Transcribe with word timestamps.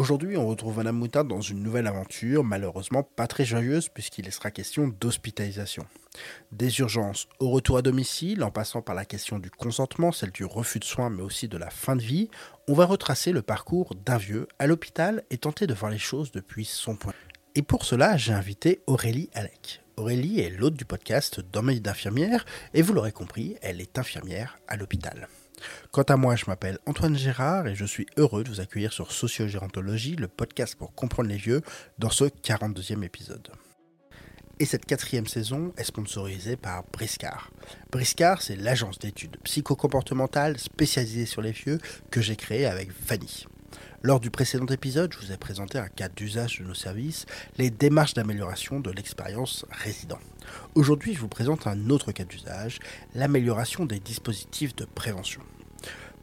Aujourd'hui, 0.00 0.38
on 0.38 0.46
retrouve 0.46 0.78
Madame 0.78 0.96
Moutarde 0.96 1.28
dans 1.28 1.42
une 1.42 1.62
nouvelle 1.62 1.86
aventure, 1.86 2.42
malheureusement 2.42 3.02
pas 3.02 3.26
très 3.26 3.44
joyeuse 3.44 3.90
puisqu'il 3.90 4.32
sera 4.32 4.50
question 4.50 4.88
d'hospitalisation. 4.88 5.84
Des 6.52 6.80
urgences 6.80 7.28
au 7.38 7.50
retour 7.50 7.76
à 7.76 7.82
domicile, 7.82 8.42
en 8.42 8.50
passant 8.50 8.80
par 8.80 8.94
la 8.94 9.04
question 9.04 9.38
du 9.38 9.50
consentement, 9.50 10.10
celle 10.10 10.30
du 10.30 10.46
refus 10.46 10.78
de 10.78 10.84
soins, 10.84 11.10
mais 11.10 11.20
aussi 11.20 11.48
de 11.48 11.58
la 11.58 11.68
fin 11.68 11.96
de 11.96 12.00
vie, 12.00 12.30
on 12.66 12.72
va 12.72 12.86
retracer 12.86 13.30
le 13.30 13.42
parcours 13.42 13.94
d'un 13.94 14.16
vieux 14.16 14.48
à 14.58 14.66
l'hôpital 14.66 15.22
et 15.28 15.36
tenter 15.36 15.66
de 15.66 15.74
voir 15.74 15.90
les 15.90 15.98
choses 15.98 16.32
depuis 16.32 16.64
son 16.64 16.96
point. 16.96 17.12
Et 17.54 17.60
pour 17.60 17.84
cela, 17.84 18.16
j'ai 18.16 18.32
invité 18.32 18.80
Aurélie 18.86 19.28
Alec. 19.34 19.82
Aurélie 19.98 20.40
est 20.40 20.48
l'hôte 20.48 20.76
du 20.76 20.86
podcast 20.86 21.40
Domaine 21.52 21.80
d'infirmière 21.80 22.46
et 22.72 22.80
vous 22.80 22.94
l'aurez 22.94 23.12
compris, 23.12 23.56
elle 23.60 23.82
est 23.82 23.98
infirmière 23.98 24.60
à 24.66 24.78
l'hôpital. 24.78 25.28
Quant 25.90 26.02
à 26.02 26.16
moi, 26.16 26.36
je 26.36 26.44
m'appelle 26.46 26.78
Antoine 26.86 27.16
Gérard 27.16 27.66
et 27.66 27.74
je 27.74 27.84
suis 27.84 28.06
heureux 28.16 28.44
de 28.44 28.48
vous 28.48 28.60
accueillir 28.60 28.92
sur 28.92 29.12
Sociogérantologie, 29.12 30.16
le 30.16 30.28
podcast 30.28 30.76
pour 30.76 30.94
comprendre 30.94 31.28
les 31.28 31.36
vieux, 31.36 31.62
dans 31.98 32.10
ce 32.10 32.24
42e 32.24 33.02
épisode. 33.02 33.48
Et 34.58 34.66
cette 34.66 34.84
quatrième 34.84 35.26
saison 35.26 35.72
est 35.78 35.84
sponsorisée 35.84 36.56
par 36.56 36.84
Briscard. 36.92 37.50
Briscard, 37.90 38.42
c'est 38.42 38.56
l'agence 38.56 38.98
d'études 38.98 39.38
psychocomportementales 39.42 40.58
spécialisée 40.58 41.24
sur 41.24 41.40
les 41.40 41.52
vieux 41.52 41.78
que 42.10 42.20
j'ai 42.20 42.36
créée 42.36 42.66
avec 42.66 42.92
Fanny. 42.92 43.46
Lors 44.02 44.20
du 44.20 44.30
précédent 44.30 44.66
épisode, 44.66 45.12
je 45.12 45.18
vous 45.18 45.32
ai 45.32 45.36
présenté 45.36 45.78
un 45.78 45.88
cas 45.88 46.08
d'usage 46.08 46.58
de 46.58 46.64
nos 46.64 46.74
services, 46.74 47.26
les 47.58 47.70
démarches 47.70 48.14
d'amélioration 48.14 48.80
de 48.80 48.90
l'expérience 48.90 49.66
résident. 49.70 50.18
Aujourd'hui, 50.74 51.14
je 51.14 51.20
vous 51.20 51.28
présente 51.28 51.66
un 51.66 51.90
autre 51.90 52.12
cas 52.12 52.24
d'usage, 52.24 52.78
l'amélioration 53.14 53.86
des 53.86 54.00
dispositifs 54.00 54.74
de 54.74 54.84
prévention. 54.84 55.42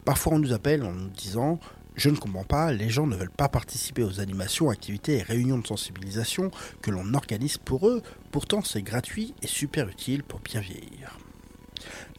Parfois, 0.06 0.34
on 0.34 0.40
nous 0.40 0.54
appelle 0.54 0.84
en 0.84 0.92
nous 0.92 1.10
disant 1.10 1.60
je 1.98 2.10
ne 2.10 2.16
comprends 2.16 2.44
pas, 2.44 2.72
les 2.72 2.90
gens 2.90 3.08
ne 3.08 3.16
veulent 3.16 3.32
pas 3.32 3.50
participer 3.50 4.04
aux 4.04 4.20
animations, 4.20 4.70
activités 4.70 5.18
et 5.18 5.24
réunions 5.24 5.58
de 5.58 5.66
sensibilisation 5.66 6.52
que 6.84 6.92
l'on 6.92 7.16
organise 7.16 7.58
pour 7.58 7.88
eux, 7.88 8.04
pourtant 8.32 8.62
c'est 8.64 8.84
gratuit 8.84 9.34
et 9.42 9.48
super 9.48 9.90
utile 9.90 10.24
pour 10.24 10.40
bien 10.40 10.62
vieillir. 10.62 11.18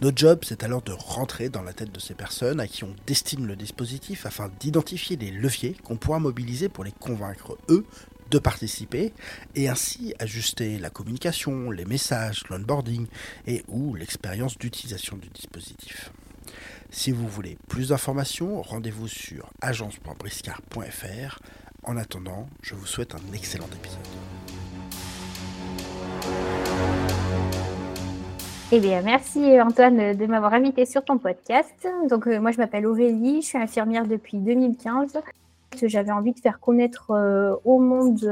Notre 0.01 0.19
job, 0.19 0.41
c'est 0.45 0.63
alors 0.63 0.83
de 0.83 0.93
rentrer 0.93 1.49
dans 1.49 1.63
la 1.63 1.73
tête 1.73 1.93
de 1.93 2.01
ces 2.01 2.15
personnes 2.15 2.61
à 2.61 2.67
qui 2.67 2.85
on 2.85 2.95
destine 3.07 3.47
le 3.47 3.57
dispositif 3.57 4.27
afin 4.27 4.51
d'identifier 4.61 5.17
les 5.17 5.31
leviers 5.31 5.77
qu'on 5.85 5.97
pourra 5.97 6.19
mobiliser 6.19 6.69
pour 6.69 6.85
les 6.85 6.93
convaincre, 6.93 7.57
eux, 7.69 7.85
de 8.31 8.39
participer 8.39 9.13
et 9.55 9.69
ainsi 9.69 10.15
ajuster 10.19 10.79
la 10.79 10.91
communication, 10.91 11.71
les 11.71 11.85
messages, 11.85 12.45
l'onboarding 12.51 13.07
et 13.47 13.63
ou 13.69 13.95
l'expérience 13.95 14.59
d'utilisation 14.59 15.17
du 15.17 15.29
dispositif. 15.29 16.13
Si 16.91 17.11
vous 17.11 17.29
voulez 17.29 17.59
plus 17.69 17.89
d'informations, 17.89 18.63
rendez-vous 18.63 19.09
sur 19.09 19.51
agence.briscard.fr. 19.61 21.39
En 21.85 21.97
attendant, 21.97 22.49
je 22.63 22.75
vous 22.75 22.87
souhaite 22.87 23.15
un 23.15 23.33
excellent 23.33 23.69
épisode. 23.75 24.48
Eh 28.71 28.81
bien, 28.81 29.01
merci 29.01 29.59
Antoine 29.63 30.15
de 30.15 30.27
m'avoir 30.27 30.53
invité 30.53 30.85
sur 30.85 31.03
ton 31.03 31.17
podcast. 31.17 31.89
Donc, 32.11 32.27
euh, 32.27 32.39
moi, 32.39 32.51
je 32.51 32.59
m'appelle 32.59 32.87
Aurélie, 32.87 33.41
je 33.41 33.47
suis 33.47 33.59
infirmière 33.59 34.07
depuis 34.07 34.37
2015. 34.37 35.19
J'avais 35.85 36.11
envie 36.11 36.35
de 36.35 36.39
faire 36.39 36.61
connaître 36.61 37.13
euh, 37.13 37.55
au 37.65 37.79
monde, 37.79 38.23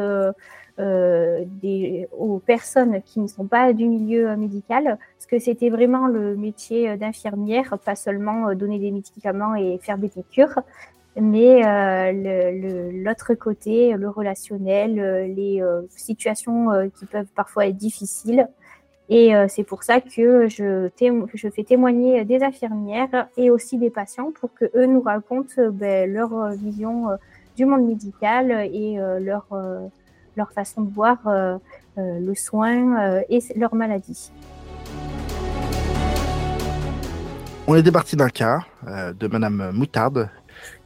euh, 0.79 1.45
des, 1.63 2.07
aux 2.13 2.39
personnes 2.39 3.01
qui 3.01 3.21
ne 3.21 3.29
sont 3.29 3.47
pas 3.47 3.73
du 3.73 3.87
milieu 3.87 4.37
médical, 4.37 4.99
parce 5.17 5.27
que 5.27 5.39
c'était 5.39 5.71
vraiment 5.71 6.07
le 6.07 6.37
métier 6.37 6.99
d'infirmière, 6.99 7.79
pas 7.83 7.97
seulement 7.97 8.53
donner 8.53 8.79
des 8.79 8.91
médicaments 8.91 9.55
et 9.55 9.79
faire 9.79 9.97
des 9.97 10.11
piqûres, 10.11 10.61
mais 11.19 11.63
l'autre 12.93 13.33
côté, 13.33 13.95
le 13.95 14.11
relationnel, 14.11 15.33
les 15.35 15.63
situations 15.89 16.91
qui 16.99 17.07
peuvent 17.07 17.33
parfois 17.35 17.69
être 17.69 17.77
difficiles. 17.79 18.47
Et 19.09 19.35
euh, 19.37 19.47
c'est 19.49 19.63
pour 19.63 19.85
ça 19.85 20.01
que 20.01 20.49
je, 20.49 20.89
fais 21.55 21.65
témoigner 21.65 22.25
des 22.25 22.43
infirmières 22.43 23.29
et 23.37 23.51
aussi 23.51 23.79
des 23.79 23.91
patients 23.91 24.33
pour 24.33 24.53
que 24.53 24.65
eux 24.75 24.87
nous 24.87 25.01
racontent 25.01 25.55
euh, 25.59 25.71
ben, 25.71 26.13
leur 26.13 26.51
vision 26.51 27.11
euh, 27.11 27.17
du 27.57 27.65
monde 27.67 27.87
médical 27.87 28.51
et 28.51 28.99
leur, 29.19 29.47
leur 30.37 30.53
façon 30.53 30.83
de 30.83 30.93
voir 30.93 31.17
le 31.97 32.35
soin 32.35 33.23
et 33.31 33.39
leur 33.57 33.75
maladie. 33.75 34.31
On 37.67 37.75
est 37.75 37.83
départi 37.83 38.15
d'un 38.15 38.29
cas 38.29 38.67
de 38.87 39.27
Madame 39.27 39.71
Moutarde 39.73 40.29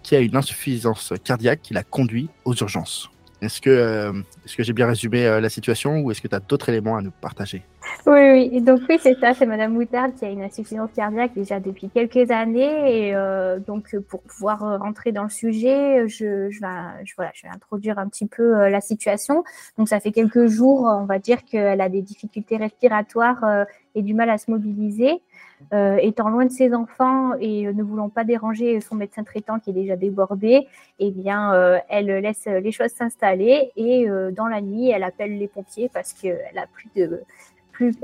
qui 0.04 0.14
a 0.14 0.20
une 0.20 0.36
insuffisance 0.36 1.12
cardiaque 1.24 1.60
qui 1.60 1.74
l'a 1.74 1.82
conduit 1.82 2.30
aux 2.44 2.54
urgences. 2.54 3.10
Est-ce 3.42 3.60
que, 3.60 3.70
euh, 3.70 4.12
est-ce 4.44 4.56
que 4.56 4.62
j'ai 4.62 4.72
bien 4.72 4.86
résumé 4.86 5.26
euh, 5.26 5.40
la 5.40 5.48
situation 5.48 6.00
ou 6.00 6.10
est-ce 6.10 6.20
que 6.20 6.28
tu 6.28 6.34
as 6.34 6.40
d'autres 6.40 6.68
éléments 6.68 6.96
à 6.96 7.02
nous 7.02 7.10
partager? 7.10 7.62
Oui, 8.06 8.50
oui. 8.52 8.60
Donc 8.60 8.80
oui, 8.88 8.98
c'est 9.00 9.18
ça. 9.18 9.32
C'est 9.32 9.46
Madame 9.46 9.72
Moutarde 9.72 10.14
qui 10.14 10.26
a 10.26 10.28
une 10.28 10.42
insuffisance 10.42 10.90
cardiaque 10.94 11.32
déjà 11.34 11.58
depuis 11.58 11.88
quelques 11.88 12.30
années. 12.30 13.08
Et 13.08 13.14
euh, 13.14 13.58
donc 13.58 13.96
pour 14.08 14.22
pouvoir 14.22 14.80
rentrer 14.80 15.12
dans 15.12 15.24
le 15.24 15.30
sujet, 15.30 16.06
je, 16.06 16.50
je, 16.50 16.60
vais, 16.60 17.30
je 17.34 17.42
vais 17.42 17.52
introduire 17.52 17.98
un 17.98 18.08
petit 18.08 18.26
peu 18.26 18.68
la 18.68 18.80
situation. 18.80 19.42
Donc 19.78 19.88
ça 19.88 20.00
fait 20.00 20.12
quelques 20.12 20.46
jours, 20.46 20.82
on 20.82 21.06
va 21.06 21.18
dire 21.18 21.44
qu'elle 21.44 21.80
a 21.80 21.88
des 21.88 22.02
difficultés 22.02 22.58
respiratoires 22.58 23.66
et 23.94 24.02
du 24.02 24.14
mal 24.14 24.28
à 24.30 24.38
se 24.38 24.50
mobiliser. 24.50 25.22
Euh, 25.72 25.98
étant 26.00 26.30
loin 26.30 26.46
de 26.46 26.50
ses 26.50 26.74
enfants 26.74 27.34
et 27.38 27.68
euh, 27.68 27.72
ne 27.72 27.84
voulant 27.84 28.08
pas 28.08 28.24
déranger 28.24 28.80
son 28.80 28.96
médecin 28.96 29.22
traitant 29.22 29.60
qui 29.60 29.70
est 29.70 29.74
déjà 29.74 29.94
débordé, 29.94 30.66
eh 30.98 31.10
bien, 31.12 31.54
euh, 31.54 31.78
elle 31.88 32.06
laisse 32.06 32.46
les 32.46 32.72
choses 32.72 32.90
s'installer 32.90 33.70
et 33.76 34.08
dans 34.32 34.48
la 34.48 34.60
nuit, 34.60 34.90
elle 34.90 35.04
appelle 35.04 35.38
les 35.38 35.48
pompiers 35.48 35.88
parce 35.92 36.12
qu'elle 36.12 36.58
a 36.58 36.66
plus 36.72 36.88
de, 36.96 37.22
plus, 37.70 37.94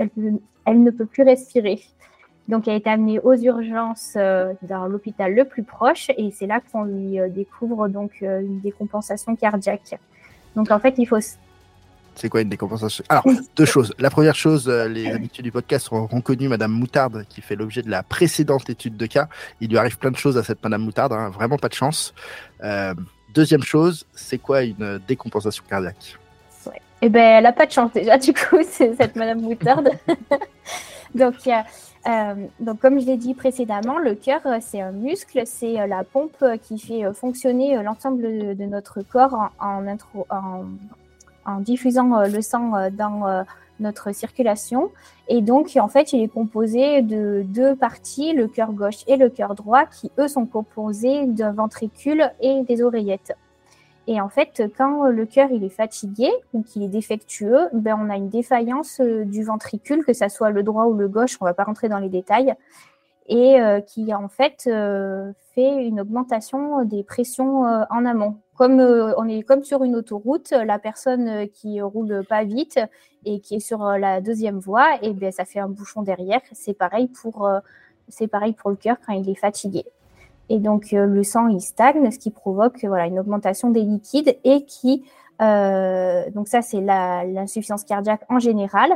elle, 0.65 0.83
ne 0.83 0.91
peut 0.91 1.06
plus 1.06 1.22
respirer. 1.22 1.81
Donc, 2.47 2.69
elle 2.69 2.77
est 2.77 2.87
amenée 2.87 3.19
aux 3.19 3.34
urgences 3.34 4.16
dans 4.62 4.87
l'hôpital 4.87 5.34
le 5.34 5.45
plus 5.45 5.65
proche 5.65 6.11
et 6.16 6.31
c'est 6.31 6.47
là 6.47 6.61
qu'on 6.61 6.84
lui 6.84 7.19
découvre 7.31 7.89
donc 7.89 8.21
une 8.21 8.61
décompensation 8.61 9.34
cardiaque. 9.34 9.99
Donc, 10.55 10.71
en 10.71 10.78
fait, 10.78 10.95
il 10.99 11.06
faut 11.06 11.19
c'est 12.16 12.31
quoi 12.31 12.41
une 12.41 12.49
décompensation? 12.49 13.04
Alors, 13.09 13.25
deux 13.56 13.65
choses. 13.65 13.94
La 13.99 14.10
première 14.10 14.34
chose, 14.34 14.69
euh, 14.69 14.88
les 14.88 15.10
habitués 15.10 15.43
du 15.43 15.53
podcast 15.53 15.88
auront 15.93 16.21
connu 16.22 16.49
Madame 16.49 16.72
Moutarde, 16.72 17.27
qui 17.28 17.43
fait 17.43 17.56
l'objet 17.56 17.82
de 17.82 17.91
la 17.91 18.03
précédente 18.03 18.69
étude 18.71 18.97
de 18.97 19.06
cas. 19.06 19.28
Il 19.60 19.71
lui 19.71 19.78
arrive 19.78 19.99
plein 19.99 20.10
de 20.10 20.16
choses 20.16 20.38
à 20.38 20.43
cette 20.43 20.62
Madame 20.62 20.82
Moutarde, 20.82 21.12
hein, 21.12 21.28
vraiment 21.28 21.59
pas 21.59 21.69
de 21.69 21.75
chance. 21.75 22.15
Euh, 22.65 22.94
deuxième 23.34 23.62
chose, 23.62 24.06
c'est 24.15 24.38
quoi 24.38 24.62
une 24.62 24.99
décompensation 25.06 25.62
cardiaque? 25.69 26.16
Ouais. 26.66 26.81
Eh 27.03 27.10
ben, 27.10 27.38
elle 27.38 27.47
a 27.47 27.53
pas 27.53 27.66
de 27.66 27.72
chance 27.72 27.93
déjà, 27.93 28.16
du 28.16 28.33
coup, 28.33 28.59
c'est 28.69 28.94
cette 28.97 29.15
Madame 29.15 29.43
Moutarde. 29.43 29.91
donc, 31.15 31.34
euh, 31.47 32.34
donc, 32.60 32.81
comme 32.81 32.98
je 32.98 33.04
l'ai 33.04 33.19
dit 33.19 33.34
précédemment, 33.34 33.98
le 33.98 34.15
cœur, 34.15 34.41
c'est 34.62 34.81
un 34.81 34.93
muscle, 34.93 35.43
c'est 35.44 35.87
la 35.87 36.03
pompe 36.03 36.43
qui 36.62 36.78
fait 36.78 37.03
fonctionner 37.12 37.83
l'ensemble 37.83 38.56
de, 38.56 38.65
notre 38.65 39.03
corps 39.03 39.50
en, 39.59 39.87
intro, 39.87 40.27
en 40.31 40.65
en 41.47 41.61
diffusant 41.61 42.19
euh, 42.19 42.27
le 42.27 42.43
sang 42.43 42.77
euh, 42.77 42.91
dans 42.91 43.27
euh, 43.27 43.43
notre 43.81 44.12
circulation. 44.12 44.91
Et 45.29 45.41
donc, 45.41 45.77
en 45.81 45.89
fait, 45.89 46.12
il 46.12 46.23
est 46.23 46.29
composé 46.29 47.03
de 47.03 47.43
deux 47.47 47.75
parties, 47.77 48.33
le 48.33 48.49
cœur 48.49 48.73
gauche 48.73 49.05
et 49.07 49.17
le 49.17 49.29
cœur 49.29 49.55
droit, 49.55 49.87
qui, 49.87 50.11
eux, 50.19 50.29
sont 50.29 50.47
composés 50.47 51.27
d'un 51.27 51.53
ventricule 51.53 52.31
et 52.41 52.62
des 52.62 52.83
oreillettes. 52.83 53.37
Et 54.09 54.21
en 54.21 54.29
fait, 54.29 54.62
quand 54.79 55.07
le 55.07 55.27
cœur 55.27 55.51
il 55.51 55.65
est 55.65 55.69
fatigué 55.69 56.31
ou 56.55 56.62
qu'il 56.62 56.84
est 56.84 56.89
défectueux, 56.89 57.69
ben, 57.73 57.99
on 58.01 58.09
a 58.09 58.17
une 58.17 58.28
défaillance 58.28 59.01
du 59.01 59.43
ventricule, 59.43 60.05
que 60.05 60.13
ça 60.13 60.28
soit 60.28 60.51
le 60.51 60.63
droit 60.63 60.84
ou 60.84 60.95
le 60.95 61.09
gauche, 61.09 61.37
on 61.41 61.45
va 61.45 61.55
pas 61.55 61.65
rentrer 61.65 61.89
dans 61.89 61.99
les 61.99 62.09
détails, 62.09 62.55
et 63.29 63.59
qui 63.87 64.15
en 64.15 64.29
fait 64.29 64.63
fait 65.55 65.84
une 65.84 66.01
augmentation 66.01 66.84
des 66.84 67.03
pressions 67.03 67.63
en 67.63 68.05
amont 68.05 68.37
comme 68.57 68.81
euh, 68.81 69.15
on 69.19 69.28
est 69.28 69.43
comme 69.43 69.63
sur 69.63 69.84
une 69.84 69.95
autoroute, 69.95 70.51
la 70.51 70.78
personne 70.78 71.28
euh, 71.28 71.47
qui 71.47 71.81
roule 71.81 72.25
pas 72.28 72.45
vite 72.45 72.81
et 73.25 73.41
qui 73.41 73.57
est 73.57 73.61
sur 73.61 73.84
euh, 73.84 73.99
la 73.99 74.21
deuxième 74.21 74.59
voie, 74.59 74.95
et 74.97 75.11
eh 75.11 75.13
bien 75.13 75.31
ça 75.31 75.45
fait 75.45 75.61
un 75.61 75.69
bouchon 75.69 76.03
derrière. 76.03 76.41
C'est 76.53 76.75
pareil 76.75 77.09
pour 77.09 77.49
c'est 78.09 78.28
pareil 78.28 78.53
pour 78.53 78.71
le 78.71 78.77
cœur 78.77 78.97
quand 79.05 79.13
il 79.13 79.29
est 79.29 79.34
fatigué. 79.34 79.84
Et 80.49 80.59
donc 80.59 80.93
le 80.93 81.22
sang 81.22 81.49
il 81.49 81.61
stagne, 81.61 82.11
ce 82.11 82.19
qui 82.19 82.31
provoque 82.31 82.84
voilà 82.84 83.07
une 83.07 83.19
augmentation 83.19 83.71
des 83.71 83.83
liquides 83.83 84.37
et 84.45 84.65
qui 84.65 85.05
donc 85.41 86.49
ça 86.49 86.63
c'est 86.63 86.81
l'insuffisance 86.81 87.84
cardiaque 87.84 88.22
en 88.29 88.39
général. 88.39 88.91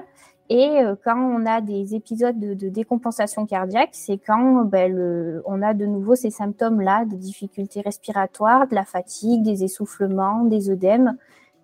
Et 0.53 0.81
euh, 0.81 0.97
quand 1.05 1.17
on 1.17 1.47
a 1.47 1.61
des 1.61 1.95
épisodes 1.95 2.39
de, 2.39 2.69
décompensation 2.69 3.47
cardiaque, 3.47 3.91
c'est 3.93 4.19
quand 4.19 4.65
ben, 4.65 5.41
on 5.47 5.63
a 5.63 5.75
de 5.75 5.87
nouveau 5.87 6.17
ces 6.17 6.31
symptômes-là, 6.31 7.05
des 7.05 7.17
difficultés 7.17 7.81
respiratoires, 7.83 8.67
de 8.67 8.75
la 8.75 8.85
fatigue, 8.85 9.45
des 9.45 9.63
essoufflements, 9.63 10.45
des 10.45 10.69
œdèmes, 10.69 11.17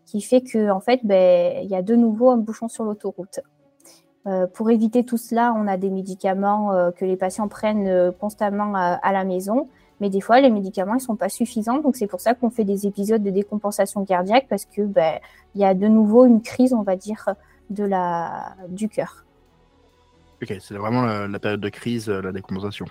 qui 0.05 0.21
fait 0.21 0.41
que 0.41 0.71
en 0.71 0.79
fait, 0.79 1.01
ben, 1.03 1.65
il 1.65 1.69
y 1.69 1.75
a 1.75 1.83
de 1.83 1.97
nouveau 1.97 2.31
un 2.31 2.37
bouchon 2.37 2.69
sur 2.69 2.85
l'autoroute. 2.85 3.41
pour 4.55 4.71
éviter 4.71 5.05
tout 5.05 5.19
cela, 5.19 5.53
on 5.57 5.67
a 5.67 5.77
des 5.77 5.91
médicaments 5.91 6.93
que 6.97 7.05
les 7.05 7.17
patients 7.17 7.49
prennent 7.49 8.13
constamment 8.21 8.73
à, 8.75 9.13
la 9.13 9.25
maison. 9.25 9.69
Mais 10.01 10.11
des 10.11 10.21
fois, 10.21 10.41
les 10.41 10.51
médicaments 10.51 10.95
ne 10.95 11.01
sont 11.01 11.17
pas 11.17 11.29
suffisants. 11.29 11.79
Donc, 11.79 11.97
c'est 11.97 12.07
pour 12.07 12.21
ça 12.21 12.35
qu'on 12.35 12.51
fait 12.51 12.65
des 12.65 12.87
épisodes 12.87 13.23
de 13.23 13.31
décompensation 13.31 14.05
cardiaque 14.05 14.47
parce 14.49 14.65
que 14.65 14.83
ben, 14.83 15.19
il 15.55 15.61
y 15.61 15.65
a 15.65 15.75
de 15.75 15.89
nouveau 15.89 16.25
une 16.25 16.43
crise, 16.43 16.73
on 16.75 16.83
va 16.83 16.97
dire, 16.97 17.35
de 17.71 17.85
la, 17.85 18.55
du 18.69 18.89
cœur. 18.89 19.25
Ok, 20.43 20.55
c'est 20.61 20.75
vraiment 20.75 21.05
la, 21.05 21.39
période 21.39 21.61
de 21.61 21.69
crise, 21.69 22.09
la 22.09 22.33
décompensation. 22.33 22.87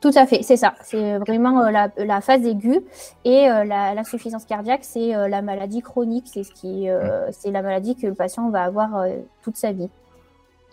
Tout 0.00 0.12
à 0.14 0.26
fait, 0.26 0.42
c'est 0.42 0.56
ça. 0.56 0.74
C'est 0.82 1.18
vraiment 1.18 1.62
euh, 1.62 1.88
la, 1.98 2.20
phase 2.22 2.44
aiguë 2.46 2.80
et 3.24 3.50
euh, 3.50 3.64
l'insuffisance 3.64 4.46
cardiaque, 4.46 4.80
c'est 4.82 5.14
euh, 5.14 5.28
la 5.28 5.42
maladie 5.42 5.82
chronique. 5.82 6.26
C'est 6.32 6.42
ce 6.42 6.52
qui, 6.52 6.88
c'est 7.32 7.50
la 7.50 7.62
maladie 7.62 7.96
que 7.96 8.06
le 8.06 8.14
patient 8.14 8.48
va 8.50 8.64
avoir 8.64 9.04
toute 9.42 9.56
sa 9.56 9.72
vie. 9.72 9.90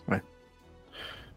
Ouais. 0.08 0.22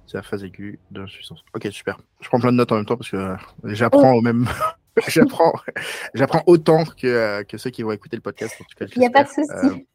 C'est 0.08 0.18
la 0.18 0.24
phase 0.24 0.44
aiguë 0.44 0.80
de 0.92 1.02
l'insuffisance. 1.02 1.44
Ok, 1.54 1.68
super. 1.72 2.00
Je 2.22 2.30
prends 2.30 2.40
plein 2.40 2.52
de 2.52 2.58
notes 2.58 2.72
en 2.72 2.76
même 2.76 2.86
temps 2.86 2.98
parce 2.98 3.12
que 3.12 3.36
j'apprends 3.66 4.14
au 4.14 4.22
même. 4.22 4.48
j'apprends, 5.08 5.54
j'apprends 6.14 6.44
autant 6.48 6.86
que, 6.86 7.44
que, 7.44 7.58
ceux 7.58 7.72
qui 7.72 7.84
vont 7.84 7.92
écouter 7.92 8.16
le 8.16 8.22
podcast. 8.22 8.56
Il 8.96 9.00
n'y 9.00 9.08
a 9.08 9.10
pas 9.10 9.24
de 9.24 9.30
souci. 9.30 9.88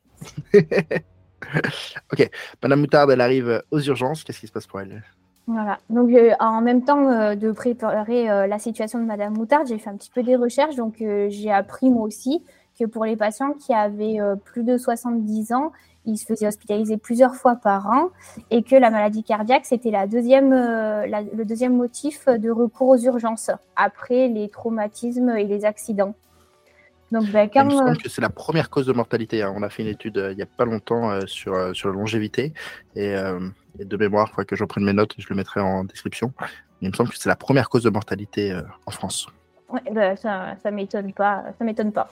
ok, 2.12 2.30
Madame 2.62 2.80
Moutarde, 2.80 3.10
elle 3.10 3.20
arrive 3.20 3.62
aux 3.70 3.80
urgences. 3.80 4.24
Qu'est-ce 4.24 4.40
qui 4.40 4.46
se 4.46 4.52
passe 4.52 4.66
pour 4.66 4.80
elle? 4.80 5.02
Voilà. 5.46 5.78
Donc, 5.90 6.10
euh, 6.10 6.32
en 6.40 6.60
même 6.60 6.82
temps 6.82 7.08
euh, 7.08 7.36
de 7.36 7.52
préparer 7.52 8.28
euh, 8.28 8.46
la 8.48 8.58
situation 8.58 8.98
de 8.98 9.04
Madame 9.04 9.34
Moutarde, 9.34 9.68
j'ai 9.68 9.78
fait 9.78 9.90
un 9.90 9.96
petit 9.96 10.10
peu 10.10 10.22
des 10.22 10.34
recherches. 10.34 10.74
Donc, 10.74 10.96
j'ai 10.98 11.52
appris 11.52 11.90
moi 11.90 12.02
aussi 12.02 12.42
que 12.78 12.84
pour 12.84 13.04
les 13.04 13.16
patients 13.16 13.52
qui 13.52 13.72
avaient 13.72 14.18
plus 14.44 14.64
de 14.64 14.76
70 14.76 15.52
ans, 15.52 15.72
ils 16.04 16.18
se 16.18 16.26
faisaient 16.26 16.46
hospitaliser 16.46 16.98
plusieurs 16.98 17.34
fois 17.34 17.56
par 17.56 17.86
an 17.86 18.10
et 18.50 18.62
que 18.62 18.76
la 18.76 18.90
maladie 18.90 19.24
cardiaque, 19.24 19.64
c'était 19.64 19.90
la 19.90 20.06
deuxième, 20.06 20.50
le 20.52 21.44
deuxième 21.44 21.74
motif 21.74 22.26
de 22.28 22.50
recours 22.50 22.88
aux 22.88 22.98
urgences 22.98 23.50
après 23.76 24.28
les 24.28 24.50
traumatismes 24.50 25.30
et 25.30 25.44
les 25.44 25.64
accidents. 25.64 26.14
Donc, 27.12 27.31
ben, 27.31 27.49
Il 27.55 27.64
me 27.64 27.70
semble 27.70 27.99
que 27.99 28.08
c'est 28.08 28.20
la 28.20 28.31
première 28.31 28.69
cause 28.69 28.87
de 28.87 28.93
mortalité. 28.93 29.43
Hein. 29.43 29.53
On 29.56 29.62
a 29.62 29.69
fait 29.69 29.82
une 29.82 29.88
étude 29.88 30.20
il 30.31 30.37
n'y 30.37 30.43
a 30.43 30.47
pas 30.47 30.64
longtemps 30.64 31.20
sur, 31.26 31.75
sur 31.75 31.88
la 31.88 31.94
longévité 31.94 32.53
et 32.97 33.14
et 33.79 33.85
de 33.85 33.97
mémoire, 33.97 34.32
il 34.38 34.44
que 34.44 34.56
je 34.56 34.62
reprenne 34.62 34.85
mes 34.85 34.93
notes, 34.93 35.14
je 35.19 35.26
le 35.29 35.37
mettrai 35.37 35.61
en 35.61 35.85
description. 35.85 36.32
Il 36.81 36.88
me 36.88 36.94
semble 36.94 37.11
que 37.11 37.19
c'est 37.19 37.29
la 37.29 37.37
première 37.37 37.69
cause 37.69 37.82
de 37.82 37.91
mortalité 37.91 38.53
euh, 38.53 38.62
en 38.87 38.91
France. 38.91 39.26
Oui, 39.69 39.81
bah, 39.93 40.14
ça, 40.14 40.55
ça 40.62 40.70
m'étonne 40.70 41.12
pas, 41.12 41.44
ça 41.58 41.64
m'étonne 41.64 41.91
pas. 41.91 42.08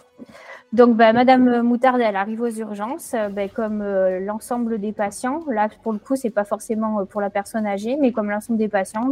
Donc, 0.72 0.96
bah, 0.96 1.12
Madame 1.12 1.62
Moutarde, 1.62 2.00
elle 2.00 2.16
arrive 2.16 2.40
aux 2.40 2.50
urgences, 2.50 3.14
euh, 3.14 3.28
bah, 3.28 3.48
comme 3.48 3.80
euh, 3.80 4.18
l'ensemble 4.20 4.80
des 4.80 4.92
patients. 4.92 5.40
Là, 5.48 5.68
pour 5.82 5.92
le 5.92 5.98
coup, 5.98 6.16
c'est 6.16 6.30
pas 6.30 6.44
forcément 6.44 7.06
pour 7.06 7.20
la 7.20 7.30
personne 7.30 7.66
âgée, 7.66 7.96
mais 8.00 8.10
comme 8.10 8.30
l'ensemble 8.30 8.58
des 8.58 8.68
patients, 8.68 9.08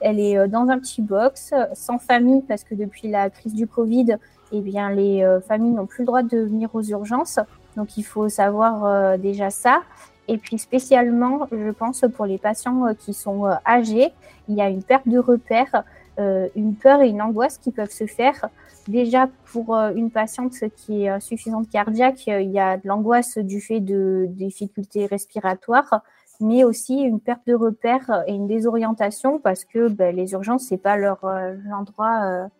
elle 0.00 0.20
est 0.20 0.46
dans 0.48 0.68
un 0.68 0.78
petit 0.78 1.02
box, 1.02 1.52
sans 1.72 1.98
famille, 1.98 2.42
parce 2.42 2.62
que 2.62 2.74
depuis 2.74 3.08
la 3.08 3.28
crise 3.30 3.54
du 3.54 3.66
Covid, 3.66 4.18
eh 4.58 4.60
bien, 4.60 4.90
les 4.90 5.38
familles 5.46 5.72
n'ont 5.72 5.86
plus 5.86 6.02
le 6.02 6.06
droit 6.06 6.22
de 6.22 6.38
venir 6.38 6.70
aux 6.74 6.82
urgences. 6.82 7.40
Donc, 7.76 7.96
il 7.96 8.04
faut 8.04 8.28
savoir 8.28 9.18
déjà 9.18 9.50
ça. 9.50 9.82
Et 10.28 10.38
puis 10.38 10.58
spécialement, 10.58 11.46
je 11.52 11.70
pense 11.70 12.04
pour 12.14 12.26
les 12.26 12.38
patients 12.38 12.86
euh, 12.86 12.94
qui 12.94 13.12
sont 13.12 13.46
euh, 13.46 13.54
âgés, 13.66 14.10
il 14.48 14.54
y 14.54 14.62
a 14.62 14.68
une 14.68 14.82
perte 14.82 15.06
de 15.06 15.18
repère, 15.18 15.84
euh, 16.18 16.48
une 16.56 16.74
peur 16.74 17.02
et 17.02 17.08
une 17.08 17.20
angoisse 17.20 17.58
qui 17.58 17.70
peuvent 17.70 17.90
se 17.90 18.06
faire. 18.06 18.48
Déjà 18.88 19.28
pour 19.52 19.74
une 19.74 20.10
patiente 20.10 20.52
qui 20.76 21.04
est 21.04 21.08
insuffisante 21.08 21.70
cardiaque, 21.70 22.26
il 22.26 22.50
y 22.50 22.58
a 22.58 22.76
de 22.76 22.86
l'angoisse 22.86 23.38
du 23.38 23.62
fait 23.62 23.80
de 23.80 24.26
difficultés 24.28 25.06
respiratoires, 25.06 26.02
mais 26.38 26.64
aussi 26.64 27.00
une 27.00 27.18
perte 27.18 27.46
de 27.46 27.54
repère 27.54 28.24
et 28.26 28.34
une 28.34 28.46
désorientation 28.46 29.38
parce 29.38 29.64
que 29.64 29.88
ben, 29.88 30.14
les 30.14 30.32
urgences 30.32 30.66
c'est 30.68 30.76
pas 30.76 30.98
leur 30.98 31.20
l'endroit, 31.64 32.50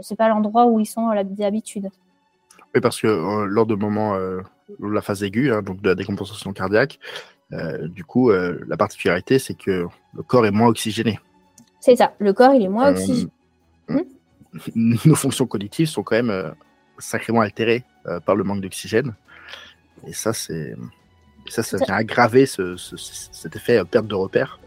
c'est 0.00 0.16
pas 0.16 0.28
l'endroit 0.28 0.66
où 0.66 0.80
ils 0.80 0.86
sont 0.86 1.10
d'habitude. 1.24 1.88
Oui, 2.74 2.80
parce 2.80 3.00
que 3.00 3.44
lors 3.44 3.66
de 3.66 3.74
moments 3.74 4.16
la 4.80 5.02
phase 5.02 5.22
aiguë, 5.22 5.52
hein, 5.52 5.62
donc 5.62 5.80
de 5.80 5.88
la 5.88 5.94
décompensation 5.94 6.52
cardiaque. 6.52 6.98
Euh, 7.52 7.86
du 7.88 8.04
coup, 8.04 8.30
euh, 8.30 8.58
la 8.66 8.76
particularité, 8.76 9.38
c'est 9.38 9.54
que 9.54 9.86
le 10.14 10.22
corps 10.22 10.46
est 10.46 10.50
moins 10.50 10.68
oxygéné. 10.68 11.20
C'est 11.80 11.96
ça, 11.96 12.14
le 12.18 12.32
corps, 12.32 12.54
il 12.54 12.62
est 12.62 12.68
moins 12.68 12.90
oxygéné. 12.90 13.30
Hmm? 13.88 14.00
Nos 14.74 15.14
fonctions 15.14 15.46
cognitives 15.46 15.88
sont 15.88 16.02
quand 16.02 16.16
même 16.16 16.30
euh, 16.30 16.50
sacrément 16.98 17.40
altérées 17.40 17.84
par 18.26 18.34
le 18.34 18.42
manque 18.42 18.60
d'oxygène. 18.60 19.14
Et 20.06 20.12
ça, 20.12 20.32
c'est 20.32 20.74
ça, 21.48 21.62
ça 21.62 21.76
vient 21.76 21.94
aggraver 21.94 22.46
cet 22.46 23.56
effet 23.56 23.80
perte 23.84 24.06
de 24.06 24.14
repère. 24.14 24.58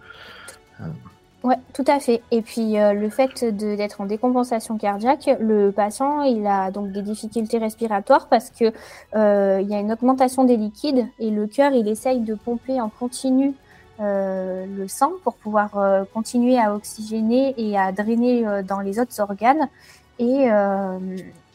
Oui, 1.46 1.54
tout 1.74 1.84
à 1.86 2.00
fait. 2.00 2.24
Et 2.32 2.42
puis 2.42 2.80
euh, 2.80 2.94
le 2.94 3.08
fait 3.08 3.46
d'être 3.46 4.02
en 4.02 4.08
décompensation 4.08 4.80
cardiaque, 4.80 5.30
le 5.40 5.70
patient 5.70 6.24
il 6.24 6.48
a 6.48 6.72
donc 6.72 6.92
des 6.92 7.04
difficultés 7.04 7.60
respiratoires 7.60 8.28
parce 8.30 8.50
que 8.50 8.74
euh, 9.16 9.60
il 9.62 9.70
y 9.70 9.76
a 9.76 9.80
une 9.80 9.92
augmentation 9.92 10.44
des 10.44 10.58
liquides 10.58 11.06
et 11.20 11.30
le 11.30 11.46
cœur 11.46 11.72
il 11.74 11.88
essaye 11.88 12.22
de 12.22 12.34
pomper 12.34 12.82
en 12.82 12.90
continu 12.90 13.54
euh, 14.00 14.66
le 14.66 14.88
sang 14.88 15.12
pour 15.24 15.36
pouvoir 15.36 15.70
continuer 16.16 16.58
à 16.58 16.74
oxygéner 16.74 17.54
et 17.60 17.78
à 17.78 17.92
drainer 17.92 18.64
dans 18.68 18.80
les 18.80 19.00
autres 19.00 19.20
organes. 19.20 19.70
Et, 20.18 20.48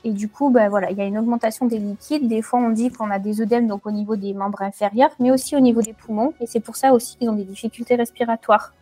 et 0.03 0.13
du 0.13 0.29
coup, 0.29 0.51
ben 0.51 0.69
voilà, 0.69 0.91
il 0.91 0.97
y 0.97 1.01
a 1.03 1.05
une 1.05 1.19
augmentation 1.19 1.67
des 1.67 1.79
liquides. 1.79 2.27
Des 2.27 2.41
fois, 2.41 2.59
on 2.59 2.71
dit 2.71 2.91
qu'on 2.91 3.11
a 3.11 3.19
des 3.19 3.43
œdèmes 3.43 3.67
donc 3.67 3.87
au 3.87 3.91
niveau 3.91 4.17
des 4.17 4.33
membres 4.33 4.63
inférieurs, 4.63 5.11
mais 5.19 5.31
aussi 5.31 5.57
au 5.57 5.61
niveau 5.61 5.83
des 5.83 5.93
poumons. 5.93 6.33
Et 6.41 6.47
c'est 6.47 6.61
pour 6.61 6.77
ça 6.77 6.93
aussi 6.93 7.17
qu'ils 7.17 7.29
ont 7.29 7.35
des 7.35 7.45
difficultés 7.45 7.97
respiratoires. 7.97 8.73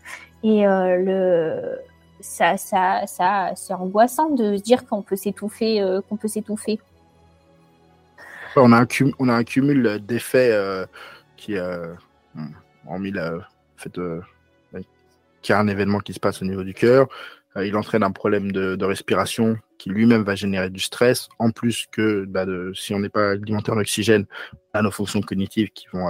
Et 0.43 0.67
euh, 0.67 0.97
le, 0.97 1.79
ça, 2.21 2.57
ça, 2.57 3.07
ça 3.07 3.53
c'est 3.57 3.75
angoissant 3.75 4.31
de 4.31 4.57
se 4.57 4.63
dire 4.63 4.87
qu'on 4.87 5.03
peut 5.03 5.17
s'étouffer, 5.17 5.81
euh, 5.81 6.01
qu'on 6.01 6.17
peut 6.17 6.29
s'étouffer. 6.29 6.79
On 8.57 8.73
a 8.73 8.83
un, 8.83 8.87
on 9.19 9.29
a 9.29 9.35
un 9.35 9.45
cumul 9.45 10.01
d'effets 10.01 10.53
euh, 10.53 10.87
qui, 11.37 11.59
en 11.61 12.99
le 12.99 13.41
fait, 13.77 14.01
qu'il 15.43 15.53
y 15.53 15.57
a 15.57 15.61
un 15.61 15.69
événement 15.69 16.01
qui 16.01 16.13
se 16.13 16.21
passe 16.21 16.43
au 16.43 16.45
niveau 16.45 16.65
du 16.65 16.75
cœur, 16.75 17.09
il 17.57 17.77
entraîne 17.77 18.03
un 18.03 18.11
problème 18.11 18.53
de, 18.53 18.85
respiration 18.85 19.57
qui 19.79 19.91
lui-même 19.91 20.23
va 20.23 20.35
générer 20.35 20.71
du 20.71 20.81
stress, 20.81 21.29
en 21.39 21.51
plus 21.51 21.87
que 21.91 22.25
bah, 22.25 22.47
si 22.75 22.95
on 22.95 23.01
n'est 23.01 23.09
pas 23.09 23.33
alimenté 23.33 23.71
en 23.71 23.79
oxygène, 23.79 24.27
on 24.75 24.79
a 24.79 24.83
nos 24.83 24.91
fonctions 24.91 25.21
cognitives 25.21 25.71
qui 25.71 25.87
vont 25.93 26.09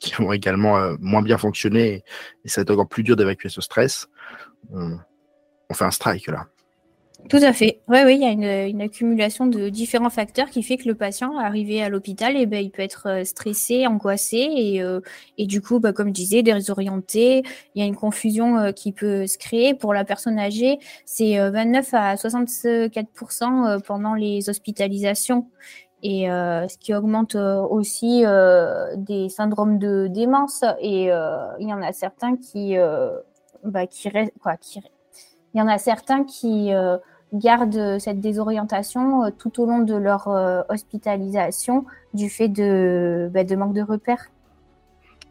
qui 0.00 0.14
vont 0.14 0.32
également 0.32 0.78
euh, 0.78 0.96
moins 0.98 1.22
bien 1.22 1.38
fonctionner 1.38 2.02
et, 2.44 2.48
ça 2.48 2.60
va 2.60 2.62
être 2.62 2.70
encore 2.70 2.88
plus 2.88 3.04
dur 3.04 3.14
d'évacuer 3.14 3.48
ce 3.48 3.60
stress. 3.60 4.08
On, 4.72 4.98
fait 5.72 5.84
un 5.84 5.90
strike 5.92 6.26
là. 6.26 6.46
Tout 7.28 7.36
à 7.36 7.52
fait. 7.52 7.82
Oui, 7.86 7.98
oui, 8.06 8.14
il 8.14 8.22
y 8.22 8.24
a 8.24 8.66
une, 8.66 8.80
accumulation 8.80 9.46
de 9.46 9.68
différents 9.68 10.08
facteurs 10.08 10.48
qui 10.48 10.62
fait 10.62 10.78
que 10.78 10.88
le 10.88 10.94
patient, 10.94 11.36
arrivé 11.36 11.82
à 11.82 11.90
l'hôpital, 11.90 12.34
eh 12.34 12.46
ben, 12.46 12.64
il 12.64 12.70
peut 12.70 12.80
être 12.80 13.08
euh, 13.08 13.24
stressé, 13.24 13.86
angoissé 13.86 14.38
et, 14.38 14.82
euh, 14.82 15.00
et 15.36 15.46
du 15.46 15.60
coup, 15.60 15.80
bah, 15.80 15.92
comme 15.92 16.08
je 16.08 16.12
disais, 16.14 16.42
désorienté. 16.42 17.42
Il 17.74 17.80
y 17.80 17.84
a 17.84 17.86
une 17.86 17.94
confusion 17.94 18.72
qui 18.72 18.92
peut 18.92 19.26
se 19.26 19.36
créer. 19.36 19.74
Pour 19.74 19.92
la 19.92 20.04
personne 20.04 20.38
âgée, 20.38 20.78
c'est 21.04 21.38
29 21.50 21.88
à 21.92 22.14
64% 22.14 23.82
pendant 23.82 24.14
les 24.14 24.48
hospitalisations 24.48 25.46
et 26.02 26.30
euh, 26.30 26.66
ce 26.68 26.78
qui 26.78 26.94
augmente 26.94 27.34
euh, 27.34 27.60
aussi 27.60 28.22
euh, 28.24 28.94
des 28.96 29.28
syndromes 29.28 29.78
de 29.78 30.06
démence 30.08 30.64
et 30.80 31.04
il 31.04 31.68
y 31.68 31.74
en 31.74 31.82
a 31.82 31.92
certains 31.92 32.36
qui 32.36 32.76
bah, 33.64 33.86
qui, 33.86 34.10
quoi, 34.42 34.56
qui 34.56 34.80
il 35.52 35.58
y 35.58 35.62
en 35.62 35.68
a 35.68 35.78
certains 35.78 36.24
qui 36.24 36.70
gardent 37.32 37.98
cette 37.98 38.20
désorientation 38.20 39.30
tout 39.32 39.60
au 39.60 39.66
long 39.66 39.80
de 39.80 39.94
leur 39.94 40.28
hospitalisation 40.68 41.84
du 42.14 42.30
fait 42.30 42.48
de, 42.48 43.28
bah, 43.32 43.44
de 43.44 43.56
manque 43.56 43.74
de 43.74 43.82
repères. 43.82 44.30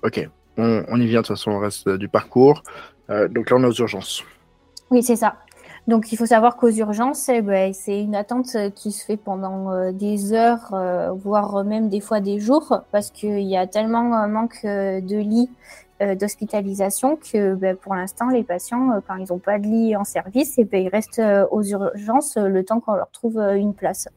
Ok, 0.04 0.30
on, 0.58 0.84
on, 0.88 1.00
y 1.00 1.08
vient 1.08 1.22
de 1.22 1.28
toute 1.28 1.38
façon 1.38 1.52
au 1.52 1.60
reste 1.60 1.90
du 1.90 2.10
parcours. 2.10 2.64
donc 3.30 3.50
là, 3.50 3.58
on 3.58 3.64
est 3.64 3.68
aux 3.68 3.72
urgences. 3.72 4.24
Oui, 4.92 5.04
c'est 5.04 5.16
ça. 5.16 5.36
Donc, 5.88 6.12
il 6.12 6.18
faut 6.18 6.26
savoir 6.26 6.58
qu'aux 6.58 6.70
urgences, 6.70 7.30
eh 7.30 7.42
ben, 7.42 7.74
c'est 7.74 8.02
une 8.02 8.16
attente 8.16 8.56
qui 8.76 8.92
se 8.92 9.04
fait 9.04 9.18
pendant 9.18 9.72
euh, 9.72 9.92
des 9.92 10.34
heures, 10.34 10.74
euh, 10.74 11.12
voire 11.12 11.64
même 11.64 11.90
des 11.90 12.00
fois 12.02 12.20
des 12.20 12.40
jours, 12.40 12.82
parce 12.92 13.10
qu'il 13.12 13.42
y 13.42 13.58
a 13.58 13.66
tellement 13.66 14.14
un 14.14 14.28
manque 14.28 14.60
euh, 14.66 15.02
de 15.02 15.18
lits 15.18 15.50
d'hospitalisation 16.18 17.18
que 17.18 17.56
ben, 17.56 17.76
pour 17.76 17.94
l'instant, 17.94 18.30
les 18.30 18.46
patients, 18.46 19.02
quand 19.06 19.18
ils 19.18 19.26
n'ont 19.34 19.40
pas 19.40 19.60
de 19.60 19.66
lit 19.66 19.98
en 19.98 20.06
service, 20.06 20.54
eh 20.58 20.64
ben, 20.64 20.82
ils 20.82 20.88
restent 20.88 21.22
aux 21.52 21.62
urgences 21.62 22.38
le 22.38 22.64
temps 22.64 22.80
qu'on 22.80 22.94
leur 22.94 23.12
trouve 23.12 23.38
une 23.38 23.74
place. 23.74 24.08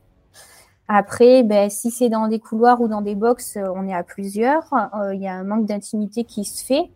Après, 0.86 1.44
si 1.70 1.90
c'est 1.90 2.08
dans 2.08 2.28
des 2.28 2.38
couloirs 2.38 2.80
ou 2.80 2.86
dans 2.86 3.02
des 3.02 3.16
boxes, 3.16 3.58
on 3.74 3.88
est 3.88 3.94
à 3.94 4.04
plusieurs. 4.04 4.72
Il 5.12 5.20
y 5.20 5.26
a 5.26 5.34
un 5.34 5.42
manque 5.42 5.66
d'intimité 5.66 6.22
qui 6.22 6.44
se 6.44 6.64
fait 6.64 6.88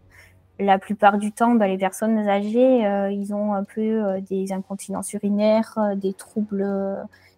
la 0.58 0.78
plupart 0.78 1.18
du 1.18 1.32
temps, 1.32 1.54
bah, 1.54 1.68
les 1.68 1.78
personnes 1.78 2.18
âgées, 2.28 2.86
euh, 2.86 3.10
ils 3.10 3.34
ont 3.34 3.52
un 3.52 3.64
peu 3.64 3.80
euh, 3.80 4.20
des 4.20 4.52
incontinences 4.52 5.12
urinaires, 5.12 5.76
euh, 5.78 5.94
des 5.94 6.12
troubles, 6.14 6.66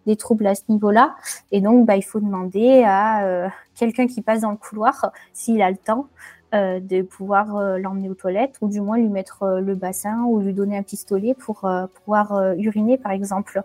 des 0.06 0.16
troubles 0.16 0.46
à 0.46 0.54
ce 0.54 0.62
niveau-là. 0.68 1.16
Et 1.50 1.60
donc, 1.60 1.86
bah, 1.86 1.96
il 1.96 2.02
faut 2.02 2.20
demander 2.20 2.84
à 2.84 3.50
quelqu'un 3.74 4.06
qui 4.06 4.22
passe 4.22 4.42
dans 4.42 4.50
le 4.50 4.56
couloir, 4.56 5.12
s'il 5.32 5.62
a 5.62 5.70
le 5.70 5.76
temps, 5.76 6.06
de 6.52 7.02
pouvoir 7.02 7.78
l'emmener 7.78 8.08
aux 8.08 8.14
toilettes 8.14 8.56
ou 8.62 8.68
du 8.68 8.80
moins 8.80 8.96
lui 8.96 9.10
mettre 9.10 9.60
le 9.60 9.74
bassin 9.74 10.24
ou 10.24 10.40
lui 10.40 10.54
donner 10.54 10.78
un 10.78 10.82
pistolet 10.82 11.34
pour 11.34 11.68
pouvoir 11.94 12.54
uriner 12.56 12.96
par 12.96 13.12
exemple. 13.12 13.60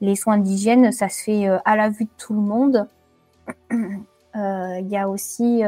Les 0.00 0.16
soins 0.16 0.38
d'hygiène, 0.38 0.90
ça 0.90 1.10
se 1.10 1.22
fait 1.22 1.46
à 1.66 1.76
la 1.76 1.90
vue 1.90 2.04
de 2.04 2.10
tout 2.16 2.32
le 2.32 2.40
monde. 2.40 2.88
Il 4.34 4.88
y 4.88 4.96
a 4.96 5.08
aussi, 5.08 5.62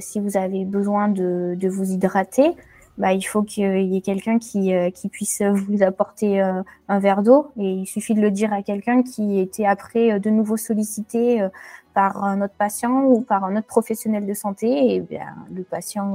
si 0.00 0.20
vous 0.20 0.36
avez 0.36 0.64
besoin 0.64 1.08
de, 1.08 1.68
vous 1.68 1.90
hydrater, 1.90 2.54
bah, 2.98 3.12
il 3.14 3.22
faut 3.22 3.42
qu'il 3.42 3.92
y 3.92 3.96
ait 3.96 4.00
quelqu'un 4.00 4.38
qui, 4.38 4.74
euh, 4.74 4.90
puisse 5.10 5.42
vous 5.42 5.82
apporter 5.82 6.42
euh, 6.42 6.62
un 6.88 6.98
verre 6.98 7.22
d'eau. 7.22 7.50
Et 7.56 7.72
il 7.72 7.86
suffit 7.86 8.14
de 8.14 8.20
le 8.20 8.30
dire 8.30 8.52
à 8.52 8.62
quelqu'un 8.62 9.02
qui 9.02 9.40
était 9.40 9.64
après 9.64 10.12
euh, 10.12 10.18
de 10.18 10.30
nouveau 10.30 10.56
sollicité 10.56 11.46
par 11.94 12.22
un 12.22 12.42
autre 12.42 12.54
patient 12.56 13.04
ou 13.04 13.22
par 13.22 13.44
un 13.44 13.56
autre 13.56 13.66
professionnel 13.66 14.26
de 14.26 14.34
santé. 14.34 14.94
Et 14.94 15.00
bien, 15.00 15.34
le 15.54 15.62
patient, 15.62 16.14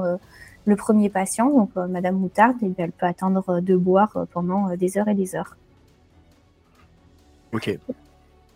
le 0.65 0.75
premier 0.75 1.09
patient, 1.09 1.49
donc 1.49 1.75
Madame 1.75 2.15
Moutarde, 2.15 2.57
bien, 2.61 2.73
elle 2.77 2.91
peut 2.91 3.05
attendre 3.05 3.59
de 3.59 3.75
boire 3.75 4.25
pendant 4.33 4.75
des 4.75 4.97
heures 4.97 5.07
et 5.07 5.15
des 5.15 5.35
heures. 5.35 5.55
Ok. 7.53 7.77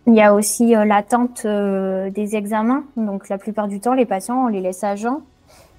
Il 0.08 0.15
y 0.15 0.22
a 0.22 0.34
aussi 0.34 0.74
l'attente 0.74 1.46
des 1.46 2.36
examens. 2.36 2.84
Donc, 2.98 3.29
la 3.29 3.38
plupart 3.38 3.67
du 3.67 3.79
temps, 3.79 3.93
les 3.93 4.05
patients, 4.05 4.46
on 4.46 4.48
les 4.48 4.62
laisse 4.62 4.84
agents, 4.84 5.22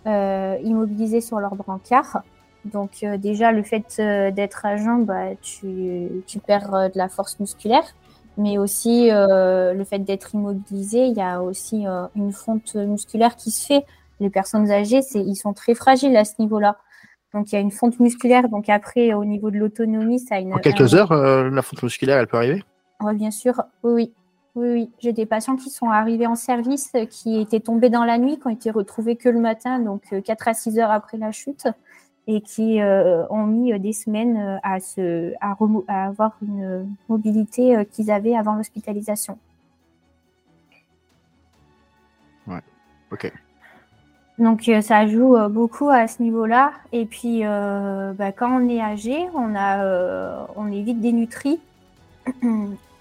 immobilisés 0.07 1.21
sur 1.21 1.41
leur 1.41 1.55
brancard. 1.57 2.23
Donc 2.65 2.91
euh, 3.03 3.17
déjà, 3.17 3.53
le 3.53 3.63
fait 3.63 3.97
euh, 3.99 4.31
d'être 4.31 4.65
à 4.65 4.77
jeun, 4.77 5.05
bah, 5.05 5.35
tu, 5.41 6.09
tu 6.27 6.39
perds 6.39 6.75
euh, 6.75 6.89
de 6.89 6.97
la 6.97 7.09
force 7.09 7.39
musculaire. 7.41 7.85
Mais 8.39 8.57
aussi, 8.57 9.11
le 9.11 9.85
fait 9.85 9.99
d'être 9.99 10.35
immobilisé, 10.35 11.05
il 11.05 11.13
y 11.13 11.21
a 11.21 11.43
aussi 11.43 11.85
une 12.17 12.33
fonte 12.33 12.77
musculaire 12.77 13.37
qui 13.37 13.51
se 13.51 13.67
fait. 13.67 13.85
Les 14.21 14.31
personnes 14.31 14.71
âgées, 14.71 15.03
c'est, 15.03 15.21
ils 15.21 15.37
sont 15.37 15.53
très 15.53 15.75
fragiles 15.75 16.17
à 16.17 16.25
ce 16.25 16.33
niveau-là. 16.39 16.79
Donc 17.35 17.53
il 17.53 17.57
y 17.57 17.59
a 17.59 17.61
une 17.61 17.71
fonte 17.71 18.01
musculaire. 18.01 18.49
Donc 18.49 18.71
après, 18.71 19.13
au 19.13 19.27
niveau 19.27 19.51
de 19.51 19.59
l'autonomie, 19.59 20.19
ça 20.19 20.37
a 20.37 20.39
une. 20.39 20.55
En 20.55 20.59
quelques 20.61 20.95
heures, 20.95 21.13
la 21.13 21.61
fonte 21.61 21.83
musculaire, 21.83 22.17
elle 22.17 22.27
peut 22.27 22.39
arriver? 22.39 22.65
Oui, 23.03 23.15
bien 23.15 23.31
sûr. 23.31 23.63
Oui, 23.83 23.93
oui. 23.93 24.13
Oui. 24.55 24.91
J'ai 24.99 25.15
des 25.15 25.25
patients 25.25 25.57
qui 25.57 25.71
sont 25.71 25.89
arrivés 25.89 26.27
en 26.27 26.35
service, 26.35 26.93
qui 27.09 27.41
étaient 27.41 27.61
tombés 27.61 27.89
dans 27.89 28.05
la 28.05 28.19
nuit, 28.19 28.39
qui 28.39 28.47
ont 28.47 28.51
été 28.51 28.71
retrouvés 28.71 29.17
que 29.17 29.31
le 29.31 29.41
matin, 29.41 29.79
donc 29.79 30.15
4 30.25 30.49
à 30.49 30.55
6 30.55 30.79
heures 30.79 30.91
après 30.91 31.17
la 31.17 31.33
chute 31.33 31.67
et 32.27 32.41
qui 32.41 32.81
euh, 32.81 33.27
ont 33.31 33.47
mis 33.47 33.73
euh, 33.73 33.79
des 33.79 33.93
semaines 33.93 34.37
euh, 34.37 34.59
à, 34.63 34.81
se, 34.81 35.33
à, 35.41 35.57
à 35.89 36.07
avoir 36.07 36.37
une 36.43 36.95
mobilité 37.09 37.85
qu'ils 37.91 38.11
avaient 38.11 38.37
avant 38.37 38.55
l'hospitalisation. 38.55 39.39
Ouais, 42.47 42.61
ok. 43.11 43.33
Donc 44.39 44.69
ça 44.81 45.07
joue 45.07 45.37
beaucoup 45.51 45.89
à 45.89 46.09
ce 46.09 46.23
niveau-là. 46.23 46.73
Et 46.91 47.07
puis 47.07 47.43
bah, 47.43 48.33
quand 48.33 48.51
on 48.51 48.69
est 48.69 48.81
âgé, 48.81 49.29
on, 49.35 49.55
a, 49.55 50.49
on 50.57 50.73
est 50.73 50.83
vite 50.83 51.01
dénutri. 51.01 51.61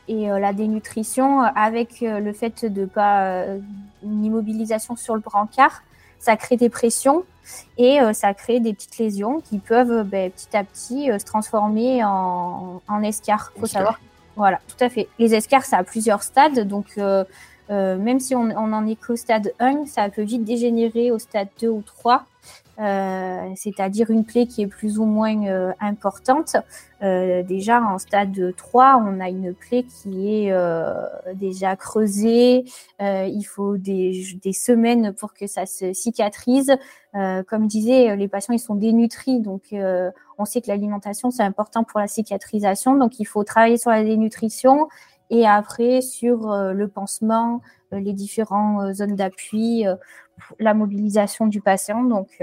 Et 0.08 0.28
la 0.28 0.52
dénutrition, 0.52 1.42
avec 1.42 2.02
le 2.02 2.34
fait 2.34 2.66
de 2.66 2.86
pas 2.86 3.46
une 4.04 4.26
immobilisation 4.26 4.96
sur 4.96 5.16
le 5.16 5.22
brancard, 5.22 5.84
ça 6.22 6.38
crée 6.38 6.56
des 6.56 6.70
pressions 6.70 7.26
et 7.78 8.00
euh, 8.00 8.14
ça 8.14 8.34
crée 8.34 8.60
des 8.60 8.74
petites 8.74 8.98
lésions 8.98 9.42
qui 9.42 9.58
peuvent 9.58 10.04
ben, 10.04 10.32
petit 10.32 10.56
à 10.56 10.64
petit 10.64 11.12
euh, 11.12 11.20
se 11.20 11.26
transformer 11.26 12.04
en, 12.04 12.82
en 12.88 13.04
escar. 13.04 13.52
Faut 13.60 13.66
savoir. 13.66 14.00
Voilà, 14.36 14.60
tout 14.68 14.82
à 14.84 14.90
fait. 14.90 15.10
Les 15.20 15.34
escars, 15.36 15.66
ça 15.66 15.78
a 15.78 15.84
plusieurs 15.84 16.24
stades, 16.24 16.68
donc 16.68 16.86
euh, 16.98 17.26
même 17.70 18.20
si 18.20 18.36
on, 18.36 18.44
on 18.44 18.74
en 18.74 18.88
est 18.88 18.96
qu'au 18.96 19.16
stade 19.16 19.54
1, 19.60 19.88
ça 19.88 20.10
peut 20.10 20.22
vite 20.22 20.44
dégénérer 20.44 21.12
au 21.12 21.20
stade 21.20 21.50
2 21.60 21.70
ou 21.70 21.82
3. 21.82 22.26
Euh, 22.82 23.52
c'est-à-dire 23.56 24.10
une 24.10 24.26
plaie 24.26 24.48
qui 24.48 24.64
est 24.64 24.68
plus 24.68 24.98
ou 24.98 25.06
moins 25.06 25.46
euh, 25.46 25.72
importante. 25.80 26.56
Euh, 27.04 27.44
déjà 27.44 27.80
en 27.80 28.00
stade 28.00 28.56
3, 28.56 29.04
on 29.06 29.20
a 29.20 29.30
une 29.30 29.54
plaie 29.54 29.84
qui 29.84 30.48
est 30.48 30.54
déjà 31.36 31.76
creusée. 31.76 32.66
il 33.00 33.44
faut 33.44 33.78
des, 33.78 34.24
des, 34.42 34.54
semaines 34.54 35.14
pour 35.14 35.34
que 35.34 35.46
ça 35.48 35.66
se 35.66 35.94
cicatrise. 35.94 36.72
comme 37.14 37.64
je 37.64 37.68
disais, 37.68 38.16
les 38.16 38.28
patients 38.28 38.54
ils 38.54 38.60
sont 38.60 38.76
dénutris, 38.76 39.40
donc 39.40 39.74
on 40.38 40.46
sait 40.46 40.62
que 40.62 40.68
l'alimentation 40.68 41.32
c'est 41.32 41.44
important 41.44 41.84
pour 41.84 42.00
la 42.00 42.08
cicatrisation. 42.08 42.96
Donc 42.96 43.20
il 43.20 43.26
faut 43.26 43.44
travailler 43.44 43.78
sur 43.78 43.92
la 43.92 44.04
dénutrition 44.04 44.88
et 45.30 45.48
après 45.48 46.02
sur 46.02 46.56
le 46.56 46.88
pansement, 46.88 47.62
les 47.92 48.14
différentes 48.14 48.94
zones 48.94 49.16
d'appui, 49.16 49.86
la 50.60 50.74
mobilisation 50.74 51.48
du 51.48 51.62
patient. 51.62 52.04
Donc 52.04 52.42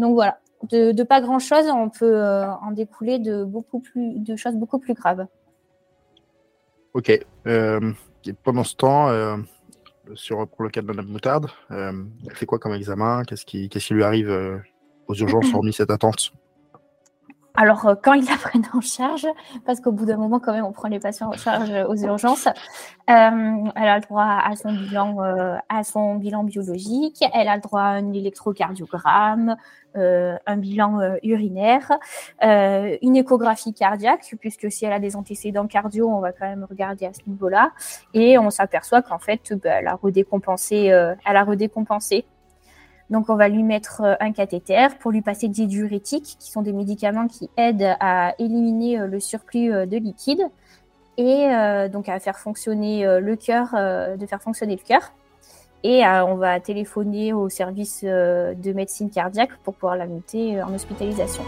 donc 0.00 0.14
voilà, 0.14 0.38
de, 0.68 1.02
pas 1.02 1.20
grand 1.20 1.38
chose, 1.38 1.66
on 1.68 1.88
peut 1.88 2.16
euh, 2.16 2.46
en 2.46 2.72
découler 2.72 3.18
de 3.18 3.44
beaucoup 3.44 3.80
plus 3.80 4.18
de 4.18 4.36
choses 4.36 4.54
beaucoup 4.54 4.78
plus 4.78 4.94
graves. 4.94 5.26
Ok. 6.94 7.12
Euh, 7.46 7.92
pendant 8.42 8.64
ce 8.64 8.74
temps, 8.74 9.08
euh, 9.08 9.36
sur 10.14 10.46
pour 10.48 10.64
le 10.64 10.70
cas 10.70 10.82
de 10.82 10.86
Madame 10.86 11.06
Moutarde, 11.06 11.46
elle 11.70 12.04
fait 12.34 12.46
quoi 12.46 12.58
comme 12.58 12.74
examen? 12.74 13.22
Qu'est-ce 13.24 13.46
qui, 13.46 13.68
qu'est-ce 13.68 13.88
qui 13.88 13.94
lui 13.94 14.04
arrive 14.04 14.62
aux 15.06 15.14
urgences 15.14 15.46
hormis 15.54 15.72
cette 15.72 15.90
attente? 15.90 16.32
Alors, 17.54 17.86
euh, 17.86 17.94
quand 18.00 18.12
ils 18.14 18.26
la 18.26 18.36
prennent 18.40 18.68
en 18.72 18.80
charge, 18.80 19.26
parce 19.64 19.80
qu'au 19.80 19.92
bout 19.92 20.06
d'un 20.06 20.16
moment, 20.16 20.40
quand 20.40 20.52
même, 20.52 20.64
on 20.64 20.72
prend 20.72 20.88
les 20.88 21.00
patients 21.00 21.28
en 21.28 21.36
charge 21.36 21.70
aux 21.88 21.96
urgences, 21.96 22.46
euh, 22.46 22.52
elle 23.08 23.88
a 23.88 23.96
le 23.96 24.02
droit 24.02 24.24
à 24.44 24.54
son 24.56 24.72
bilan, 24.72 25.22
euh, 25.22 25.56
à 25.68 25.82
son 25.82 26.16
bilan 26.16 26.44
biologique, 26.44 27.24
elle 27.34 27.48
a 27.48 27.56
le 27.56 27.62
droit 27.62 27.82
à 27.82 27.88
un 27.88 28.12
électrocardiogramme, 28.12 29.56
un 29.96 30.56
bilan 30.56 31.00
urinaire, 31.24 31.90
une 32.40 33.16
échographie 33.16 33.74
cardiaque, 33.74 34.36
puisque 34.38 34.70
si 34.70 34.84
elle 34.84 34.92
a 34.92 35.00
des 35.00 35.16
antécédents 35.16 35.66
cardio, 35.66 36.08
on 36.08 36.20
va 36.20 36.30
quand 36.30 36.46
même 36.46 36.64
regarder 36.68 37.06
à 37.06 37.12
ce 37.12 37.20
niveau-là, 37.26 37.72
et 38.14 38.38
on 38.38 38.50
s'aperçoit 38.50 39.02
qu'en 39.02 39.18
fait, 39.18 39.52
bah, 39.54 39.70
elle 39.80 39.88
a 39.88 39.96
redécompensé, 39.96 40.84
elle 40.84 41.36
a 41.36 41.42
redécompensé 41.42 42.24
donc, 43.10 43.28
on 43.28 43.34
va 43.34 43.48
lui 43.48 43.64
mettre 43.64 44.02
euh, 44.02 44.14
un 44.20 44.32
cathéter 44.32 44.86
pour 45.00 45.10
lui 45.10 45.20
passer 45.20 45.48
des 45.48 45.66
diurétiques, 45.66 46.36
qui 46.38 46.50
sont 46.50 46.62
des 46.62 46.72
médicaments 46.72 47.26
qui 47.26 47.50
aident 47.56 47.96
à 47.98 48.34
éliminer 48.38 49.00
euh, 49.00 49.06
le 49.06 49.18
surplus 49.18 49.72
euh, 49.72 49.84
de 49.84 49.96
liquide 49.96 50.42
et 51.18 51.48
donc 51.92 52.08
à 52.08 52.18
faire 52.18 52.38
fonctionner 52.38 53.04
le 53.20 53.36
cœur, 53.36 53.74
de 54.16 54.26
faire 54.26 54.40
fonctionner 54.40 54.76
le 54.76 54.82
cœur. 54.82 55.12
Et 55.84 56.02
on 56.06 56.36
va 56.36 56.60
téléphoner 56.60 57.34
au 57.34 57.50
service 57.50 58.02
de 58.02 58.72
médecine 58.72 59.10
cardiaque 59.10 59.50
pour 59.62 59.74
pouvoir 59.74 59.96
la 59.96 60.06
muter 60.06 60.62
en 60.62 60.72
hospitalisation. 60.72 61.42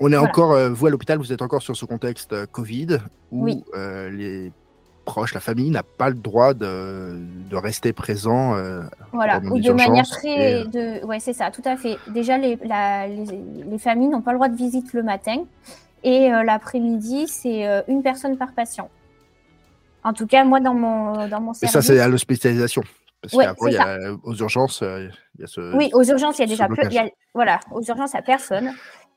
On 0.00 0.12
est 0.12 0.16
encore, 0.18 0.52
euh, 0.52 0.68
vous 0.68 0.86
à 0.86 0.90
l'hôpital, 0.90 1.18
vous 1.18 1.32
êtes 1.32 1.40
encore 1.40 1.62
sur 1.62 1.76
ce 1.76 1.86
contexte 1.86 2.46
Covid 2.52 2.98
où 3.32 3.46
les 3.46 4.52
proches, 5.06 5.32
la 5.32 5.40
famille 5.40 5.70
n'a 5.70 5.82
pas 5.82 6.10
le 6.10 6.16
droit 6.16 6.52
de, 6.52 7.18
de 7.48 7.56
rester 7.56 7.94
présent. 7.94 8.54
voilà, 9.14 9.40
ou 9.50 9.58
de 9.58 9.72
manière 9.72 10.06
très. 10.06 10.66
De... 10.66 11.02
Ouais, 11.06 11.20
c'est 11.20 11.32
ça, 11.32 11.50
tout 11.50 11.62
à 11.64 11.78
fait. 11.78 11.96
Déjà, 12.08 12.36
les, 12.36 12.56
les, 12.56 13.64
les 13.64 13.78
familles 13.78 14.08
n'ont 14.08 14.20
pas 14.20 14.32
le 14.32 14.36
droit 14.36 14.48
de 14.48 14.56
visite 14.56 14.92
le 14.92 15.02
matin. 15.02 15.44
Et 16.02 16.32
euh, 16.32 16.42
l'après-midi, 16.42 17.26
c'est 17.28 17.66
euh, 17.66 17.82
une 17.88 18.02
personne 18.02 18.36
par 18.36 18.52
patient. 18.52 18.90
En 20.04 20.12
tout 20.12 20.26
cas, 20.26 20.44
moi, 20.44 20.60
dans 20.60 20.74
mon, 20.74 21.28
dans 21.28 21.40
mon 21.40 21.52
service. 21.52 21.62
Et 21.62 21.66
ça, 21.72 21.82
c'est 21.82 22.00
à 22.00 22.08
l'hospitalisation 22.08 22.82
Parce 23.20 23.34
qu'après, 23.34 23.76
aux 24.22 24.34
urgences, 24.34 24.82
il 24.82 25.12
y 25.40 25.44
a 25.44 25.46
ce. 25.46 25.76
Oui, 25.76 25.90
aux 25.92 26.04
urgences, 26.04 26.38
il 26.38 26.42
y 26.42 26.44
a 26.44 26.48
déjà 26.48 26.68
plus. 26.68 26.82
voilà, 27.34 27.60
aux 27.72 27.82
urgences, 27.82 28.12
il 28.12 28.16
n'y 28.16 28.20
a 28.20 28.22
personne. 28.22 28.72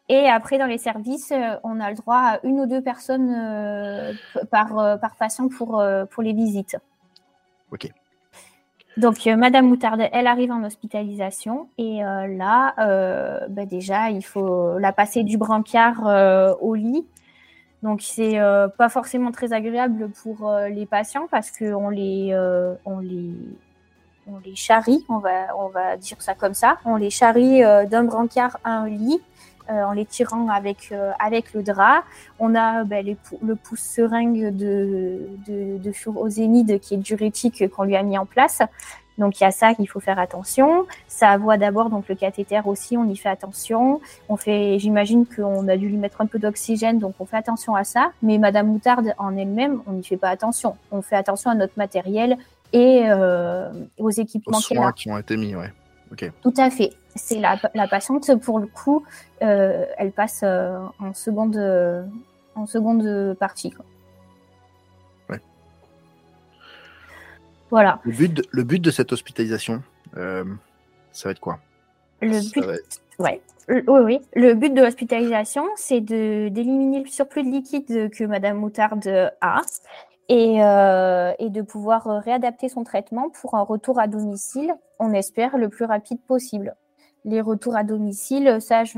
Et 0.10 0.28
après, 0.28 0.58
dans 0.58 0.66
les 0.66 0.80
services, 0.80 1.32
on 1.64 1.80
a 1.80 1.90
le 1.90 1.96
droit 1.96 2.18
à 2.18 2.40
une 2.44 2.60
ou 2.60 2.66
deux 2.66 2.82
personnes 2.82 4.18
par, 4.50 5.00
par 5.00 5.16
patient 5.16 5.48
pour, 5.48 5.82
pour 6.10 6.24
les 6.24 6.34
visites. 6.34 6.76
Ok. 7.72 7.90
Donc, 8.98 9.26
Madame 9.26 9.68
Moutarde, 9.68 10.02
elle 10.12 10.28
arrive 10.28 10.52
en 10.52 10.64
hospitalisation. 10.64 11.70
Et 11.78 12.00
là, 12.02 12.74
bah, 13.48 13.66
déjà, 13.66 14.10
il 14.10 14.22
faut 14.22 14.78
la 14.80 14.92
passer 14.92 15.24
du 15.24 15.38
brancard 15.38 16.58
au 16.62 16.76
lit. 16.76 17.06
Donc 17.84 18.02
c'est 18.04 18.40
euh, 18.40 18.68
pas 18.68 18.90
forcément 18.90 19.32
très 19.32 19.54
agréable 19.54 20.10
pour 20.22 20.50
euh, 20.50 20.70
les 20.70 20.86
patients 20.86 21.28
parce 21.30 21.52
qu'on 21.52 21.90
les, 21.90 22.30
euh, 22.32 22.76
on 22.86 23.00
les, 23.00 23.34
on 24.28 24.38
les 24.46 24.56
charrie, 24.56 25.04
on 25.10 25.18
va, 25.18 25.56
on 25.58 25.68
va 25.70 25.98
dire 25.98 26.22
ça 26.22 26.36
comme 26.36 26.54
ça. 26.54 26.78
On 26.86 26.96
les 26.96 27.10
charrie 27.10 27.62
d'un 27.90 28.04
brancard 28.04 28.60
à 28.64 28.72
un 28.72 28.88
lit 28.88 29.20
en 29.72 29.94
les 29.94 30.06
tirant 30.06 30.50
avec, 30.50 30.94
avec 31.20 31.54
le 31.54 31.64
drap. 31.64 32.04
On 32.40 32.56
a 32.56 32.84
ben, 32.84 33.06
le 33.42 33.56
pouce 33.56 33.80
seringue 33.80 34.56
de, 34.56 35.30
de, 35.48 35.78
de 35.78 35.92
furosémide 35.92 36.80
qui 36.80 36.96
est 36.96 36.98
diurétique 36.98 37.70
qu'on 37.70 37.84
lui 37.84 37.96
a 37.96 38.04
mis 38.04 38.18
en 38.18 38.26
place. 38.26 38.62
Donc 39.18 39.40
il 39.40 39.44
y 39.44 39.46
a 39.46 39.52
ça 39.52 39.74
qu'il 39.76 39.88
faut 39.88 40.00
faire 40.00 40.20
attention. 40.20 40.88
Ça 41.08 41.38
voit 41.38 41.58
d'abord 41.58 41.90
donc 41.90 42.08
le 42.08 42.16
cathéter 42.16 42.60
aussi, 42.66 42.98
on 42.98 43.06
y 43.06 43.16
fait 43.16 43.30
attention. 43.30 44.02
On 44.30 44.38
fait, 44.38 44.80
j'imagine 44.80 45.26
qu'on 45.26 45.68
a 45.68 45.78
dû 45.78 45.90
lui 45.90 45.98
mettre 45.98 46.22
un 46.22 46.26
peu 46.26 46.40
d'oxygène, 46.40 46.98
donc 46.98 47.16
on 47.20 47.26
fait 47.26 47.38
attention 47.38 47.76
à 47.76 47.84
ça. 47.84 48.12
Mais 48.24 48.38
Madame 48.38 48.68
Moutarde 48.68 49.14
en 49.18 49.38
elle-même, 49.38 49.82
on 49.86 49.94
n'y 49.94 50.04
fait 50.04 50.18
pas 50.18 50.30
attention. 50.30 50.76
On 50.92 51.02
fait 51.02 51.16
attention 51.16 51.52
à 51.52 51.56
notre 51.56 51.74
matériel 51.78 52.38
et 52.74 53.04
euh, 53.06 53.70
aux 54.00 54.10
équipements 54.10 54.58
aux 54.58 54.62
soins 54.62 54.92
qui 54.92 55.12
ont 55.12 55.18
été 55.18 55.38
mis, 55.38 55.56
ouais. 55.56 55.72
Tout 56.42 56.54
à 56.58 56.70
fait. 56.70 56.92
C'est 57.16 57.40
la, 57.40 57.58
la, 57.74 57.88
patiente 57.88 58.34
pour 58.40 58.60
le 58.60 58.68
coup, 58.68 59.04
euh, 59.42 59.86
elle 59.98 60.12
passe 60.12 60.42
euh, 60.44 60.78
en 61.00 61.14
seconde 61.14 61.58
en 62.56 62.66
seconde 62.66 63.36
partie. 63.40 63.74
Voilà. 67.72 68.02
Le 68.04 68.12
but 68.12 68.34
de, 68.34 68.44
le 68.52 68.64
but 68.64 68.80
de 68.80 68.92
cette 68.92 69.14
hospitalisation, 69.14 69.82
euh, 70.18 70.44
ça 71.14 71.30
va 71.30 71.32
être 71.32 71.40
quoi? 71.40 71.60
Le 72.22 72.42
but, 72.52 72.66
ouais. 73.18 73.42
oui, 73.70 73.82
oui. 73.88 74.22
Le 74.36 74.54
but 74.54 74.74
de 74.74 74.82
l'hospitalisation, 74.82 75.64
c'est 75.78 76.02
de 76.02 76.50
d'éliminer 76.50 77.02
le 77.02 77.08
surplus 77.08 77.44
de 77.44 77.50
liquide 77.50 78.12
que 78.12 78.26
Madame 78.26 78.58
Moutarde 78.58 79.32
a 79.40 79.62
et, 80.28 80.64
euh, 80.64 81.34
et, 81.40 81.50
de 81.50 81.62
pouvoir 81.62 82.06
réadapter 82.24 82.70
son 82.70 82.84
traitement 82.84 83.30
pour 83.30 83.56
un 83.56 83.62
retour 83.62 84.00
à 84.00 84.08
domicile, 84.08 84.74
on 85.00 85.14
espère, 85.14 85.58
le 85.58 85.70
plus 85.70 85.86
rapide 85.86 86.22
possible 86.22 86.76
les 87.24 87.40
retours 87.40 87.76
à 87.76 87.84
domicile, 87.84 88.58
ça 88.60 88.84
je, 88.84 88.94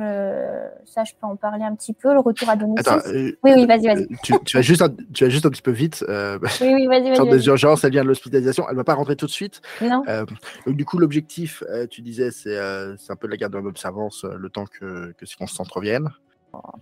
ça, 0.85 1.03
je 1.03 1.11
peux 1.19 1.27
en 1.27 1.35
parler 1.35 1.63
un 1.63 1.75
petit 1.75 1.93
peu. 1.93 2.13
Le 2.13 2.19
retour 2.19 2.49
à 2.49 2.55
domicile. 2.55 2.87
Attends, 2.87 3.07
euh, 3.09 3.31
oui, 3.43 3.51
oui, 3.55 3.65
vas-y, 3.65 3.85
vas-y. 3.85 4.07
Tu, 4.23 4.33
tu, 4.45 4.57
vas 4.57 4.61
juste, 4.61 4.81
un, 4.81 4.89
tu 5.13 5.25
vas 5.25 5.29
juste 5.29 5.45
un 5.45 5.49
petit 5.49 5.61
peu 5.61 5.71
vite. 5.71 6.05
Euh, 6.07 6.39
oui, 6.61 6.73
oui, 6.73 6.87
vas-y, 6.87 7.15
vas-y. 7.15 7.29
des 7.29 7.47
urgences, 7.47 7.83
elle 7.83 7.91
vient 7.91 8.03
de 8.03 8.07
l'hospitalisation, 8.07 8.65
elle 8.67 8.75
ne 8.75 8.77
va 8.77 8.85
pas 8.85 8.93
rentrer 8.93 9.17
tout 9.17 9.25
de 9.25 9.31
suite. 9.31 9.61
Non. 9.81 10.03
Euh, 10.07 10.25
donc, 10.65 10.77
du 10.77 10.85
coup, 10.85 10.99
l'objectif, 10.99 11.63
euh, 11.69 11.85
tu 11.87 12.01
disais, 12.01 12.31
c'est 12.31 12.57
un 12.57 13.15
peu 13.17 13.27
la 13.27 13.35
garde 13.35 13.55
en 13.55 13.65
observance 13.65 14.23
le 14.23 14.49
temps 14.49 14.65
que, 14.65 15.13
que 15.17 15.25
ces 15.25 15.35
constantes 15.35 15.71
reviennent. 15.71 16.09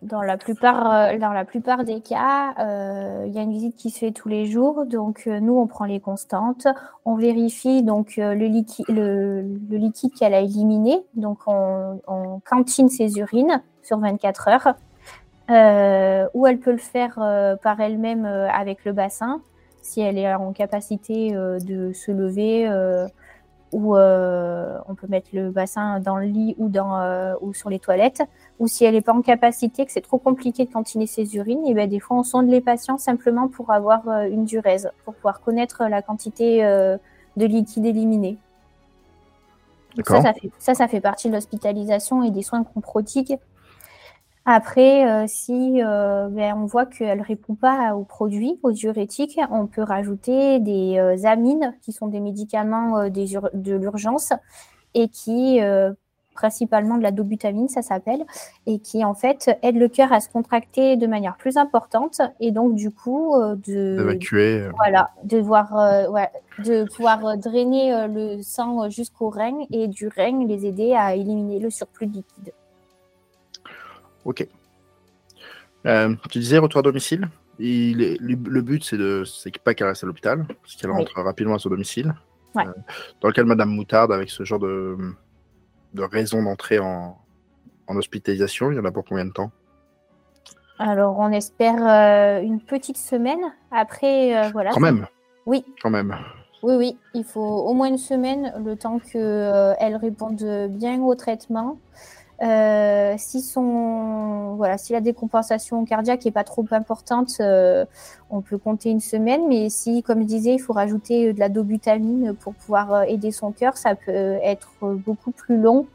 Dans 0.01 0.21
la 0.21 0.35
plupart, 0.35 0.91
euh, 0.91 1.17
dans 1.17 1.31
la 1.31 1.45
plupart 1.45 1.85
des 1.85 2.01
cas, 2.01 2.53
euh, 2.59 3.23
il 3.27 3.33
y 3.33 3.39
a 3.39 3.41
une 3.41 3.51
visite 3.51 3.75
qui 3.77 3.89
se 3.89 3.99
fait 3.99 4.11
tous 4.11 4.27
les 4.27 4.45
jours. 4.45 4.85
Donc, 4.85 5.23
euh, 5.27 5.39
nous, 5.39 5.57
on 5.57 5.67
prend 5.67 5.85
les 5.85 5.99
constantes. 5.99 6.67
On 7.05 7.15
vérifie 7.15 7.81
donc 7.81 8.15
le, 8.17 8.33
liquide, 8.33 8.85
le, 8.89 9.43
liquide 9.69 10.11
qu'elle 10.13 10.33
a 10.33 10.41
éliminé. 10.41 10.99
Donc, 11.13 11.39
on, 11.47 12.01
on, 12.07 12.41
cantine 12.43 12.89
ses 12.89 13.17
urines 13.19 13.61
sur 13.81 13.99
24 13.99 14.47
heures. 14.49 14.75
ou 16.33 16.47
elle 16.47 16.59
peut 16.59 16.71
le 16.71 16.77
faire 16.77 17.15
par 17.61 17.79
elle-même 17.79 18.25
avec 18.25 18.83
le 18.85 18.93
bassin, 18.93 19.41
si 19.81 20.01
elle 20.01 20.17
est 20.17 20.33
en 20.33 20.51
capacité 20.51 21.31
de 21.31 21.93
se 21.93 22.11
lever 22.11 22.67
ou 23.71 23.95
on 23.95 24.95
peut 24.95 25.07
mettre 25.07 25.29
le 25.33 25.51
bassin 25.51 25.99
dans 25.99 26.17
le 26.17 26.25
lit 26.25 26.55
ou, 26.57 26.69
dans, 26.69 27.35
ou 27.41 27.53
sur 27.53 27.69
les 27.69 27.79
toilettes. 27.79 28.23
Ou 28.61 28.67
si 28.67 28.85
elle 28.85 28.93
n'est 28.93 29.01
pas 29.01 29.11
en 29.11 29.21
capacité, 29.21 29.85
que 29.85 29.91
c'est 29.91 30.01
trop 30.01 30.19
compliqué 30.19 30.63
de 30.63 30.71
cantiner 30.71 31.07
ses 31.07 31.35
urines, 31.35 31.65
et 31.65 31.73
bien 31.73 31.87
des 31.87 31.99
fois 31.99 32.17
on 32.17 32.23
sonde 32.23 32.47
les 32.47 32.61
patients 32.61 32.97
simplement 32.97 33.49
pour 33.49 33.71
avoir 33.71 34.07
euh, 34.07 34.29
une 34.29 34.45
durèse, 34.45 34.89
pour 35.03 35.13
pouvoir 35.15 35.41
connaître 35.41 35.83
la 35.89 36.01
quantité 36.01 36.61
de 36.61 37.45
liquide 37.45 37.85
éliminé. 37.85 38.37
Ça 40.07 40.21
ça, 40.21 40.33
fait, 40.33 40.51
ça, 40.57 40.73
ça 40.73 40.87
fait 40.87 41.01
partie 41.01 41.27
de 41.27 41.33
l'hospitalisation 41.33 42.23
et 42.23 42.31
des 42.31 42.43
soins 42.43 42.63
qu'on 42.63 42.79
prodigue 42.79 43.37
après, 44.45 45.07
euh, 45.07 45.25
si 45.27 45.83
euh, 45.83 46.27
ben, 46.29 46.55
on 46.57 46.65
voit 46.65 46.87
qu'elle 46.87 47.19
ne 47.19 47.23
répond 47.23 47.53
pas 47.53 47.93
aux 47.93 48.03
produits, 48.03 48.59
aux 48.63 48.71
diurétiques, 48.71 49.39
on 49.51 49.67
peut 49.67 49.83
rajouter 49.83 50.59
des 50.59 50.97
euh, 50.97 51.27
amines, 51.27 51.75
qui 51.83 51.91
sont 51.91 52.07
des 52.07 52.19
médicaments 52.19 53.07
de 53.07 53.75
l'urgence, 53.75 54.33
et 54.95 55.09
qui, 55.09 55.59
principalement 56.33 56.97
de 56.97 57.03
la 57.03 57.11
dobutamine, 57.11 57.67
ça 57.67 57.81
s'appelle, 57.81 58.23
et 58.65 58.79
qui 58.79 59.03
en 59.03 59.13
fait 59.13 59.57
aide 59.61 59.77
le 59.77 59.87
cœur 59.87 60.11
à 60.13 60.19
se 60.19 60.29
contracter 60.29 60.97
de 60.97 61.07
manière 61.07 61.37
plus 61.37 61.57
importante, 61.57 62.21
et 62.39 62.51
donc 62.51 62.75
du 62.75 62.91
coup 62.91 63.35
de 63.37 63.97
d'évacuer. 63.97 64.69
Voilà, 64.77 65.11
de 65.23 65.37
voir, 65.37 66.09
ouais, 66.11 66.29
de 66.65 66.85
pouvoir 66.85 67.37
drainer 67.37 68.07
le 68.07 68.41
sang 68.41 68.89
jusqu'au 68.89 69.29
rein, 69.29 69.65
et 69.71 69.87
du 69.87 70.07
rein 70.07 70.45
les 70.47 70.65
aider 70.65 70.93
à 70.93 71.15
éliminer 71.15 71.59
le 71.59 71.69
surplus 71.69 72.07
de 72.07 72.13
liquide. 72.13 72.53
Ok. 74.25 74.47
Euh, 75.85 76.15
tu 76.29 76.39
disais 76.39 76.57
retour 76.57 76.79
à 76.79 76.83
domicile. 76.83 77.27
Il 77.59 78.17
le 78.19 78.61
but, 78.61 78.83
c'est 78.83 78.97
de, 78.97 79.23
c'est 79.25 79.55
pas 79.59 79.73
qu'elle 79.73 79.87
reste 79.87 80.03
à 80.03 80.07
l'hôpital, 80.07 80.45
parce 80.61 80.75
qu'elle 80.75 80.91
rentre 80.91 81.19
rapidement 81.21 81.55
à 81.55 81.59
son 81.59 81.69
domicile. 81.69 82.13
Euh, 82.57 82.63
dans 83.21 83.27
le 83.27 83.33
cas 83.33 83.43
de 83.43 83.47
Madame 83.47 83.69
Moutarde, 83.69 84.11
avec 84.11 84.29
ce 84.29 84.43
genre 84.43 84.59
de, 84.59 84.97
de 85.93 86.03
raison 86.03 86.43
d'entrer 86.43 86.79
en, 86.79 87.17
en, 87.87 87.95
hospitalisation, 87.95 88.71
il 88.71 88.77
y 88.77 88.79
en 88.79 88.85
a 88.85 88.91
pour 88.91 89.05
combien 89.05 89.25
de 89.25 89.31
temps? 89.31 89.51
Alors, 90.79 91.19
on 91.19 91.31
espère 91.31 91.85
euh, 91.85 92.41
une 92.41 92.59
petite 92.59 92.97
semaine. 92.97 93.41
Après, 93.71 94.49
voilà. 94.51 94.71
Quand 94.71 94.79
même? 94.79 95.05
Oui. 95.45 95.63
Quand 95.81 95.91
même. 95.91 96.17
Oui, 96.63 96.75
oui. 96.75 96.97
Il 97.13 97.23
faut 97.23 97.39
au 97.39 97.73
moins 97.73 97.87
une 97.87 97.97
semaine, 97.97 98.53
le 98.63 98.75
temps 98.75 98.99
qu'elle 98.99 99.75
elle 99.79 99.95
réponde 99.95 100.43
bien 100.69 101.01
au 101.01 101.13
traitement. 101.15 101.77
Euh, 102.41 103.13
si 103.17 103.41
son, 103.41 104.55
voilà, 104.55 104.79
si 104.79 104.93
la 104.93 105.01
décompensation 105.01 105.85
cardiaque 105.85 106.25
est 106.25 106.31
pas 106.31 106.43
trop 106.43 106.65
importante, 106.71 107.33
euh, 107.39 107.85
on 108.31 108.41
peut 108.41 108.57
compter 108.57 108.89
une 108.89 108.99
semaine. 108.99 109.47
Mais 109.47 109.69
si, 109.69 110.01
comme 110.01 110.21
je 110.21 110.27
disais, 110.27 110.55
il 110.55 110.59
faut 110.59 110.73
rajouter 110.73 111.33
de 111.33 111.39
la 111.39 111.49
dobutamine 111.49 112.35
pour 112.35 112.55
pouvoir 112.55 112.93
euh, 112.93 113.01
aider 113.03 113.31
son 113.31 113.51
cœur, 113.51 113.77
ça 113.77 113.95
peut 113.95 114.39
être 114.43 114.71
beaucoup 114.81 115.31
plus 115.31 115.57
long 115.57 115.87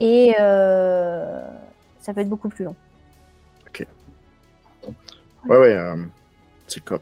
et 0.00 0.32
ça 0.38 2.14
peut 2.14 2.20
être 2.20 2.28
beaucoup 2.28 2.48
plus 2.48 2.64
long. 2.64 2.76
Ok. 3.66 3.86
Ouais, 5.48 5.58
ouais. 5.58 5.94
c'est 6.66 6.82
comme 6.82 7.00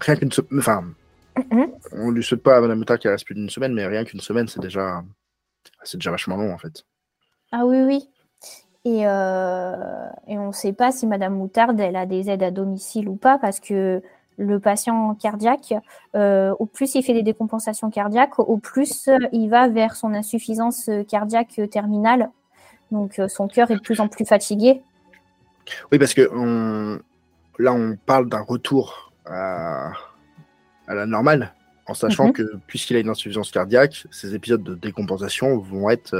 rien 0.00 0.16
qu'une, 0.16 0.30
enfin, 0.58 0.84
mm-hmm. 1.36 1.70
on 1.92 2.10
lui 2.10 2.22
souhaite 2.22 2.42
pas 2.42 2.56
à 2.56 2.60
Madame 2.60 2.78
Mutter 2.78 2.98
qu'il 2.98 3.10
reste 3.10 3.24
plus 3.24 3.34
d'une 3.34 3.48
semaine, 3.48 3.72
mais 3.72 3.86
rien 3.86 4.04
qu'une 4.04 4.20
semaine, 4.20 4.48
c'est 4.48 4.60
déjà, 4.60 5.02
c'est 5.84 5.96
déjà 5.96 6.10
vachement 6.10 6.36
long 6.36 6.52
en 6.52 6.58
fait. 6.58 6.84
Ah 7.52 7.66
oui, 7.66 7.82
oui. 7.82 8.08
Et, 8.84 9.06
euh, 9.06 10.08
et 10.26 10.38
on 10.38 10.48
ne 10.48 10.52
sait 10.52 10.72
pas 10.72 10.90
si 10.90 11.06
Madame 11.06 11.34
Moutarde, 11.34 11.78
elle 11.78 11.96
a 11.96 12.06
des 12.06 12.30
aides 12.30 12.42
à 12.42 12.50
domicile 12.50 13.08
ou 13.08 13.14
pas, 13.14 13.38
parce 13.38 13.60
que 13.60 14.02
le 14.38 14.58
patient 14.58 15.14
cardiaque, 15.14 15.74
euh, 16.16 16.52
au 16.58 16.66
plus 16.66 16.94
il 16.94 17.02
fait 17.04 17.12
des 17.12 17.22
décompensations 17.22 17.90
cardiaques, 17.90 18.38
au 18.38 18.56
plus 18.56 19.08
il 19.30 19.48
va 19.48 19.68
vers 19.68 19.94
son 19.94 20.14
insuffisance 20.14 20.90
cardiaque 21.08 21.60
terminale. 21.70 22.30
Donc 22.90 23.18
euh, 23.18 23.28
son 23.28 23.46
cœur 23.46 23.70
est 23.70 23.76
de 23.76 23.80
plus 23.80 24.00
en 24.00 24.08
plus 24.08 24.24
fatigué. 24.24 24.82
Oui, 25.92 25.98
parce 25.98 26.14
que 26.14 26.22
là, 27.58 27.72
on 27.72 27.96
parle 28.04 28.28
d'un 28.28 28.40
retour 28.40 29.12
à, 29.26 29.92
la 30.88 31.06
normale, 31.06 31.54
en 31.86 31.94
sachant 31.94 32.28
mhm. 32.28 32.32
que 32.32 32.56
puisqu'il 32.66 32.96
a 32.96 33.00
une 33.00 33.10
insuffisance 33.10 33.52
cardiaque, 33.52 34.06
ces 34.10 34.34
épisodes 34.34 34.64
de 34.64 34.74
décompensation 34.74 35.56
vont 35.58 35.88
être 35.88 36.16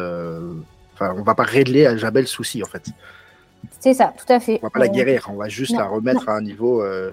Enfin, 1.03 1.15
on 1.19 1.23
va 1.23 1.35
pas 1.35 1.43
régler 1.43 1.87
à 1.87 1.97
jamais 1.97 2.21
le 2.21 2.27
souci, 2.27 2.63
en 2.63 2.67
fait. 2.67 2.85
C'est 3.81 3.95
ça, 3.95 4.13
tout 4.17 4.31
à 4.33 4.41
fait. 4.41 4.59
On 4.63 4.67
va 4.67 4.71
pas 4.71 4.79
la 4.81 4.89
guérir, 4.89 5.29
on 5.31 5.37
va 5.37 5.49
juste 5.49 5.77
la 5.77 5.87
remettre 5.87 6.29
à 6.29 6.37
un 6.37 6.41
niveau 6.41 6.83
euh, 6.83 7.11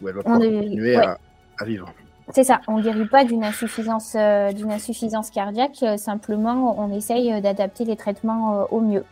où 0.00 0.08
elle 0.08 0.14
va 0.14 0.22
pouvoir 0.22 0.40
continuer 0.40 0.96
à, 0.96 1.18
vivre. 1.64 1.92
C'est 2.32 2.44
ça, 2.44 2.60
on 2.66 2.78
ne 2.78 2.82
guérit 2.82 3.06
pas 3.06 3.24
d'une 3.24 3.44
insuffisance, 3.44 4.14
euh, 4.16 4.52
d'une 4.52 4.72
insuffisance 4.72 5.30
cardiaque, 5.30 5.78
euh, 5.82 5.96
simplement 5.96 6.74
on 6.78 6.92
essaye 6.92 7.40
d'adapter 7.40 7.84
les 7.84 7.96
traitements 7.96 8.66
au 8.70 8.80
mieux. 8.80 9.04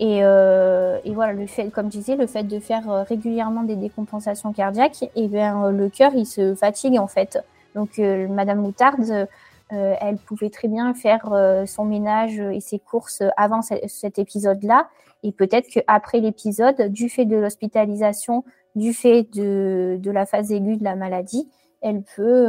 Et, 0.00 0.18
et, 0.18 1.14
voilà, 1.14 1.32
le 1.32 1.46
fait, 1.46 1.70
comme 1.70 1.86
je 1.86 1.98
disais, 1.98 2.16
le 2.16 2.26
fait 2.26 2.42
de 2.42 2.58
faire 2.58 3.06
régulièrement 3.08 3.62
des 3.62 3.76
décompensations 3.76 4.52
cardiaques, 4.52 5.04
et 5.04 5.10
eh 5.14 5.28
bien, 5.28 5.70
le 5.70 5.88
cœur 5.88 6.12
il 6.14 6.26
se 6.26 6.54
fatigue 6.54 6.98
en 6.98 7.06
fait. 7.06 7.38
Donc 7.76 7.98
Madame 7.98 8.58
Moutarde, 8.58 9.28
elle 9.70 10.18
pouvait 10.18 10.50
très 10.50 10.68
bien 10.68 10.94
faire 10.94 11.32
son 11.66 11.84
ménage 11.84 12.38
et 12.38 12.60
ses 12.60 12.78
courses 12.78 13.22
avant 13.36 13.60
cet 13.62 14.18
épisode-là. 14.18 14.88
Et 15.22 15.32
peut-être 15.32 15.68
qu'après 15.68 16.20
l'épisode, 16.20 16.90
du 16.90 17.08
fait 17.08 17.24
de 17.24 17.36
l'hospitalisation, 17.36 18.44
du 18.76 18.92
fait 18.92 19.22
de, 19.34 20.10
la 20.10 20.26
phase 20.26 20.52
aiguë 20.52 20.76
de 20.76 20.84
la 20.84 20.96
maladie, 20.96 21.48
elle 21.80 22.02
peut 22.02 22.46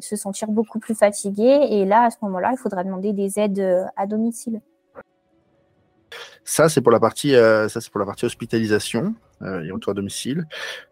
se 0.00 0.16
sentir 0.16 0.48
beaucoup 0.48 0.78
plus 0.78 0.94
fatiguée. 0.94 1.58
Et 1.70 1.84
là, 1.84 2.04
à 2.04 2.10
ce 2.10 2.16
moment-là, 2.22 2.50
il 2.52 2.58
faudra 2.58 2.84
demander 2.84 3.12
des 3.12 3.38
aides 3.38 3.88
à 3.96 4.06
domicile. 4.06 4.60
Ça, 6.44 6.68
c'est 6.68 6.80
pour 6.80 6.92
la 6.92 7.00
partie, 7.00 7.32
ça, 7.32 7.68
c'est 7.68 7.90
pour 7.90 8.00
la 8.00 8.06
partie 8.06 8.26
hospitalisation 8.26 9.14
et 9.42 9.70
retour 9.70 9.92
à 9.92 9.94
domicile. 9.94 10.46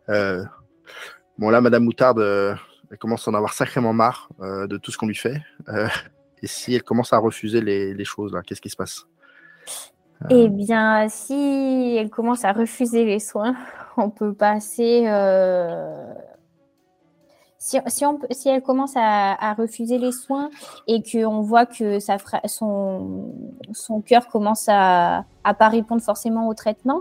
bon, 0.09 1.51
là, 1.51 1.61
Madame 1.61 1.85
Moutarde 1.85 2.57
elle 2.95 2.99
commence 2.99 3.27
à 3.27 3.33
en 3.33 3.35
avoir 3.35 3.55
sacrément 3.55 3.93
marre 3.93 4.29
euh, 4.41 4.69
de 4.69 4.77
tout 4.77 4.93
ce 4.93 4.99
qu'on 4.99 5.09
lui 5.09 5.17
fait. 5.17 5.43
Euh, 5.69 5.89
et 6.43 6.47
si 6.47 6.75
elle 6.75 6.85
commence 6.85 7.13
à 7.13 7.19
refuser 7.19 7.61
les, 7.61 8.05
choses, 8.05 8.39
qu'est-ce 8.47 8.61
qui 8.61 8.71
se 8.71 8.77
passe? 8.77 9.07
Euh. 10.23 10.27
Eh 10.31 10.49
bien, 10.49 11.09
si 11.09 11.97
elle 11.99 12.09
commence 12.09 12.45
à 12.45 12.53
refuser 12.53 13.05
les 13.05 13.19
soins, 13.19 13.57
on 13.97 14.11
peut 14.11 14.33
passer. 14.33 15.07
Si, 17.59 17.79
si, 17.89 18.49
elle 18.49 18.63
commence 18.63 18.93
à, 18.95 19.55
refuser 19.55 19.99
les 19.99 20.13
soins 20.13 20.51
et 20.87 21.03
qu'on 21.03 21.41
voit 21.41 21.67
que 21.67 21.99
son 21.99 23.33
cœur 24.07 24.29
commence 24.29 24.67
à 24.69 25.25
ne 25.45 25.53
pas 25.53 25.69
répondre 25.69 26.03
forcément 26.03 26.47
au 26.47 26.55
traitement, 26.55 27.01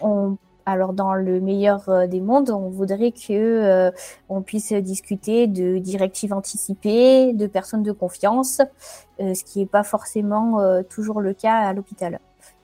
on 0.00 0.36
alors 0.66 0.92
dans 0.92 1.14
le 1.14 1.40
meilleur 1.40 1.88
euh, 1.88 2.06
des 2.08 2.20
mondes, 2.20 2.50
on 2.50 2.68
voudrait 2.68 3.12
que 3.12 3.30
euh, 3.30 3.90
on 4.28 4.42
puisse 4.42 4.72
discuter 4.72 5.46
de 5.46 5.78
directives 5.78 6.34
anticipées, 6.34 7.32
de 7.32 7.46
personnes 7.46 7.84
de 7.84 7.92
confiance, 7.92 8.60
euh, 9.20 9.32
ce 9.32 9.44
qui 9.44 9.60
n'est 9.60 9.66
pas 9.66 9.84
forcément 9.84 10.82
toujours 10.90 11.20
le 11.20 11.32
cas 11.32 11.54
à 11.54 11.72
l'hôpital. 11.72 12.18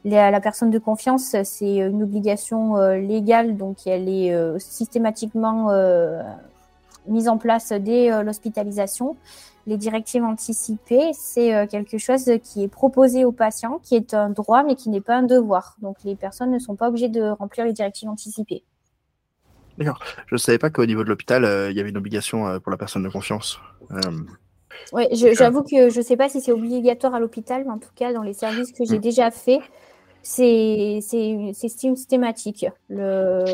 La, 0.05 0.41
personne 0.41 0.71
de 0.71 0.81
confiance, 0.81 1.37
c'est 1.45 1.77
une 1.77 2.03
obligation 2.03 2.77
légale, 2.95 3.57
donc 3.57 3.87
elle 3.87 4.09
est 4.09 4.59
systématiquement 4.59 5.71
mise 7.07 7.29
en 7.29 7.39
place 7.39 7.73
dès 7.73 8.23
l'hospitalisation 8.25 9.17
les 9.67 9.77
directives 9.77 10.25
anticipées, 10.25 11.13
c'est 11.15 11.55
euh, 11.55 11.67
quelque 11.67 11.99
chose 11.99 12.31
qui 12.43 12.65
est 12.65 12.69
proposé 12.69 13.25
aux 13.25 13.33
patients, 13.33 13.81
qui 13.83 13.95
est 13.95 14.15
un 14.15 14.31
droit, 14.31 14.65
mais 14.65 14.75
qui 14.75 14.91
n'est 14.91 15.01
pas 15.01 15.17
un 15.17 15.23
devoir. 15.23 15.77
Donc 15.81 15.97
les 16.05 16.17
personnes 16.17 16.51
ne 16.51 16.59
sont 16.59 16.75
pas 16.75 16.89
obligées 16.89 17.09
de 17.09 17.23
remplir 17.23 17.65
les 17.65 17.73
directives 17.73 18.09
anticipées. 18.09 18.65
D'accord. 19.79 20.01
Je 20.27 20.35
ne 20.35 20.39
savais 20.39 20.59
pas 20.59 20.71
qu'au 20.71 20.85
niveau 20.85 21.05
de 21.05 21.09
l'hôpital, 21.09 21.45
euh, 21.45 21.71
il 21.71 21.77
y 21.77 21.81
avait 21.81 21.91
une 21.91 21.97
obligation 21.97 22.47
euh, 22.47 22.59
pour 22.59 22.71
la 22.71 22.77
personne 22.77 23.03
de 23.03 23.09
confiance. 23.09 23.59
oui, 24.93 25.05
j'avoue 25.13 25.63
que 25.63 25.91
je 25.91 25.99
ne 25.99 26.05
sais 26.05 26.17
pas 26.17 26.29
si 26.29 26.41
c'est 26.41 26.53
obligatoire 26.53 27.15
à 27.15 27.21
l'hôpital, 27.21 27.65
mais 27.65 27.73
en 27.73 27.79
tout 27.79 27.93
cas, 27.95 28.13
dans 28.13 28.23
les 28.23 28.35
services 28.35 28.73
que 28.73 28.85
j'ai 28.85 28.99
mm. 28.99 29.03
déjà 29.03 29.31
faits, 29.31 29.61
c'est 30.23 31.01
systématique. 31.01 32.67
Le... 32.89 33.45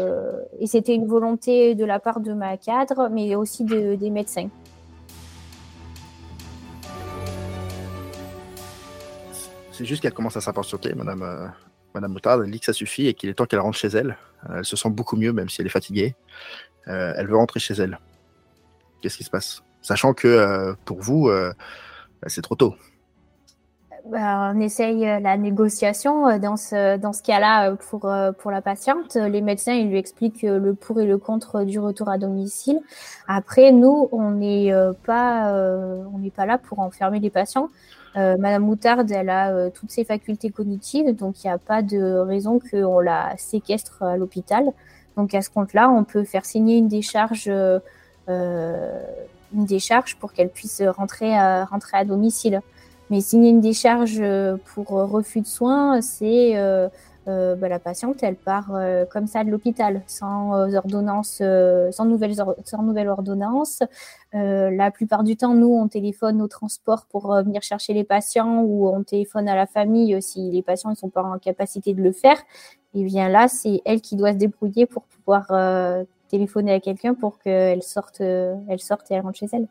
Et 0.58 0.66
c'était 0.66 0.94
une 0.94 1.06
volonté 1.06 1.74
de 1.74 1.84
la 1.84 1.98
part 1.98 2.20
de 2.20 2.32
ma 2.32 2.56
cadre, 2.56 3.08
mais 3.10 3.34
aussi 3.36 3.64
de, 3.64 3.94
des 3.94 4.10
médecins. 4.10 4.48
C'est 9.78 9.84
juste 9.84 10.02
qu'elle 10.02 10.12
commence 10.12 10.36
à 10.36 10.40
s'impatienter, 10.40 10.92
Madame, 10.96 11.22
euh, 11.22 11.46
Madame 11.94 12.10
Moutarde. 12.10 12.42
Elle 12.44 12.50
dit 12.50 12.58
que 12.58 12.66
ça 12.66 12.72
suffit 12.72 13.06
et 13.06 13.14
qu'il 13.14 13.30
est 13.30 13.34
temps 13.34 13.46
qu'elle 13.46 13.60
rentre 13.60 13.78
chez 13.78 13.86
elle. 13.86 14.18
Euh, 14.50 14.56
elle 14.58 14.64
se 14.64 14.74
sent 14.74 14.90
beaucoup 14.90 15.14
mieux, 15.14 15.32
même 15.32 15.48
si 15.48 15.60
elle 15.60 15.68
est 15.68 15.70
fatiguée. 15.70 16.16
Euh, 16.88 17.12
elle 17.16 17.28
veut 17.28 17.36
rentrer 17.36 17.60
chez 17.60 17.74
elle. 17.74 18.00
Qu'est-ce 19.00 19.16
qui 19.16 19.22
se 19.22 19.30
passe? 19.30 19.62
Sachant 19.80 20.14
que 20.14 20.74
pour 20.84 21.00
vous, 21.00 21.30
c'est 22.26 22.42
trop 22.42 22.56
tôt. 22.56 22.74
Bah, 24.10 24.50
on 24.52 24.58
essaye 24.58 24.98
la 24.98 25.36
négociation 25.36 26.36
dans 26.40 26.56
ce, 26.56 26.96
dans 26.96 27.12
ce 27.12 27.22
cas-là 27.22 27.76
pour, 27.76 28.12
pour 28.38 28.50
la 28.50 28.60
patiente. 28.60 29.14
Les 29.14 29.42
médecins, 29.42 29.74
ils 29.74 29.88
lui 29.88 29.98
expliquent 29.98 30.42
le 30.42 30.74
pour 30.74 31.00
et 31.00 31.06
le 31.06 31.18
contre 31.18 31.62
du 31.62 31.78
retour 31.78 32.08
à 32.08 32.18
domicile. 32.18 32.80
Après, 33.28 33.70
nous, 33.70 34.08
on 34.10 34.32
n'est 34.32 34.72
pas, 35.06 35.52
on 36.12 36.18
n'est 36.18 36.32
pas 36.32 36.46
là 36.46 36.58
pour 36.58 36.80
enfermer 36.80 37.20
les 37.20 37.30
patients. 37.30 37.70
Euh, 38.16 38.36
Madame 38.38 38.62
Moutarde, 38.64 39.10
elle 39.10 39.30
a 39.30 39.50
euh, 39.50 39.70
toutes 39.70 39.90
ses 39.90 40.04
facultés 40.04 40.50
cognitives, 40.50 41.14
donc 41.14 41.44
il 41.44 41.46
n'y 41.46 41.52
a 41.52 41.58
pas 41.58 41.82
de 41.82 42.18
raison 42.18 42.58
qu'on 42.58 43.00
la 43.00 43.36
séquestre 43.36 44.02
à 44.02 44.16
l'hôpital. 44.16 44.64
Donc 45.16 45.34
à 45.34 45.42
ce 45.42 45.50
compte-là, 45.50 45.90
on 45.90 46.04
peut 46.04 46.24
faire 46.24 46.46
signer 46.46 46.76
une 46.78 46.88
décharge, 46.88 47.48
euh, 47.48 47.80
une 48.28 49.64
décharge 49.64 50.16
pour 50.16 50.32
qu'elle 50.32 50.48
puisse 50.48 50.82
rentrer 50.96 51.36
à, 51.36 51.64
rentrer 51.64 51.98
à 51.98 52.04
domicile. 52.04 52.60
Mais 53.10 53.20
signer 53.20 53.50
une 53.50 53.60
décharge 53.60 54.22
pour 54.74 54.88
refus 54.88 55.40
de 55.40 55.46
soins, 55.46 56.02
c'est 56.02 56.54
euh, 57.28 57.56
bah, 57.56 57.68
la 57.68 57.78
patiente, 57.78 58.22
elle 58.22 58.36
part 58.36 58.74
euh, 58.74 59.04
comme 59.04 59.26
ça 59.26 59.44
de 59.44 59.50
l'hôpital, 59.50 60.02
sans 60.06 60.54
euh, 60.54 60.76
ordonnance, 60.76 61.42
sans, 61.90 62.04
nouvelle, 62.06 62.34
sans 62.64 62.82
nouvelle 62.82 63.08
ordonnance. 63.08 63.82
la 64.32 64.90
plupart 64.90 65.24
du 65.24 65.36
temps, 65.36 65.54
nous, 65.54 65.72
on 65.72 65.88
téléphone 65.88 66.40
au 66.40 66.48
transport 66.48 67.06
pour 67.06 67.34
venir 67.34 67.62
chercher 67.62 67.92
les 67.92 68.04
patients 68.04 68.62
ou 68.62 68.88
on 68.88 69.02
téléphone 69.02 69.48
à 69.48 69.56
la 69.56 69.66
famille 69.66 70.20
si 70.22 70.50
les 70.50 70.62
patients 70.62 70.90
ne 70.90 70.94
sont 70.94 71.10
pas 71.10 71.22
en 71.22 71.38
capacité 71.38 71.92
de 71.94 72.02
le 72.02 72.12
faire. 72.12 72.38
Et 72.94 73.04
bien 73.04 73.28
là, 73.28 73.48
c'est 73.48 73.82
elle 73.84 74.00
qui 74.00 74.16
doit 74.16 74.32
se 74.32 74.38
débrouiller 74.38 74.86
pour 74.86 75.02
pouvoir 75.02 75.46
téléphoner 76.28 76.72
à 76.72 76.80
quelqu'un 76.80 77.14
pour 77.14 77.38
qu'elle 77.38 77.82
sorte, 77.82 78.20
elle 78.20 78.80
sorte 78.80 79.10
et 79.10 79.14
elle 79.14 79.22
rentre 79.22 79.38
chez 79.38 79.48
elle. 79.52 79.68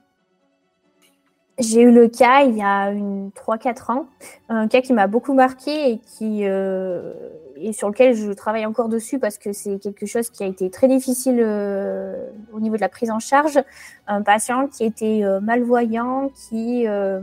J'ai 1.60 1.82
eu 1.82 1.92
le 1.92 2.08
cas 2.08 2.44
il 2.44 2.56
y 2.56 2.62
a 2.62 2.94
3-4 2.94 3.92
ans, 3.92 4.06
un 4.48 4.68
cas 4.68 4.82
qui 4.82 4.94
m'a 4.94 5.08
beaucoup 5.08 5.34
marqué 5.34 5.92
et 5.92 6.00
qui 6.00 6.42
euh, 6.44 7.14
et 7.60 7.74
sur 7.74 7.90
lequel 7.90 8.16
je 8.16 8.32
travaille 8.32 8.66
encore 8.66 8.90
dessus 8.90 9.20
parce 9.20 9.38
que 9.38 9.54
c'est 9.54 9.80
quelque 9.80 10.06
chose 10.06 10.30
qui 10.30 10.44
a 10.44 10.48
été 10.48 10.70
très 10.70 10.88
difficile 10.88 11.40
euh, 11.40 12.28
au 12.54 12.60
niveau 12.60 12.76
de 12.76 12.82
la 12.82 12.90
prise 12.90 13.12
en 13.12 13.20
charge. 13.20 13.60
Un 14.08 14.22
patient 14.22 14.68
qui 14.68 14.84
était 14.84 15.24
euh, 15.24 15.40
malvoyant, 15.40 16.30
qui 16.36 16.88
euh, 16.88 17.22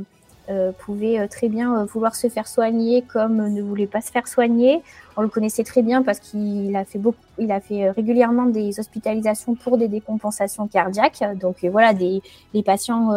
euh, 0.50 0.72
pouvait 0.72 1.26
très 1.28 1.48
bien 1.48 1.84
vouloir 1.84 2.14
se 2.14 2.28
faire 2.28 2.48
soigner 2.48 3.02
comme 3.02 3.48
ne 3.48 3.62
voulait 3.62 3.86
pas 3.86 4.00
se 4.00 4.10
faire 4.10 4.28
soigner. 4.28 4.82
On 5.16 5.22
le 5.22 5.28
connaissait 5.28 5.64
très 5.64 5.82
bien 5.82 6.02
parce 6.02 6.18
qu'il 6.18 6.74
a 6.76 6.84
fait 6.84 6.98
beaucoup, 6.98 7.18
il 7.38 7.52
a 7.52 7.60
fait 7.60 7.90
régulièrement 7.90 8.46
des 8.46 8.80
hospitalisations 8.80 9.54
pour 9.54 9.78
des 9.78 9.88
décompensations 9.88 10.66
cardiaques. 10.66 11.22
Donc 11.40 11.64
voilà, 11.64 11.94
des 11.94 12.22
les 12.52 12.62
patients 12.62 13.10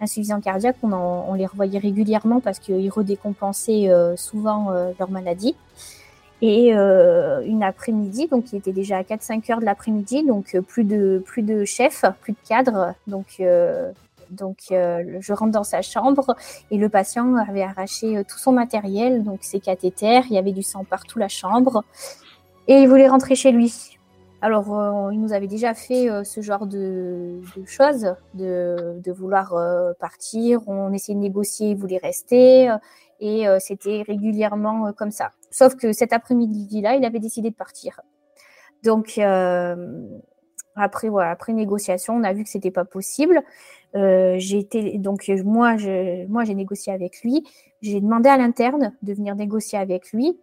insuffisants 0.00 0.40
cardiaques, 0.40 0.76
on, 0.82 0.92
on, 0.92 1.34
les 1.34 1.46
revoyait 1.46 1.78
régulièrement 1.78 2.40
parce 2.40 2.58
qu'ils 2.58 2.90
redécompensaient 2.90 3.88
souvent 4.16 4.72
leur 4.98 5.10
maladie. 5.10 5.54
Et 6.40 6.72
euh, 6.72 7.42
une 7.44 7.64
après-midi, 7.64 8.28
donc 8.28 8.52
il 8.52 8.58
était 8.58 8.72
déjà 8.72 8.98
à 8.98 9.02
4-5 9.02 9.50
heures 9.50 9.60
de 9.60 9.64
l'après-midi, 9.64 10.24
donc 10.24 10.56
plus 10.68 10.84
de 10.84 11.20
plus 11.26 11.42
de 11.42 11.64
chefs, 11.64 12.04
plus 12.20 12.32
de 12.32 12.38
cadres, 12.48 12.94
donc 13.08 13.26
euh, 13.40 13.90
donc, 14.30 14.58
euh, 14.70 15.18
je 15.20 15.32
rentre 15.32 15.52
dans 15.52 15.64
sa 15.64 15.82
chambre 15.82 16.36
et 16.70 16.76
le 16.76 16.88
patient 16.88 17.34
avait 17.36 17.62
arraché 17.62 18.18
euh, 18.18 18.22
tout 18.28 18.38
son 18.38 18.52
matériel, 18.52 19.24
donc 19.24 19.40
ses 19.42 19.60
cathéters, 19.60 20.24
il 20.28 20.34
y 20.34 20.38
avait 20.38 20.52
du 20.52 20.62
sang 20.62 20.84
partout 20.84 21.18
la 21.18 21.28
chambre 21.28 21.84
et 22.66 22.74
il 22.74 22.88
voulait 22.88 23.08
rentrer 23.08 23.34
chez 23.34 23.52
lui. 23.52 23.98
Alors, 24.40 24.78
euh, 24.78 25.12
il 25.12 25.20
nous 25.20 25.32
avait 25.32 25.48
déjà 25.48 25.74
fait 25.74 26.08
ce 26.24 26.40
genre 26.42 26.66
de, 26.66 27.40
choses, 27.66 28.14
de, 28.34 29.12
vouloir 29.12 29.54
partir. 29.98 30.60
On 30.68 30.92
essayait 30.92 31.16
de 31.16 31.20
négocier, 31.20 31.70
il 31.70 31.76
voulait 31.76 31.98
rester. 31.98 32.72
et 33.18 33.46
c'était 33.58 34.04
régulièrement 34.06 34.92
comme 34.92 35.10
ça. 35.10 35.32
Sauf 35.50 35.74
que 35.74 35.92
cet 35.92 36.12
après-midi-là, 36.12 36.94
il 36.94 37.04
avait 37.04 37.18
décidé 37.18 37.50
de 37.50 37.56
partir. 37.56 38.00
Donc, 38.84 39.18
après, 40.78 41.08
voilà, 41.08 41.30
après 41.30 41.52
négociation, 41.52 42.14
on 42.14 42.22
a 42.22 42.32
vu 42.32 42.44
que 42.44 42.50
c'était 42.50 42.70
pas 42.70 42.84
possible. 42.84 43.42
Euh, 43.96 44.34
j'ai 44.38 44.58
été 44.58 44.98
donc 44.98 45.28
moi, 45.44 45.76
je, 45.76 46.26
moi 46.26 46.44
j'ai 46.44 46.54
négocié 46.54 46.92
avec 46.92 47.22
lui. 47.22 47.44
J'ai 47.80 48.00
demandé 48.00 48.28
à 48.28 48.36
l'interne 48.36 48.92
de 49.02 49.12
venir 49.14 49.34
négocier 49.34 49.78
avec 49.78 50.12
lui. 50.12 50.38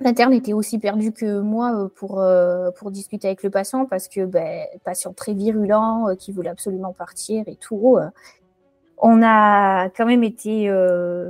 L'interne 0.00 0.32
était 0.32 0.52
aussi 0.52 0.78
perdu 0.78 1.12
que 1.12 1.40
moi 1.40 1.74
euh, 1.74 1.88
pour, 1.94 2.20
euh, 2.20 2.70
pour 2.72 2.90
discuter 2.90 3.28
avec 3.28 3.42
le 3.42 3.50
patient 3.50 3.86
parce 3.86 4.08
que 4.08 4.24
ben, 4.24 4.66
patient 4.84 5.12
très 5.12 5.34
virulent 5.34 6.16
qui 6.18 6.32
voulait 6.32 6.50
absolument 6.50 6.92
partir 6.92 7.44
et 7.46 7.56
tout. 7.56 7.98
On 9.04 9.22
a 9.22 9.90
quand 9.90 10.06
même 10.06 10.22
été 10.22 10.70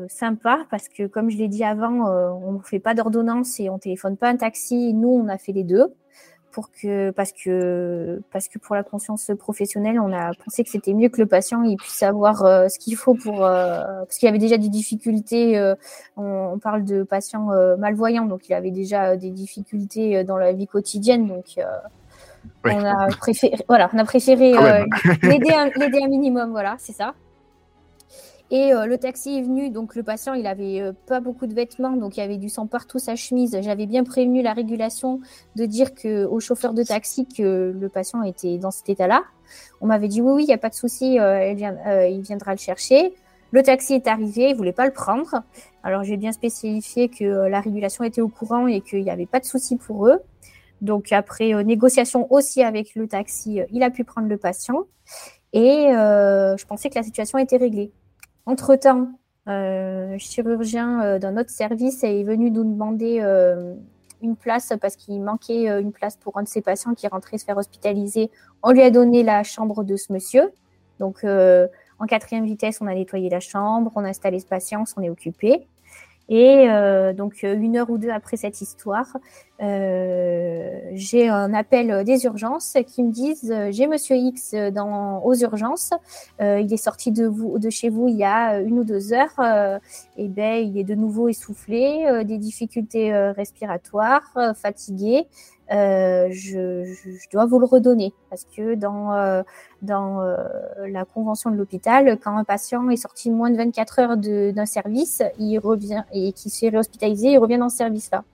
sympa 0.09 0.67
parce 0.71 0.89
que 0.89 1.07
comme 1.07 1.31
je 1.31 1.39
l'ai 1.39 1.49
dit 1.49 1.65
avant, 1.65 2.07
on 2.11 2.53
ne 2.53 2.59
fait 2.59 2.81
pas 2.81 2.95
d'ordonnance 2.95 3.59
et 3.61 3.71
on 3.71 3.79
téléphone 3.79 4.17
pas 4.19 4.29
un 4.29 4.37
taxi. 4.37 4.93
Nous, 4.93 5.09
on 5.09 5.29
a 5.29 5.39
fait 5.39 5.53
les 5.53 5.65
deux 5.65 5.95
pour 6.53 6.71
que 6.71 7.11
parce 7.11 7.33
que 7.33 8.23
parce 8.31 8.49
que 8.49 8.59
pour 8.59 8.75
la 8.75 8.83
conscience 8.83 9.31
professionnelle, 9.39 9.99
on 9.99 10.13
a 10.13 10.33
pensé 10.45 10.63
que 10.63 10.71
c'était 10.71 10.95
mieux 10.95 11.09
que 11.09 11.21
le 11.21 11.27
patient 11.27 11.63
il 11.63 11.77
puisse 11.77 11.95
savoir 11.95 12.45
euh, 12.45 12.69
ce 12.69 12.79
qu'il 12.79 12.97
faut 12.97 13.15
pour 13.15 13.45
euh, 13.45 13.83
parce 14.05 14.19
qu'il 14.19 14.29
avait 14.29 14.39
déjà 14.39 14.59
des 14.59 14.69
difficultés. 14.69 15.59
Euh, 15.59 15.75
on, 16.17 16.59
parle 16.63 16.85
de 16.85 17.03
patients 17.03 17.49
malvoyants, 17.79 18.27
donc 18.27 18.49
il 18.49 18.55
avait 18.55 18.71
déjà 18.71 19.17
des 19.17 19.31
difficultés 19.31 20.23
dans 20.23 20.37
la 20.37 20.53
vie 20.53 20.67
quotidienne, 20.67 21.27
donc. 21.27 21.59
On 22.65 22.85
a 22.85 23.07
préféré, 23.07 23.55
voilà, 23.69 23.89
on 23.93 23.99
a 23.99 24.05
préféré 24.05 24.53
l'aider 25.23 25.53
un, 25.53 25.71
un, 25.81 26.09
minimum, 26.09 26.51
voilà, 26.51 26.75
c'est 26.79 26.93
ça. 26.93 27.15
Et 28.55 28.71
le 28.73 28.99
taxi 28.99 29.39
est 29.39 29.43
venu, 29.43 29.71
donc 29.71 29.95
le 29.95 30.03
patient, 30.03 30.35
il 30.35 30.47
avait 30.47 30.93
pas 31.07 31.21
beaucoup 31.21 31.47
de 31.47 31.55
vêtements, 31.55 31.97
donc 31.97 32.19
il 32.19 32.21
y 32.21 32.23
avait 32.23 32.37
du 32.37 32.51
sang 32.51 32.67
partout 32.67 32.99
sa 32.99 33.17
chemise. 33.17 33.59
J'avais 33.63 33.87
bien 33.87 34.05
prévenu 34.05 34.43
la 34.43 34.53
régulation 34.53 35.21
de 35.57 35.65
dire 35.65 35.95
que, 35.95 36.27
au 36.27 36.39
chauffeur 36.39 36.75
de 36.75 36.83
taxi 36.83 37.27
que 37.27 37.75
le 37.75 37.89
patient 37.89 38.23
était 38.23 38.59
dans 38.59 38.71
cet 38.71 38.91
état-là. 38.91 39.23
On 39.81 39.87
m'avait 39.87 40.09
dit 40.09 40.21
oui, 40.21 40.33
oui, 40.33 40.43
il 40.45 40.49
n'y 40.49 40.53
a 40.53 40.59
pas 40.59 40.69
de 40.69 40.75
souci, 40.75 41.15
il 41.15 42.21
viendra 42.21 42.53
le 42.53 42.59
chercher. 42.59 43.15
Le 43.53 43.63
taxi 43.63 43.93
est 43.93 44.07
arrivé, 44.07 44.49
il 44.49 44.57
voulait 44.57 44.73
pas 44.73 44.87
le 44.87 44.93
prendre. 44.93 45.43
Alors 45.83 46.05
j'ai 46.05 46.17
bien 46.17 46.33
spécifié 46.33 47.11
que 47.11 47.25
euh, 47.25 47.49
la 47.51 47.61
régulation 47.61 48.03
était 48.03 48.23
au 48.23 48.29
courant 48.29 48.67
et 48.67 48.81
qu'il 48.81 49.05
n'y 49.05 49.11
avait 49.11 49.27
pas 49.27 49.41
de 49.41 49.45
souci 49.45 49.77
pour 49.77 50.07
eux. 50.07 50.21
Donc 50.81 51.13
après 51.13 51.55
euh, 51.55 51.63
négociation 51.63 52.33
aussi 52.33 52.63
avec 52.63 52.95
le 52.95 53.07
taxi, 53.07 53.61
euh, 53.61 53.67
il 53.71 53.83
a 53.83 53.91
pu 53.91 54.05
prendre 54.05 54.27
le 54.27 54.39
patient 54.39 54.87
et 55.53 55.89
je 55.91 56.65
pensais 56.65 56.89
que 56.89 56.95
la 56.95 57.03
situation 57.03 57.37
était 57.37 57.59
réglée. 57.59 57.93
Entre-temps, 58.47 59.09
un 59.47 60.19
chirurgien 60.19 61.19
d'un 61.19 61.37
autre 61.37 61.51
service 61.51 62.03
est 62.05 62.23
venu 62.23 62.51
nous 62.51 62.65
demander 62.65 63.21
une 64.23 64.37
place 64.37 64.73
parce 64.81 64.97
qu'il 64.97 65.21
manquait 65.21 65.67
une 65.81 65.93
place 65.93 66.17
pour 66.17 66.37
un 66.39 66.43
de 66.43 66.49
ses 66.49 66.61
patients 66.61 66.95
qui 66.95 67.09
rentrait 67.09 67.39
se 67.39 67.45
faire 67.45 67.57
hospitaliser. 67.57 68.31
On 68.63 68.73
lui 68.73 68.83
a 68.83 68.91
donné 68.91 69.23
la 69.23 69.43
chambre 69.43 69.85
de 69.85 69.97
ce 69.97 70.13
monsieur. 70.13 70.53
Donc 71.01 71.25
en 71.25 72.07
quatrième 72.07 72.45
vitesse, 72.45 72.81
on 72.81 72.87
a 72.87 72.95
nettoyé 72.95 73.29
la 73.31 73.41
chambre, 73.41 73.93
on 73.95 74.05
a 74.05 74.09
installé 74.09 74.41
ce 74.41 74.47
patient, 74.47 74.85
on 74.97 75.03
est 75.03 75.11
occupé. 75.11 75.67
Et 76.29 76.71
euh, 76.71 77.13
donc 77.13 77.45
euh, 77.45 77.55
une 77.57 77.77
heure 77.77 77.91
ou 77.91 77.99
deux 77.99 78.11
après 78.11 78.37
cette 78.37 78.61
histoire, 78.61 79.17
euh, 79.61 80.81
j'ai 80.93 81.29
un 81.29 81.53
appel 81.53 82.05
des 82.05 82.25
urgences 82.25 82.77
qui 82.87 83.03
me 83.03 83.13
disent 83.13 83.55
j'ai 83.71 83.87
Monsieur 83.87 84.17
X 84.17 84.55
dans 84.73 85.23
aux 85.25 85.35
urgences, 85.35 85.91
il 86.41 86.73
est 86.73 86.77
sorti 86.77 87.13
de 87.13 87.27
vous 87.27 87.59
de 87.59 87.71
chez 87.71 87.91
vous 87.91 88.09
il 88.09 88.17
y 88.17 88.25
a 88.25 88.61
une 88.61 88.79
ou 88.79 88.85
deux 88.85 89.13
heures, 89.13 89.81
et 90.17 90.29
ben 90.29 90.65
il 90.65 90.79
est 90.79 90.85
de 90.85 90.95
nouveau 90.95 91.29
essoufflé, 91.29 92.25
des 92.25 92.39
difficultés 92.39 93.13
respiratoires, 93.13 94.33
fatigué. 94.57 95.27
Euh, 95.73 96.29
je, 96.31 96.85
dois 97.33 97.47
vous 97.47 97.59
le 97.59 97.65
redonner 97.65 98.13
parce 98.29 98.45
que 98.45 98.75
dans, 98.75 99.15
euh, 99.15 99.43
dans 99.81 100.21
euh, 100.21 100.37
la 100.87 101.05
convention 101.05 101.51
de 101.51 101.57
l'hôpital, 101.57 102.19
quand 102.23 102.37
un 102.37 102.45
patient 102.45 102.89
est 102.91 102.97
sorti 102.97 103.31
moins 103.31 103.51
de 103.51 103.57
24 103.57 103.99
heures 103.99 104.17
d'un 104.17 104.67
service, 104.67 105.23
il 105.39 105.59
revient 105.59 106.05
et 106.13 106.33
qui 106.33 106.51
s'est 106.51 106.69
réhospitalisé, 106.69 107.33
il 107.33 107.39
revient 107.39 107.59
dans 107.59 107.71
ce 107.71 107.79
service-là. 107.79 108.25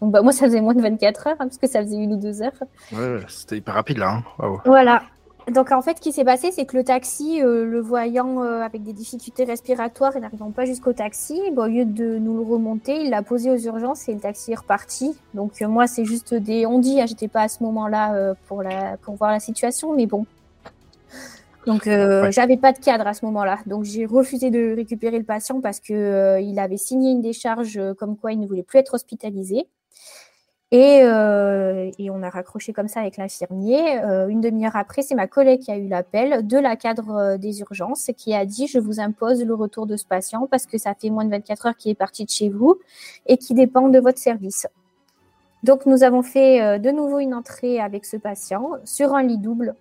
Donc 0.00 0.12
bah, 0.12 0.20
moi, 0.20 0.32
ça 0.32 0.46
faisait 0.46 0.60
moins 0.60 0.74
de 0.74 0.82
24 0.82 1.28
heures 1.28 1.32
hein, 1.34 1.46
parce 1.46 1.58
que 1.58 1.66
ça 1.66 1.80
faisait 1.82 1.96
une 1.96 2.12
ou 2.12 2.16
deux 2.16 2.42
heures. 2.42 2.52
Ouais, 2.92 3.20
c'était 3.28 3.56
hyper 3.56 3.74
rapide 3.74 3.98
là. 3.98 4.22
Hein. 4.40 4.58
Voilà. 4.66 5.02
Donc 5.52 5.72
en 5.72 5.82
fait, 5.82 5.98
ce 5.98 6.00
qui 6.00 6.12
s'est 6.12 6.24
passé, 6.24 6.50
c'est 6.52 6.64
que 6.64 6.76
le 6.76 6.84
taxi, 6.84 7.42
euh, 7.42 7.66
le 7.66 7.80
voyant 7.80 8.42
euh, 8.42 8.62
avec 8.62 8.82
des 8.82 8.94
difficultés 8.94 9.44
respiratoires 9.44 10.16
et 10.16 10.20
n'arrivant 10.20 10.50
pas 10.50 10.64
jusqu'au 10.64 10.94
taxi, 10.94 11.38
au 11.54 11.66
lieu 11.66 11.84
de 11.84 12.18
nous 12.18 12.36
le 12.36 12.42
remonter, 12.42 13.02
il 13.02 13.10
l'a 13.10 13.22
posé 13.22 13.50
aux 13.50 13.58
urgences 13.58 14.08
et 14.08 14.14
le 14.14 14.20
taxi 14.20 14.52
est 14.52 14.56
reparti. 14.56 15.14
Donc 15.34 15.60
euh, 15.60 15.68
moi, 15.68 15.86
c'est 15.86 16.06
juste 16.06 16.32
des 16.32 16.64
on 16.64 16.78
dit, 16.78 16.98
hein, 16.98 17.04
j'étais 17.06 17.28
pas 17.28 17.42
à 17.42 17.48
ce 17.48 17.62
moment-là 17.62 18.34
pour 18.48 18.62
la 18.62 18.96
pour 18.98 19.16
voir 19.16 19.32
la 19.32 19.40
situation, 19.40 19.94
mais 19.94 20.06
bon. 20.06 20.24
Donc 21.66 21.84
j'avais 21.84 22.56
pas 22.56 22.72
de 22.72 22.78
cadre 22.78 23.06
à 23.06 23.14
ce 23.14 23.24
moment-là, 23.26 23.58
donc 23.66 23.84
j'ai 23.84 24.04
refusé 24.04 24.50
de 24.50 24.74
récupérer 24.74 25.18
le 25.18 25.24
patient 25.24 25.62
parce 25.62 25.80
que 25.80 26.40
il 26.42 26.58
avait 26.58 26.76
signé 26.76 27.10
une 27.10 27.22
décharge 27.22 27.80
comme 27.98 28.16
quoi 28.16 28.32
il 28.32 28.40
ne 28.40 28.46
voulait 28.46 28.62
plus 28.62 28.78
être 28.78 28.94
hospitalisé. 28.94 29.66
Euh, 30.74 31.90
et, 31.98 32.10
on 32.10 32.22
a 32.22 32.30
raccroché 32.30 32.72
comme 32.72 32.88
ça 32.88 33.00
avec 33.00 33.16
l'infirmier. 33.16 34.02
Euh, 34.02 34.28
une 34.28 34.40
demi-heure 34.40 34.76
après, 34.76 35.02
c'est 35.02 35.14
ma 35.14 35.26
collègue 35.26 35.60
qui 35.60 35.70
a 35.70 35.76
eu 35.76 35.88
l'appel 35.88 36.46
de 36.46 36.58
la 36.58 36.76
cadre 36.76 37.10
euh, 37.10 37.36
des 37.38 37.60
urgences 37.60 38.10
qui 38.16 38.34
a 38.34 38.44
dit 38.44 38.66
je 38.66 38.78
vous 38.78 38.98
impose 38.98 39.44
le 39.44 39.54
retour 39.54 39.86
de 39.86 39.96
ce 39.96 40.04
patient 40.04 40.46
parce 40.50 40.66
que 40.66 40.78
ça 40.78 40.94
fait 40.94 41.10
moins 41.10 41.24
de 41.24 41.30
24 41.30 41.66
heures 41.66 41.76
qu'il 41.76 41.92
est 41.92 41.96
parti 41.96 42.24
de 42.24 42.30
chez 42.30 42.48
vous 42.48 42.78
et 43.26 43.36
qui 43.36 43.54
dépend 43.54 43.88
de 43.88 43.98
votre 44.00 44.18
service. 44.18 44.66
Donc 45.62 45.86
nous 45.86 46.02
avons 46.02 46.22
fait 46.22 46.78
de 46.78 46.90
nouveau 46.90 47.20
une 47.20 47.34
entrée 47.34 47.80
avec 47.80 48.04
ce 48.04 48.16
patient 48.16 48.72
sur 48.84 49.14
un 49.14 49.22
lit 49.22 49.38
double, 49.38 49.74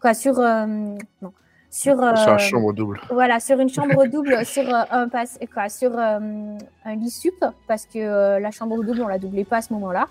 quoi, 0.00 0.14
sur 0.14 0.34
non, 0.38 1.32
sur, 1.70 2.00
une 2.00 2.38
chambre 2.38 2.72
double. 2.72 3.00
Voilà, 3.10 3.40
sur 3.40 3.58
une 3.58 3.68
chambre 3.68 4.06
double, 4.12 4.44
sur 4.46 4.62
un 4.72 5.08
quoi, 5.52 5.68
sur 5.68 5.98
un 5.98 6.56
lit 6.94 7.10
sup 7.10 7.44
parce 7.66 7.84
que 7.86 8.38
la 8.38 8.50
chambre 8.52 8.84
double 8.84 9.02
on 9.02 9.08
la 9.08 9.18
doublait 9.18 9.44
pas 9.44 9.56
à 9.56 9.62
ce 9.62 9.72
moment-là. 9.72 10.06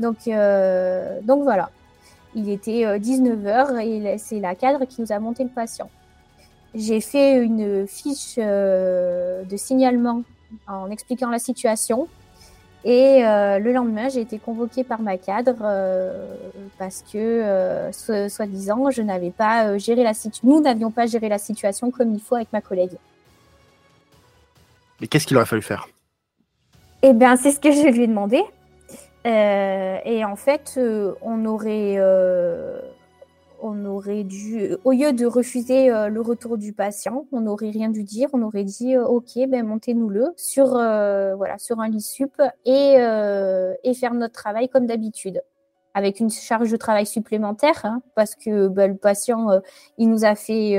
Donc, 0.00 0.26
euh, 0.26 1.20
donc 1.22 1.44
voilà. 1.44 1.70
Il 2.34 2.48
était 2.48 2.98
19h 2.98 3.74
euh, 3.74 3.78
et 3.78 4.18
c'est 4.18 4.40
la 4.40 4.54
cadre 4.54 4.84
qui 4.86 5.00
nous 5.00 5.12
a 5.12 5.18
monté 5.18 5.44
le 5.44 5.50
patient. 5.50 5.90
J'ai 6.74 7.00
fait 7.00 7.42
une 7.42 7.86
fiche 7.86 8.36
euh, 8.38 9.42
de 9.44 9.56
signalement 9.56 10.22
en 10.66 10.90
expliquant 10.90 11.28
la 11.28 11.38
situation. 11.38 12.08
Et 12.82 13.20
le 13.20 13.72
lendemain, 13.72 14.08
j'ai 14.08 14.22
été 14.22 14.38
convoquée 14.38 14.84
par 14.84 15.02
ma 15.02 15.18
cadre 15.18 15.58
parce 16.78 17.04
que, 17.12 17.90
soi-disant, 18.30 18.90
je 18.90 19.02
n'avais 19.02 19.30
pas 19.30 19.76
géré 19.76 20.02
la 20.02 20.14
situation. 20.14 20.48
Nous 20.48 20.62
n'avions 20.62 20.90
pas 20.90 21.04
géré 21.04 21.28
la 21.28 21.36
situation 21.36 21.90
comme 21.90 22.14
il 22.14 22.20
faut 22.22 22.36
avec 22.36 22.50
ma 22.54 22.62
collègue. 22.62 22.96
Mais 24.98 25.08
qu'est-ce 25.08 25.26
qu'il 25.26 25.36
aurait 25.36 25.44
fallu 25.44 25.60
faire? 25.60 25.88
Eh 27.02 27.12
bien, 27.12 27.36
c'est 27.36 27.52
ce 27.52 27.60
que 27.60 27.70
je 27.70 27.86
lui 27.88 28.04
ai 28.04 28.06
demandé. 28.06 28.42
Euh, 29.26 29.98
et 30.04 30.24
en 30.24 30.36
fait, 30.36 30.74
euh, 30.76 31.14
on 31.20 31.44
aurait, 31.44 31.96
euh, 31.98 32.80
on 33.60 33.84
aurait 33.84 34.24
dû, 34.24 34.74
au 34.84 34.92
lieu 34.92 35.12
de 35.12 35.26
refuser 35.26 35.88
le 35.88 36.20
retour 36.20 36.56
du 36.56 36.72
patient, 36.72 37.26
on 37.30 37.42
n'aurait 37.42 37.70
rien 37.70 37.90
dû 37.90 38.04
dire. 38.04 38.28
On 38.32 38.42
aurait 38.42 38.64
dit, 38.64 38.96
ok, 38.96 39.32
ben 39.48 39.66
montez-nous-le 39.66 40.32
sur, 40.36 40.68
voilà, 40.68 41.58
sur 41.58 41.80
un 41.80 41.88
lit 41.88 42.00
sup 42.00 42.40
et, 42.64 42.94
et 43.84 43.94
faire 43.94 44.14
notre 44.14 44.34
travail 44.34 44.68
comme 44.70 44.86
d'habitude 44.86 45.42
avec 45.92 46.20
une 46.20 46.30
charge 46.30 46.70
de 46.70 46.76
travail 46.76 47.04
supplémentaire, 47.04 47.84
hein, 47.84 48.00
parce 48.14 48.36
que 48.36 48.68
ben, 48.68 48.92
le 48.92 48.96
patient, 48.96 49.48
il 49.98 50.08
nous 50.08 50.24
a 50.24 50.34
fait 50.36 50.78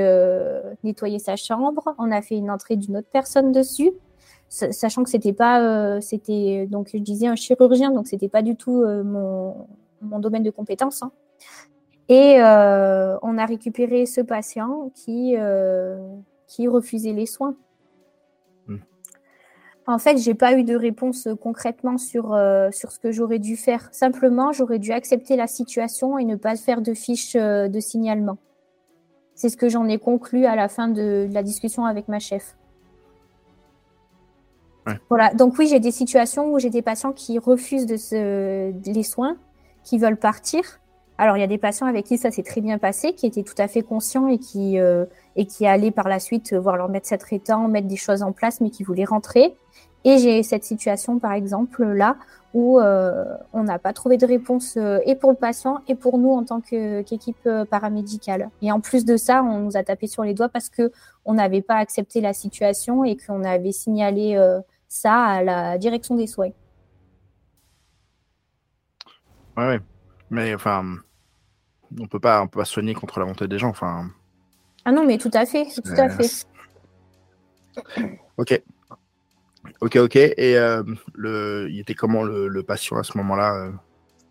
nettoyer 0.82 1.20
sa 1.20 1.36
chambre, 1.36 1.94
on 1.98 2.10
a 2.10 2.20
fait 2.20 2.36
une 2.36 2.50
entrée 2.50 2.74
d'une 2.74 2.96
autre 2.96 3.10
personne 3.12 3.52
dessus, 3.52 3.92
sachant 4.52 5.02
que 5.02 5.10
c'était 5.10 5.32
pas, 5.32 5.62
euh, 5.62 6.00
c'était 6.00 6.66
donc 6.70 6.90
je 6.92 6.98
disais 6.98 7.26
un 7.26 7.36
chirurgien, 7.36 7.90
donc 7.90 8.06
c'était 8.06 8.28
pas 8.28 8.42
du 8.42 8.54
tout 8.54 8.82
euh, 8.82 9.02
mon, 9.02 9.66
mon, 10.02 10.18
domaine 10.18 10.42
de 10.42 10.50
compétence. 10.50 11.02
Hein. 11.02 11.10
Et 12.08 12.36
euh, 12.42 13.16
on 13.22 13.38
a 13.38 13.46
récupéré 13.46 14.04
ce 14.04 14.20
patient 14.20 14.90
qui 14.94 15.34
qui 16.46 16.68
refusait 16.68 17.14
les 17.14 17.24
soins. 17.24 17.56
Hmm. 18.66 18.76
En 19.86 19.98
fait, 19.98 20.18
j'ai 20.18 20.34
pas 20.34 20.52
eu 20.52 20.64
de 20.64 20.76
réponse 20.76 21.28
concrètement 21.40 21.96
sur, 21.96 22.38
sur 22.72 22.92
ce 22.92 22.98
que 22.98 23.10
j'aurais 23.10 23.38
dû 23.38 23.56
faire. 23.56 23.88
Simplement, 23.92 24.52
j'aurais 24.52 24.78
dû 24.78 24.92
accepter 24.92 25.36
la 25.36 25.46
situation 25.46 26.18
et 26.18 26.24
ne 26.24 26.36
pas 26.36 26.56
faire 26.56 26.82
de 26.82 26.92
fiche 26.92 27.34
de 27.34 27.80
signalement. 27.80 28.36
C'est 29.34 29.48
ce 29.48 29.56
que 29.56 29.70
j'en 29.70 29.86
ai 29.88 29.98
conclu 29.98 30.44
à 30.44 30.56
la 30.56 30.68
fin 30.68 30.88
de 30.88 31.26
la 31.32 31.42
discussion 31.42 31.86
avec 31.86 32.08
ma 32.08 32.18
chef. 32.18 32.54
Voilà. 35.08 35.32
Donc 35.34 35.58
oui, 35.58 35.68
j'ai 35.68 35.80
des 35.80 35.90
situations 35.90 36.52
où 36.52 36.58
j'ai 36.58 36.70
des 36.70 36.82
patients 36.82 37.12
qui 37.12 37.38
refusent 37.38 37.86
les 37.86 39.02
soins, 39.02 39.36
qui 39.84 39.98
veulent 39.98 40.16
partir. 40.16 40.62
Alors 41.18 41.36
il 41.36 41.40
y 41.40 41.44
a 41.44 41.48
des 41.48 41.58
patients 41.58 41.86
avec 41.86 42.06
qui 42.06 42.18
ça 42.18 42.30
s'est 42.30 42.42
très 42.42 42.60
bien 42.60 42.78
passé, 42.78 43.12
qui 43.12 43.26
étaient 43.26 43.42
tout 43.42 43.54
à 43.58 43.68
fait 43.68 43.82
conscients 43.82 44.28
et 44.28 44.38
qui 44.38 44.80
euh, 44.80 45.04
et 45.36 45.46
qui 45.46 45.66
allaient 45.66 45.90
par 45.90 46.08
la 46.08 46.18
suite 46.18 46.52
voir 46.54 46.76
leur 46.76 46.88
médecin 46.88 47.16
traitant 47.16 47.68
mettre 47.68 47.86
des 47.86 47.96
choses 47.96 48.22
en 48.22 48.32
place, 48.32 48.60
mais 48.60 48.70
qui 48.70 48.82
voulaient 48.82 49.04
rentrer. 49.04 49.54
Et 50.04 50.18
j'ai 50.18 50.42
cette 50.42 50.64
situation 50.64 51.18
par 51.20 51.32
exemple 51.32 51.84
là 51.84 52.16
où 52.54 52.80
euh, 52.80 53.24
on 53.52 53.62
n'a 53.62 53.78
pas 53.78 53.92
trouvé 53.92 54.16
de 54.16 54.26
réponse 54.26 54.74
euh, 54.76 54.98
et 55.06 55.14
pour 55.14 55.30
le 55.30 55.36
patient 55.36 55.78
et 55.86 55.94
pour 55.94 56.18
nous 56.18 56.32
en 56.32 56.44
tant 56.44 56.60
qu'équipe 56.60 57.48
paramédicale. 57.70 58.50
Et 58.60 58.72
en 58.72 58.80
plus 58.80 59.04
de 59.04 59.16
ça, 59.16 59.44
on 59.44 59.58
nous 59.60 59.76
a 59.76 59.84
tapé 59.84 60.08
sur 60.08 60.24
les 60.24 60.34
doigts 60.34 60.48
parce 60.48 60.68
que 60.70 60.90
on 61.24 61.34
n'avait 61.34 61.62
pas 61.62 61.76
accepté 61.76 62.20
la 62.20 62.32
situation 62.32 63.04
et 63.04 63.16
qu'on 63.16 63.44
avait 63.44 63.70
signalé 63.70 64.36
ça 64.92 65.24
à 65.24 65.42
la 65.42 65.78
direction 65.78 66.14
des 66.14 66.26
soins. 66.26 66.50
Ouais, 69.56 69.66
ouais. 69.66 69.80
Mais 70.30 70.54
enfin, 70.54 70.96
on 71.98 72.06
peut 72.06 72.20
pas, 72.20 72.42
on 72.42 72.48
peut 72.48 72.60
pas 72.60 72.64
soigner 72.64 72.94
contre 72.94 73.18
la 73.18 73.26
montée 73.26 73.48
des 73.48 73.58
gens. 73.58 73.70
Enfin. 73.70 74.10
Ah 74.84 74.92
non, 74.92 75.06
mais 75.06 75.18
tout 75.18 75.30
à 75.32 75.46
fait, 75.46 75.66
tout 75.74 75.92
à 75.96 76.08
fait. 76.08 76.46
Ok. 78.38 78.62
Ok, 79.80 79.96
ok. 79.96 80.16
Et 80.16 80.56
euh, 80.56 80.82
le, 81.14 81.68
il 81.70 81.80
était 81.80 81.94
comment 81.94 82.22
le, 82.22 82.62
patient 82.62 82.96
à 82.96 83.02
ce 83.02 83.16
moment-là 83.18 83.54
euh? 83.54 83.72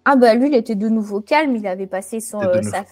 Ah 0.06 0.16
bah 0.16 0.34
lui, 0.34 0.50
il 0.50 0.56
était 0.56 0.76
de 0.76 0.90
nouveau 0.90 1.22
calme. 1.22 1.56
Il 1.56 1.68
avait 1.68 1.88
passé 1.88 2.20
son, 2.20 2.42
euh, 2.42 2.62
sa, 2.64 2.84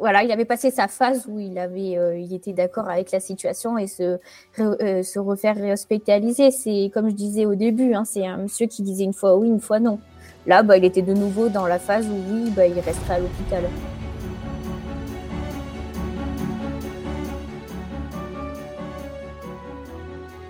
voilà, 0.00 0.22
il 0.22 0.32
avait 0.32 0.46
passé 0.46 0.70
sa 0.70 0.88
phase 0.88 1.26
où 1.28 1.38
il 1.38 1.58
avait, 1.58 1.98
euh, 1.98 2.18
il 2.18 2.32
était 2.32 2.54
d'accord 2.54 2.88
avec 2.88 3.10
la 3.12 3.20
situation 3.20 3.76
et 3.76 3.86
se, 3.86 4.18
euh, 4.58 5.02
se 5.02 5.18
refaire 5.18 5.54
réhospitaliser. 5.54 6.50
C'est 6.50 6.90
comme 6.92 7.10
je 7.10 7.14
disais 7.14 7.44
au 7.44 7.54
début, 7.54 7.92
hein, 7.92 8.04
c'est 8.06 8.26
un 8.26 8.38
monsieur 8.38 8.66
qui 8.66 8.82
disait 8.82 9.04
une 9.04 9.12
fois 9.12 9.36
oui, 9.36 9.48
une 9.48 9.60
fois 9.60 9.78
non. 9.78 10.00
Là, 10.46 10.62
bah, 10.62 10.78
il 10.78 10.86
était 10.86 11.02
de 11.02 11.12
nouveau 11.12 11.50
dans 11.50 11.66
la 11.66 11.78
phase 11.78 12.08
où 12.08 12.16
oui, 12.32 12.50
bah, 12.56 12.66
il 12.66 12.80
resterait 12.80 13.14
à 13.14 13.18
l'hôpital. 13.18 13.64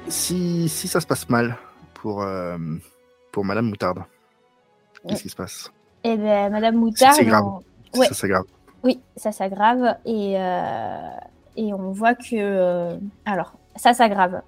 si, 0.08 0.68
si 0.68 0.88
ça 0.88 1.00
se 1.00 1.06
passe 1.06 1.28
mal 1.28 1.56
pour, 1.94 2.26
pour 3.30 3.44
Madame 3.44 3.66
Moutarde, 3.66 4.00
qu'est-ce 5.06 5.22
qui 5.22 5.28
se 5.28 5.36
passe? 5.36 5.72
Eh 6.02 6.16
bien, 6.16 6.50
Madame 6.50 6.76
Moutarde. 6.76 7.14
C'est 7.16 7.24
grave. 7.24 7.44
Ça. 7.94 8.42
Oui, 8.82 9.00
ça 9.16 9.32
s'aggrave. 9.32 9.96
Et, 10.04 10.34
et 11.56 11.74
on 11.74 11.92
voit 11.92 12.14
que. 12.14 12.98
alors, 13.24 13.52
ça 13.76 13.92
s'aggrave. 13.94 14.42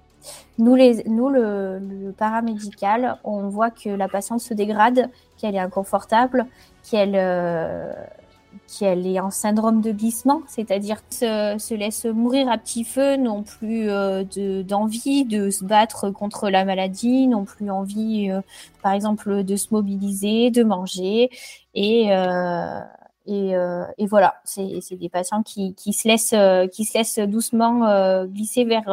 Nous, 0.57 0.75
les, 0.75 1.03
nous 1.05 1.29
le, 1.29 2.13
paramédical, 2.17 3.17
on 3.23 3.49
voit 3.49 3.71
que 3.71 3.89
la 3.89 4.07
patiente 4.07 4.39
se 4.39 4.53
dégrade, 4.53 5.09
qu'elle 5.37 5.55
est 5.55 5.59
inconfortable, 5.59 6.45
qu'elle 6.89 7.15
euh, 7.15 7.91
qu'elle 8.77 9.07
est 9.07 9.19
en 9.19 9.31
syndrome 9.31 9.81
de 9.81 9.91
glissement, 9.91 10.41
c'est-à-dire 10.47 11.01
se, 11.09 11.55
se 11.57 11.73
laisse 11.73 12.05
mourir 12.05 12.49
à 12.49 12.57
petit 12.59 12.83
feu, 12.83 13.17
non 13.17 13.41
plus 13.41 13.89
euh, 13.89 14.23
d'envie 14.63 15.25
de, 15.25 15.49
se 15.49 15.65
battre 15.65 16.11
contre 16.11 16.49
la 16.49 16.63
maladie, 16.63 17.27
non 17.27 17.45
plus 17.45 17.71
envie, 17.71 18.29
euh, 18.29 18.41
par 18.83 18.93
exemple, 18.93 19.43
de 19.43 19.55
se 19.55 19.67
mobiliser, 19.71 20.51
de 20.51 20.63
manger. 20.63 21.31
Et, 21.73 22.09
et, 23.25 23.53
et, 23.97 24.05
voilà, 24.05 24.35
c'est 24.43 24.95
des 24.95 25.09
patients 25.09 25.43
qui, 25.43 25.73
qui, 25.75 25.93
se 25.93 26.07
laissent, 26.07 26.35
qui 26.71 26.85
se 26.85 26.97
laissent 26.97 27.19
doucement 27.19 28.25
glisser 28.25 28.65
vers, 28.65 28.85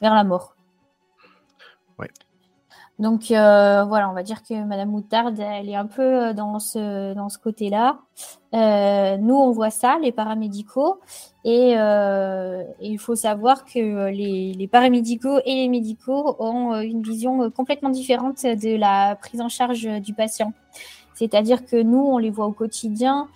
vers 0.00 0.14
la 0.14 0.24
mort. 0.24 0.54
Donc 2.98 3.30
euh, 3.30 3.84
voilà, 3.84 4.10
on 4.10 4.12
va 4.12 4.24
dire 4.24 4.42
que 4.42 4.64
Madame 4.64 4.90
Moutarde, 4.90 5.38
elle 5.38 5.68
est 5.68 5.76
un 5.76 5.86
peu 5.86 6.02
euh, 6.02 6.32
dans 6.32 6.58
ce, 6.58 7.14
dans 7.14 7.28
ce 7.28 7.38
côté-là. 7.38 8.00
Euh, 8.54 9.16
nous, 9.18 9.36
on 9.36 9.52
voit 9.52 9.70
ça, 9.70 9.98
les 10.02 10.10
paramédicaux, 10.10 10.98
et, 11.44 11.74
il 12.80 12.98
faut 12.98 13.14
savoir 13.14 13.64
que 13.64 14.08
les, 14.10 14.52
les, 14.52 14.68
paramédicaux 14.68 15.38
et 15.44 15.54
les 15.54 15.68
médicaux 15.68 16.36
ont 16.40 16.74
une 16.80 17.02
vision 17.02 17.50
complètement 17.50 17.90
différente 17.90 18.42
de 18.42 18.76
la 18.76 19.14
prise 19.14 19.40
en 19.40 19.48
charge 19.48 19.86
du 20.00 20.12
patient. 20.12 20.52
C'est-à-dire 21.14 21.64
que 21.64 21.80
nous, 21.80 22.00
on 22.00 22.18
les 22.18 22.30
voit 22.30 22.46
au 22.46 22.52
quotidien 22.52 23.28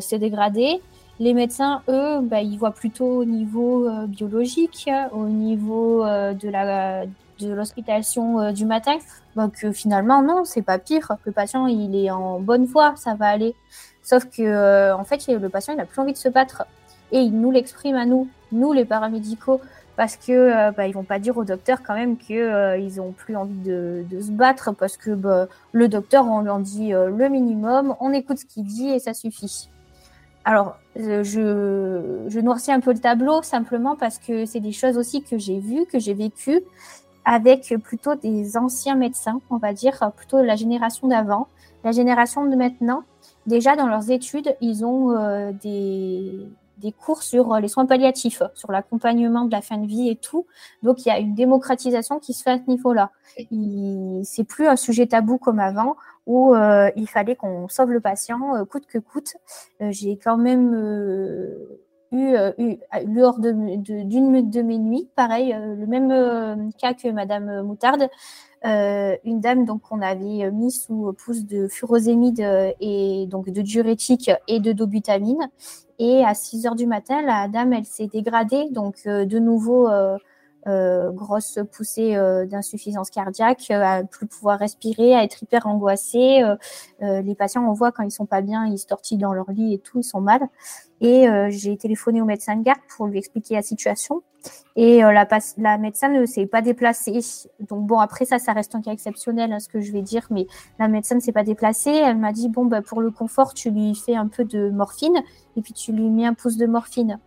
se 0.00 0.16
dégrader. 0.16 0.80
Les 1.18 1.32
médecins, 1.32 1.82
eux, 1.88 2.20
bah, 2.20 2.42
ils 2.42 2.58
voient 2.58 2.72
plutôt 2.72 3.06
au 3.06 3.24
niveau 3.24 3.88
biologique, 4.06 4.90
au 5.12 5.26
niveau 5.26 6.04
de 6.04 6.48
la 6.48 7.06
de 7.38 7.52
l'hospitalisation 7.52 8.40
euh, 8.40 8.52
du 8.52 8.64
matin, 8.64 8.98
donc 9.34 9.64
euh, 9.64 9.72
finalement 9.72 10.22
non, 10.22 10.44
c'est 10.44 10.62
pas 10.62 10.78
pire. 10.78 11.12
Le 11.24 11.32
patient 11.32 11.66
il 11.66 11.94
est 11.96 12.10
en 12.10 12.40
bonne 12.40 12.64
voie, 12.64 12.94
ça 12.96 13.14
va 13.14 13.26
aller. 13.26 13.54
Sauf 14.02 14.24
que 14.24 14.42
euh, 14.42 14.96
en 14.96 15.04
fait 15.04 15.26
le 15.28 15.48
patient 15.48 15.74
il 15.74 15.76
n'a 15.76 15.86
plus 15.86 16.00
envie 16.00 16.12
de 16.12 16.18
se 16.18 16.28
battre 16.28 16.64
et 17.12 17.18
il 17.18 17.38
nous 17.38 17.50
l'exprime 17.50 17.96
à 17.96 18.06
nous, 18.06 18.28
nous 18.52 18.72
les 18.72 18.84
paramédicaux, 18.84 19.60
parce 19.96 20.16
que 20.16 20.70
bah, 20.72 20.86
ils 20.86 20.92
vont 20.92 21.04
pas 21.04 21.18
dire 21.18 21.36
au 21.36 21.44
docteur 21.44 21.82
quand 21.82 21.94
même 21.94 22.16
que 22.16 22.78
ils 22.78 23.00
ont 23.00 23.12
plus 23.12 23.36
envie 23.36 23.58
de, 23.58 24.04
se 24.20 24.30
battre 24.30 24.72
parce 24.72 24.96
que 24.96 25.10
bah, 25.10 25.48
le 25.72 25.88
docteur 25.88 26.26
on 26.26 26.42
lui 26.42 26.50
en 26.50 26.58
dit 26.58 26.90
le 26.90 27.28
minimum, 27.28 27.96
on 28.00 28.12
écoute 28.12 28.38
ce 28.38 28.44
qu'il 28.44 28.64
dit 28.64 28.90
et 28.90 28.98
ça 28.98 29.14
suffit. 29.14 29.70
Alors, 30.44 30.78
je, 30.94 31.24
je, 31.24 32.40
noircis 32.40 32.70
un 32.70 32.78
peu 32.78 32.92
le 32.92 33.00
tableau 33.00 33.42
simplement 33.42 33.96
parce 33.96 34.18
que 34.18 34.46
c'est 34.46 34.60
des 34.60 34.70
choses 34.70 34.96
aussi 34.96 35.22
que 35.22 35.38
j'ai 35.38 35.58
vues, 35.58 35.86
que 35.86 35.98
j'ai 35.98 36.14
vécues 36.14 36.62
avec 37.26 37.74
plutôt 37.82 38.14
des 38.14 38.56
anciens 38.56 38.94
médecins, 38.94 39.40
on 39.50 39.56
va 39.56 39.72
dire, 39.72 40.12
plutôt 40.16 40.40
la 40.40 40.54
génération 40.54 41.08
d'avant. 41.08 41.48
La 41.82 41.90
génération 41.90 42.46
de 42.46 42.54
maintenant, 42.54 43.02
déjà 43.46 43.74
dans 43.74 43.88
leurs 43.88 44.10
études, 44.10 44.56
ils 44.60 44.84
ont 44.84 45.10
euh, 45.10 45.50
des, 45.52 46.48
des, 46.78 46.92
cours 46.92 47.22
sur 47.22 47.54
les 47.56 47.68
soins 47.68 47.86
palliatifs, 47.86 48.42
sur 48.54 48.72
l'accompagnement 48.72 49.44
de 49.44 49.52
la 49.52 49.62
fin 49.62 49.78
de 49.78 49.86
vie 49.86 50.08
et 50.08 50.16
tout. 50.16 50.46
Donc 50.82 51.04
il 51.04 51.08
y 51.08 51.12
a 51.12 51.18
une 51.18 51.34
démocratisation 51.34 52.18
qui 52.18 52.32
se 52.32 52.42
fait 52.42 52.50
à 52.50 52.58
ce 52.58 52.68
niveau-là. 52.68 53.10
C'est 54.24 54.44
plus 54.44 54.66
un 54.66 54.76
sujet 54.76 55.06
tabou 55.06 55.38
comme 55.38 55.58
avant 55.58 55.96
où 56.26 56.54
euh, 56.54 56.90
il 56.96 57.08
fallait 57.08 57.36
qu'on 57.36 57.68
sauve 57.68 57.92
le 57.92 58.00
patient 58.00 58.56
euh, 58.56 58.64
coûte 58.64 58.86
que 58.86 58.98
coûte. 58.98 59.36
J'ai 59.80 60.18
quand 60.18 60.36
même 60.36 60.74
euh, 62.12 62.52
eu, 62.58 62.76
lors 63.06 63.38
d'une 63.40 63.82
de, 63.82 64.62
nuits, 64.62 65.08
pareil, 65.16 65.52
euh, 65.52 65.74
le 65.74 65.86
même 65.86 66.10
euh, 66.10 66.56
cas 66.78 66.94
que 66.94 67.08
Madame 67.08 67.62
Moutarde, 67.62 68.08
une 68.64 69.40
dame 69.40 69.64
donc 69.64 69.82
qu'on 69.82 70.02
avait 70.02 70.50
mis 70.50 70.72
sous 70.72 71.12
pouce 71.24 71.44
de 71.44 71.68
furosémide 71.68 72.40
et 72.80 73.26
donc 73.28 73.48
de 73.48 73.62
diurétique 73.62 74.30
et 74.48 74.58
de 74.58 74.72
dobutamine. 74.72 75.48
Et 76.00 76.24
à 76.24 76.34
6 76.34 76.66
heures 76.66 76.74
du 76.74 76.86
matin, 76.86 77.22
la 77.22 77.46
dame, 77.46 77.72
elle 77.72 77.84
s'est 77.84 78.08
dégradée, 78.08 78.68
donc 78.70 79.04
de 79.06 79.38
nouveau 79.38 79.88
grosse 80.66 81.58
poussée 81.72 82.16
euh, 82.16 82.44
d'insuffisance 82.44 83.10
cardiaque, 83.10 83.66
euh, 83.70 83.82
à 83.82 84.04
plus 84.04 84.26
pouvoir 84.26 84.58
respirer, 84.58 85.14
à 85.14 85.22
être 85.22 85.42
hyper 85.42 85.66
angoissé. 85.66 86.42
les 87.00 87.34
patients, 87.34 87.68
on 87.68 87.72
voit 87.72 87.92
quand 87.92 88.02
ils 88.02 88.10
sont 88.10 88.26
pas 88.26 88.40
bien, 88.40 88.66
ils 88.66 88.78
se 88.78 88.86
tortillent 88.86 89.18
dans 89.18 89.32
leur 89.32 89.50
lit 89.50 89.74
et 89.74 89.78
tout, 89.78 90.00
ils 90.00 90.04
sont 90.04 90.20
mal. 90.20 90.40
Et 91.00 91.26
j'ai 91.50 91.76
téléphoné 91.76 92.22
au 92.22 92.24
médecin 92.24 92.56
de 92.56 92.62
garde 92.62 92.80
pour 92.96 93.06
lui 93.06 93.18
expliquer 93.18 93.54
la 93.54 93.62
situation. 93.62 94.22
Et 94.76 95.00
la, 95.00 95.26
la, 95.58 95.78
médecin 95.78 96.08
ne 96.08 96.24
s'est 96.24 96.46
pas 96.46 96.62
déplacée. 96.62 97.20
Donc 97.60 97.86
bon, 97.86 97.98
après 97.98 98.24
ça, 98.24 98.38
ça 98.38 98.52
reste 98.52 98.74
un 98.74 98.80
cas 98.80 98.92
exceptionnel, 98.92 99.52
hein, 99.52 99.58
ce 99.58 99.68
que 99.68 99.80
je 99.80 99.92
vais 99.92 100.02
dire, 100.02 100.26
mais 100.30 100.46
la 100.78 100.88
médecin 100.88 101.16
ne 101.16 101.20
s'est 101.20 101.32
pas 101.32 101.42
déplacée. 101.42 101.90
Elle 101.90 102.18
m'a 102.18 102.32
dit, 102.32 102.48
bon, 102.48 102.64
bah, 102.64 102.82
pour 102.82 103.00
le 103.00 103.10
confort, 103.10 103.54
tu 103.54 103.70
lui 103.70 103.94
fais 103.94 104.14
un 104.14 104.28
peu 104.28 104.44
de 104.44 104.70
morphine 104.70 105.16
et 105.56 105.62
puis 105.62 105.72
tu 105.72 105.92
lui 105.92 106.10
mets 106.10 106.26
un 106.26 106.34
pouce 106.34 106.56
de 106.56 106.66
morphine. 106.66 107.18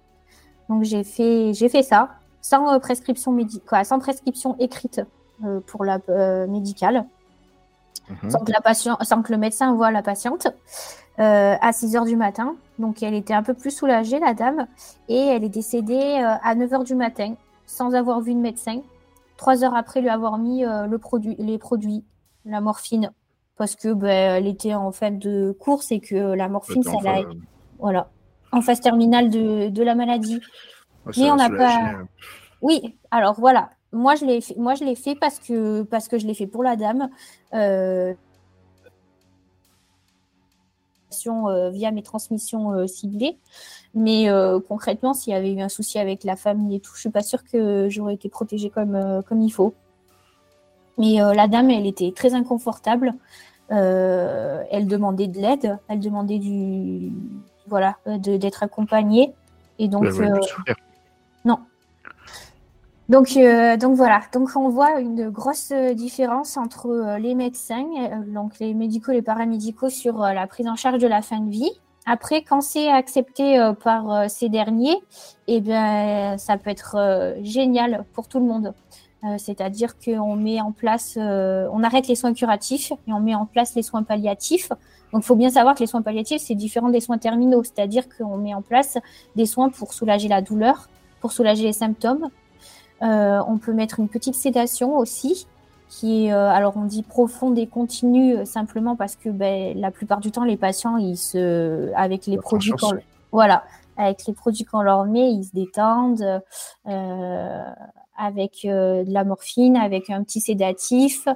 Donc 0.70 0.84
j'ai 0.84 1.04
fait, 1.04 1.54
j'ai 1.54 1.68
fait 1.68 1.84
ça 1.84 2.19
sans 2.42 2.74
euh, 2.74 2.80
prescription 2.80 3.32
médicale, 3.32 3.86
sans 3.86 4.00
prescription 4.00 4.56
écrite 4.60 5.02
euh, 5.44 5.60
pour 5.66 5.86
la 5.86 6.00
euh, 6.10 6.48
médicale, 6.48 7.06
mhm. 8.10 8.30
sans, 8.30 8.40
que 8.40 8.52
la 8.52 8.62
patient, 8.62 8.98
sans 9.02 9.22
que 9.22 9.32
le 9.32 9.38
médecin 9.38 9.74
voit 9.74 9.92
la 9.92 10.02
patiente, 10.02 10.48
à 11.22 11.74
6 11.74 11.98
heures 11.98 12.06
du 12.06 12.16
matin. 12.16 12.56
Donc 12.78 13.04
elle 13.04 13.14
était 13.14 13.34
un 13.34 13.44
peu 13.44 13.54
plus 13.54 13.72
soulagée, 13.72 14.20
la 14.20 14.34
dame, 14.34 14.68
et 15.10 15.18
elle 15.18 15.44
est 15.44 15.50
décédée 15.50 16.18
à 16.42 16.56
9 16.56 16.74
heures 16.74 16.84
du 16.86 16.96
matin, 16.96 17.34
sans 17.66 17.94
avoir 17.94 18.22
vu 18.22 18.34
de 18.34 18.40
médecin, 18.40 18.80
trois 19.36 19.66
heures 19.66 19.76
après 19.76 20.00
lui 20.00 20.08
avoir 20.08 20.38
mis 20.38 20.64
le 20.64 20.98
produit, 20.98 21.36
les 21.38 21.58
produits, 21.58 22.06
la 22.46 22.62
morphine, 22.62 23.12
parce 23.58 23.76
que 23.76 23.92
ben, 23.92 24.38
elle 24.38 24.48
était 24.48 24.74
en 24.74 24.94
fin 24.94 25.12
de 25.12 25.54
course 25.60 25.92
et 25.92 26.00
que 26.00 26.16
la 26.16 26.48
morphine, 26.48 26.84
ça 26.84 26.94
l'a, 27.04 27.24
voilà, 27.80 28.10
en 28.54 28.62
phase 28.62 28.80
terminale 28.80 29.30
de, 29.30 29.68
de 29.68 29.84
la 29.84 29.96
maladie. 29.96 30.40
Mais 31.18 31.32
on 31.32 31.36
n'a 31.36 31.50
pas. 31.50 31.94
Oui, 32.62 32.96
alors 33.12 33.40
voilà. 33.40 33.70
Moi, 33.92 34.16
je 34.16 34.26
l'ai 34.26 34.42
fait, 34.42 34.56
moi, 34.56 34.76
je 34.76 34.84
l'ai 34.84 34.96
fait 34.96 35.16
parce 35.16 35.40
que, 35.40 35.84
parce 35.84 36.08
que 36.08 36.20
je 36.20 36.28
l'ai 36.28 36.34
fait 36.34 36.48
pour 36.48 36.64
la 36.64 36.76
dame. 36.76 37.10
Euh, 37.54 38.14
euh, 41.28 41.70
via 41.72 41.92
mes 41.92 42.04
transmissions 42.04 42.72
euh, 42.72 42.88
ciblées. 42.88 43.38
Mais 43.96 44.28
concrètement, 44.68 45.14
s'il 45.14 45.34
y 45.34 45.36
avait 45.36 45.52
eu 45.52 45.62
un 45.62 45.70
souci 45.70 45.98
avec 45.98 46.24
la 46.24 46.36
famille 46.36 46.76
et 46.76 46.80
tout, 46.80 46.92
je 46.94 47.00
suis 47.00 47.10
pas 47.10 47.24
sûre 47.24 47.44
que 47.44 47.90
j'aurais 47.90 48.14
été 48.14 48.30
protégée 48.30 48.70
comme, 48.70 49.24
comme 49.28 49.42
il 49.42 49.50
faut. 49.50 49.74
Mais 51.00 51.16
la 51.16 51.48
dame, 51.48 51.72
elle 51.72 51.88
était 51.88 52.14
très 52.16 52.36
inconfortable. 52.36 53.16
elle 53.70 54.86
demandait 54.86 55.28
de 55.28 55.40
l'aide, 55.40 55.80
elle 55.88 56.00
demandait 56.00 56.38
du 56.38 57.12
voilà 57.66 57.98
d'être 58.06 58.62
accompagnée. 58.62 59.34
Et 59.80 59.88
donc, 59.88 60.06
non. 61.46 61.60
Donc, 63.10 63.36
euh, 63.36 63.76
donc 63.76 63.96
voilà, 63.96 64.22
donc 64.32 64.52
on 64.56 64.70
voit 64.70 65.00
une 65.00 65.30
grosse 65.32 65.74
différence 65.96 66.58
entre 66.58 66.88
euh, 66.88 67.18
les 67.18 67.34
médecins, 67.34 67.88
euh, 67.98 68.32
donc 68.32 68.60
les 68.60 68.76
médicaux, 68.76 69.12
les 69.12 69.24
paramédicaux 69.24 69.90
sur 69.90 70.20
la 70.20 70.46
prise 70.46 70.68
en 70.68 70.76
charge 70.76 71.00
de 71.00 71.08
la 71.08 71.24
fin 71.24 71.40
de 71.40 71.50
vie. 71.50 71.72
Après, 72.06 72.44
quand 72.44 72.62
c'est 72.62 72.90
accepté 72.90 73.60
par 73.84 74.30
ces 74.32 74.50
derniers, 74.50 74.96
eh 75.48 75.60
bien, 75.60 76.40
ça 76.40 76.58
peut 76.58 76.72
être 76.72 77.36
génial 77.44 78.04
pour 78.14 78.28
tout 78.28 78.40
le 78.40 78.46
monde. 78.46 78.74
C'est-à-dire 79.38 79.94
qu'on 80.00 80.36
met 80.36 80.60
en 80.60 80.72
place, 80.72 81.18
on 81.18 81.84
arrête 81.84 82.08
les 82.08 82.16
soins 82.16 82.34
curatifs 82.34 82.94
et 83.08 83.14
on 83.14 83.20
met 83.20 83.36
en 83.36 83.46
place 83.46 83.76
les 83.76 83.84
soins 83.84 84.02
palliatifs. 84.02 84.70
Donc, 85.14 85.22
il 85.24 85.26
faut 85.26 85.36
bien 85.36 85.52
savoir 85.52 85.76
que 85.76 85.82
les 85.82 85.88
soins 85.88 86.02
palliatifs, 86.02 86.42
c'est 86.42 86.56
différent 86.56 86.90
des 86.90 87.02
soins 87.02 87.20
terminaux, 87.20 87.64
c'est-à-dire 87.64 88.06
qu'on 88.10 88.38
met 88.38 88.56
en 88.56 88.64
place 88.64 88.98
des 89.36 89.46
soins 89.46 89.70
pour 89.70 89.94
soulager 89.94 90.30
la 90.30 90.42
douleur, 90.42 90.90
pour 91.22 91.32
soulager 91.32 91.64
les 91.64 91.74
symptômes. 91.74 92.30
Euh, 93.02 93.42
on 93.48 93.58
peut 93.58 93.74
mettre 93.74 94.00
une 94.00 94.10
petite 94.10 94.36
sédation 94.36 94.98
aussi, 94.98 95.48
qui 95.88 96.26
est, 96.26 96.34
euh, 96.34 96.50
alors 96.50 96.76
on 96.76 96.86
dit 96.86 97.04
profonde 97.04 97.58
et 97.58 97.68
continue 97.68 98.38
euh, 98.38 98.46
simplement 98.46 98.96
parce 98.96 99.16
que 99.16 99.30
ben, 99.30 99.80
la 99.80 99.92
plupart 99.92 100.20
du 100.20 100.32
temps, 100.32 100.44
les 100.44 100.58
patients, 100.58 100.98
ils 100.98 101.18
se, 101.18 101.92
avec 101.96 102.26
les 102.26 102.38
produits 102.38 102.74
voilà, 103.32 103.64
avec 103.96 104.26
les 104.28 104.34
produits 104.34 104.66
qu'on 104.66 104.82
leur 104.82 105.06
met, 105.06 105.32
ils 105.32 105.44
se 105.44 105.54
détendent. 105.54 106.42
Avec 108.20 108.62
de 108.64 109.12
la 109.12 109.24
morphine, 109.24 109.78
avec 109.78 110.10
un 110.10 110.24
petit 110.24 110.42
sédatif. 110.42 111.28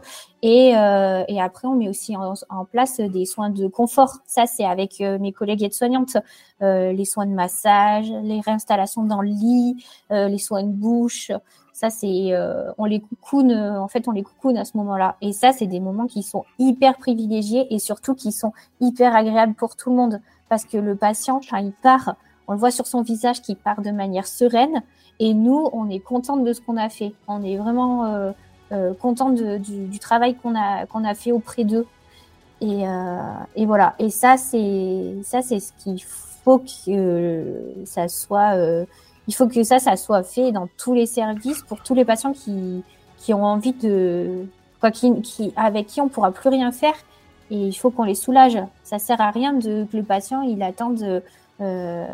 Et, 0.42 0.70
et 0.70 1.42
après, 1.42 1.68
on 1.68 1.76
met 1.76 1.88
aussi 1.88 2.16
en, 2.18 2.66
place 2.66 3.00
des 3.00 3.26
soins 3.26 3.50
de 3.50 3.68
confort. 3.68 4.18
Ça, 4.28 4.46
c'est 4.46 4.66
avec 4.66 5.00
mes 5.00 5.32
collègues 5.32 5.64
aides-soignantes. 5.64 6.18
les 6.60 7.06
soins 7.06 7.26
de 7.26 7.32
massage, 7.32 8.12
les 8.24 8.42
réinstallations 8.42 9.04
dans 9.04 9.22
le 9.22 9.30
lit, 9.30 9.86
les 10.10 10.38
soins 10.38 10.64
de 10.64 10.72
bouche. 10.72 11.32
Ça, 11.74 11.90
c'est, 11.90 12.34
euh, 12.34 12.72
on 12.78 12.86
les 12.86 13.02
coucoune, 13.02 13.52
euh, 13.52 13.82
en 13.82 13.88
fait, 13.88 14.08
on 14.08 14.12
les 14.12 14.22
coucoune 14.22 14.58
à 14.58 14.64
ce 14.64 14.78
moment-là. 14.78 15.18
Et 15.22 15.34
ça, 15.34 15.52
c'est 15.52 15.66
des 15.66 15.80
moments 15.80 16.06
qui 16.06 16.22
sont 16.22 16.46
hyper 16.60 16.98
privilégiés 16.98 17.74
et 17.74 17.80
surtout 17.80 18.14
qui 18.14 18.32
sont 18.32 18.54
hyper 18.80 19.16
agréables 19.16 19.56
pour 19.56 19.76
tout 19.76 19.90
le 19.90 19.96
monde. 19.96 20.22
Parce 20.50 20.66
que 20.66 20.78
le 20.78 20.96
patient, 20.96 21.42
quand 21.50 21.58
il 21.58 21.74
part, 21.74 22.16
on 22.48 22.54
le 22.54 22.60
voit 22.60 22.72
sur 22.72 22.88
son 22.88 23.02
visage 23.02 23.42
qu'il 23.42 23.56
part 23.56 23.82
de 23.82 23.92
manière 23.92 24.28
sereine. 24.28 24.82
Et 25.20 25.34
nous, 25.34 25.70
on 25.74 25.90
est 25.90 26.00
contente 26.00 26.44
de 26.44 26.54
ce 26.54 26.62
qu'on 26.62 26.78
a 26.78 26.90
fait. 26.90 27.14
On 27.28 27.44
est 27.44 27.58
vraiment 27.58 28.06
euh, 28.06 28.32
euh 28.72 28.94
contente 28.94 29.36
du, 29.36 30.00
travail 30.00 30.36
qu'on 30.36 30.56
a, 30.56 30.86
qu'on 30.86 31.04
a 31.04 31.14
fait 31.14 31.32
auprès 31.32 31.64
d'eux. 31.64 31.86
Et, 32.62 32.84
et, 33.56 33.66
voilà. 33.66 33.94
Et 34.00 34.10
ça, 34.10 34.38
c'est 34.38 35.16
ça, 35.24 35.42
c'est 35.42 35.60
ce 35.60 35.74
qu'il 35.74 36.02
faut 36.02 36.60
que 36.60 37.84
ça 37.86 38.08
soit 38.08 38.56
il 39.28 39.36
faut 39.36 39.48
que 39.48 39.64
ça, 39.64 39.80
ça 39.80 39.96
soit 39.96 40.24
fait 40.24 40.52
dans 40.52 40.68
tous 40.78 40.94
les 40.94 41.06
services 41.06 41.62
pour 41.62 41.82
tous 41.82 41.94
les 41.94 42.06
patients 42.06 42.34
qui, 42.34 42.84
qui 43.18 43.34
ont 43.34 43.46
envie 43.46 43.74
de, 43.74 44.46
quoi, 44.80 44.92
qui, 44.92 45.22
qui, 45.22 45.54
avec 45.56 45.88
qui 45.88 46.02
on 46.02 46.10
pourra 46.10 46.32
plus 46.32 46.50
rien 46.50 46.72
faire. 46.72 46.96
Et 47.52 47.68
il 47.68 47.74
faut 47.74 47.92
qu'on 47.92 48.04
les 48.04 48.16
soulage. 48.16 48.58
Ça 48.84 49.00
sert 49.00 49.22
à 49.22 49.32
rien 49.32 49.54
de, 49.54 49.86
que 49.90 49.98
le 49.98 50.04
patient, 50.04 50.42
il 50.42 50.62
attende. 50.64 51.24
Euh, 51.62 52.06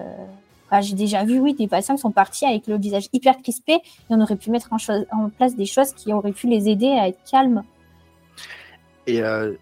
j'ai 0.81 0.95
déjà 0.95 1.23
vu, 1.23 1.39
oui, 1.39 1.53
des 1.53 1.67
patients 1.67 1.95
qui 1.95 2.01
sont 2.01 2.11
partis 2.11 2.45
avec 2.45 2.67
le 2.67 2.77
visage 2.77 3.09
hyper 3.11 3.37
crispé 3.37 3.73
et 3.73 3.81
on 4.09 4.21
aurait 4.21 4.35
pu 4.35 4.51
mettre 4.51 4.69
en, 4.71 5.29
place 5.29 5.55
des 5.55 5.65
choses 5.65 5.93
qui 5.93 6.13
auraient 6.13 6.31
pu 6.31 6.47
les 6.47 6.69
aider 6.69 6.87
à 6.87 7.07
être 7.07 7.19
calmes. 7.29 7.63
Et, 9.07 9.21
euh, 9.21 9.53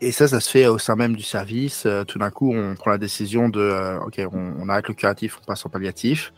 et 0.00 0.12
ça, 0.12 0.26
ça 0.26 0.40
se 0.40 0.50
fait 0.50 0.66
au 0.66 0.78
sein 0.78 0.96
même 0.96 1.14
du 1.14 1.22
service. 1.22 1.86
Euh, 1.86 2.04
tout 2.04 2.18
d'un 2.18 2.30
coup, 2.30 2.52
on 2.52 2.74
prend 2.74 2.90
la 2.90 2.98
décision 2.98 3.48
de, 3.48 3.60
euh, 3.60 4.00
OK, 4.00 4.20
on, 4.32 4.54
on, 4.60 4.68
arrête 4.68 4.88
le 4.88 4.94
curatif, 4.94 5.38
on 5.40 5.44
passe 5.44 5.64
en 5.64 5.68
palliatif. 5.68 6.32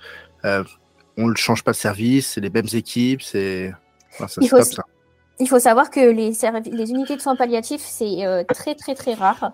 On 1.19 1.29
ne 1.29 1.35
change 1.35 1.64
pas 1.64 1.73
de 1.73 1.77
service, 1.77 2.33
c'est 2.33 2.43
les 2.43 2.51
mêmes 2.51 2.69
équipes, 2.75 3.23
c'est 3.23 3.73
ça 4.11 4.27
il, 4.41 4.49
faut, 4.49 4.62
ça. 4.62 4.83
il 5.41 5.49
faut 5.49 5.59
savoir 5.59 5.91
que 5.91 6.01
les, 6.01 6.33
les 6.71 6.91
unités 6.91 7.17
de 7.17 7.23
soins 7.23 7.37
palliatifs, 7.37 7.81
c'est 7.81 8.45
très 8.55 8.75
très 8.75 8.95
très 8.95 9.14
rare. 9.14 9.53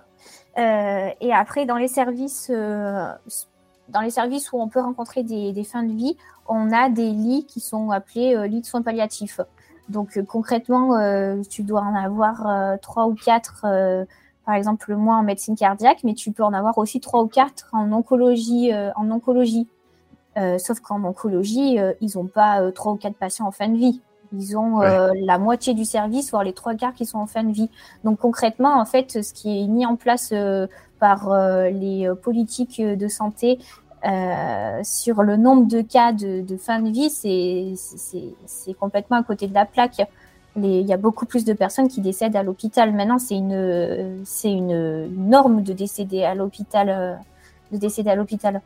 Euh, 0.58 1.08
et 1.20 1.32
après, 1.32 1.66
dans 1.66 1.76
les 1.76 1.88
services, 1.88 2.50
dans 2.50 4.00
les 4.00 4.10
services 4.10 4.52
où 4.52 4.60
on 4.60 4.68
peut 4.68 4.80
rencontrer 4.80 5.22
des, 5.22 5.64
fins 5.64 5.82
de 5.82 5.92
vie, 5.92 6.16
on 6.48 6.72
a 6.72 6.88
des 6.88 7.10
lits 7.10 7.46
qui 7.46 7.60
sont 7.60 7.90
appelés 7.90 8.48
lits 8.48 8.60
de 8.60 8.66
soins 8.66 8.82
palliatifs. 8.82 9.40
Donc 9.88 10.22
concrètement, 10.26 10.96
tu 11.48 11.62
dois 11.62 11.80
en 11.80 11.94
avoir 11.94 12.78
trois 12.80 13.06
ou 13.06 13.14
quatre, 13.14 13.66
par 14.44 14.54
exemple 14.54 14.94
moi 14.94 15.16
en 15.16 15.22
médecine 15.22 15.56
cardiaque, 15.56 16.04
mais 16.04 16.14
tu 16.14 16.32
peux 16.32 16.44
en 16.44 16.52
avoir 16.52 16.78
aussi 16.78 17.00
trois 17.00 17.22
ou 17.22 17.28
quatre 17.28 17.68
en 17.72 17.90
oncologie, 17.92 18.72
en 18.96 19.10
oncologie. 19.10 19.68
Euh, 20.38 20.58
sauf 20.58 20.80
qu'en 20.80 21.04
oncologie, 21.04 21.78
euh, 21.78 21.92
ils 22.00 22.12
n'ont 22.16 22.26
pas 22.26 22.62
euh, 22.62 22.70
trois 22.70 22.92
ou 22.92 22.96
quatre 22.96 23.16
patients 23.16 23.46
en 23.46 23.50
fin 23.50 23.68
de 23.68 23.76
vie. 23.76 24.00
Ils 24.32 24.56
ont 24.56 24.80
la 24.80 25.38
moitié 25.38 25.74
du 25.74 25.84
service, 25.84 26.30
voire 26.30 26.44
les 26.44 26.52
trois 26.52 26.74
quarts 26.74 26.94
qui 26.94 27.06
sont 27.06 27.18
en 27.18 27.26
fin 27.26 27.44
de 27.44 27.52
vie. 27.52 27.70
Donc 28.04 28.18
concrètement, 28.18 28.80
en 28.80 28.84
fait, 28.84 29.22
ce 29.22 29.32
qui 29.32 29.62
est 29.62 29.66
mis 29.66 29.84
en 29.86 29.96
place 29.96 30.32
par 30.98 31.30
les 31.70 32.10
politiques 32.22 32.80
de 32.80 33.08
santé 33.08 33.58
sur 34.82 35.22
le 35.22 35.36
nombre 35.36 35.66
de 35.66 35.80
cas 35.82 36.12
de, 36.12 36.56
fin 36.56 36.80
de 36.80 36.90
vie, 36.90 37.10
c'est 37.10 38.74
complètement 38.74 39.18
à 39.18 39.22
côté 39.22 39.46
de 39.46 39.54
la 39.54 39.66
plaque. 39.66 40.02
il 40.56 40.86
y 40.86 40.92
a 40.92 40.96
beaucoup 40.96 41.26
plus 41.26 41.44
de 41.44 41.52
personnes 41.52 41.88
qui 41.88 42.00
décèdent 42.00 42.36
à 42.36 42.42
l'hôpital. 42.42 42.92
Maintenant, 42.92 43.18
c'est 43.18 43.36
une, 43.36 44.22
c'est 44.24 44.52
une 44.52 45.08
norme 45.28 45.62
de 45.62 45.72
décéder 45.72 46.24
à 46.24 46.34
l'hôpital, 46.34 47.18
de 47.70 47.76
décéder 47.76 48.10
à 48.10 48.14
l'hôpital. 48.14 48.62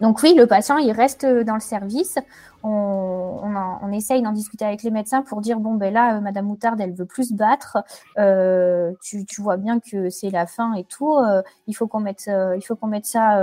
Donc 0.00 0.22
oui, 0.22 0.34
le 0.34 0.46
patient, 0.46 0.78
il 0.78 0.92
reste 0.92 1.26
dans 1.26 1.54
le 1.54 1.60
service. 1.60 2.18
On, 2.62 3.40
on, 3.82 3.92
essaye 3.92 4.22
d'en 4.22 4.32
discuter 4.32 4.64
avec 4.64 4.82
les 4.82 4.90
médecins 4.90 5.22
pour 5.22 5.40
dire, 5.40 5.60
bon, 5.60 5.74
ben 5.74 5.92
là, 5.92 6.16
euh, 6.16 6.20
Madame 6.20 6.46
Moutarde, 6.46 6.80
elle 6.80 6.92
veut 6.92 7.06
plus 7.06 7.30
se 7.30 7.34
battre. 7.34 7.78
Euh, 8.18 8.92
tu, 9.02 9.24
vois 9.38 9.56
bien 9.56 9.80
que 9.80 10.10
c'est 10.10 10.30
la 10.30 10.46
fin 10.46 10.74
et 10.74 10.84
tout. 10.84 11.16
Euh, 11.16 11.42
il 11.66 11.74
faut 11.74 11.86
qu'on 11.86 12.00
mette, 12.00 12.28
il 12.28 12.62
faut 12.62 12.76
qu'on 12.76 12.88
mette 12.88 13.06
ça, 13.06 13.40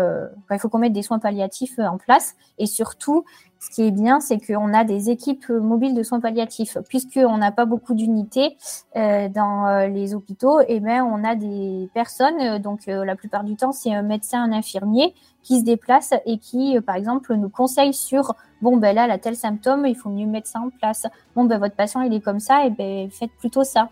il 0.51 0.59
faut 0.59 0.69
qu'on 0.69 0.79
mette 0.79 0.93
des 0.93 1.01
soins 1.01 1.19
palliatifs 1.19 1.79
en 1.79 1.97
place. 1.97 2.35
Et 2.57 2.65
surtout, 2.65 3.25
ce 3.59 3.69
qui 3.69 3.83
est 3.83 3.91
bien, 3.91 4.19
c'est 4.19 4.37
qu'on 4.37 4.73
a 4.73 4.83
des 4.83 5.09
équipes 5.09 5.49
mobiles 5.49 5.95
de 5.95 6.03
soins 6.03 6.19
palliatifs. 6.19 6.77
Puisqu'on 6.89 7.37
n'a 7.37 7.51
pas 7.51 7.65
beaucoup 7.65 7.93
d'unités 7.93 8.57
dans 8.95 9.87
les 9.91 10.13
hôpitaux, 10.13 10.59
et 10.61 10.65
eh 10.69 10.79
ben, 10.79 11.03
on 11.03 11.23
a 11.23 11.35
des 11.35 11.89
personnes, 11.93 12.59
donc 12.59 12.85
la 12.87 13.15
plupart 13.15 13.43
du 13.43 13.55
temps, 13.55 13.71
c'est 13.71 13.93
un 13.93 14.03
médecin, 14.03 14.43
un 14.43 14.51
infirmier, 14.51 15.13
qui 15.45 15.59
se 15.59 15.63
déplacent 15.63 16.15
et 16.25 16.39
qui, 16.39 16.75
euh, 16.75 16.81
par 16.81 16.95
exemple, 16.95 17.33
nous 17.35 17.49
conseillent 17.49 17.93
sur 17.93 18.33
bon, 18.61 18.77
ben 18.77 18.95
là, 18.95 19.05
elle 19.05 19.11
a 19.11 19.17
tel 19.17 19.35
symptôme, 19.35 19.85
il 19.85 19.95
faut 19.95 20.09
mieux 20.09 20.25
mettre 20.25 20.47
ça 20.47 20.59
en 20.59 20.69
place. 20.69 21.07
Bon, 21.35 21.45
ben 21.45 21.57
votre 21.59 21.75
patient, 21.75 22.01
il 22.01 22.13
est 22.13 22.21
comme 22.21 22.39
ça, 22.39 22.65
et 22.65 22.69
ben 22.69 23.09
faites 23.11 23.31
plutôt 23.39 23.63
ça. 23.63 23.89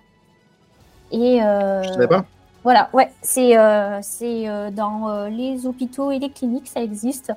Et. 1.11 1.43
Euh, 1.43 1.84
Je 1.84 2.05
pas. 2.05 2.26
Voilà, 2.64 2.89
ouais, 2.93 3.11
c'est 3.22 3.57
euh, 3.57 3.99
c'est 4.01 4.45
dans 4.72 5.26
les 5.28 5.68
hôpitaux 5.68 6.11
et 6.11 6.20
les 6.20 6.30
cliniques, 6.30 6.70
ça 6.70 6.82
existe. 6.82 7.34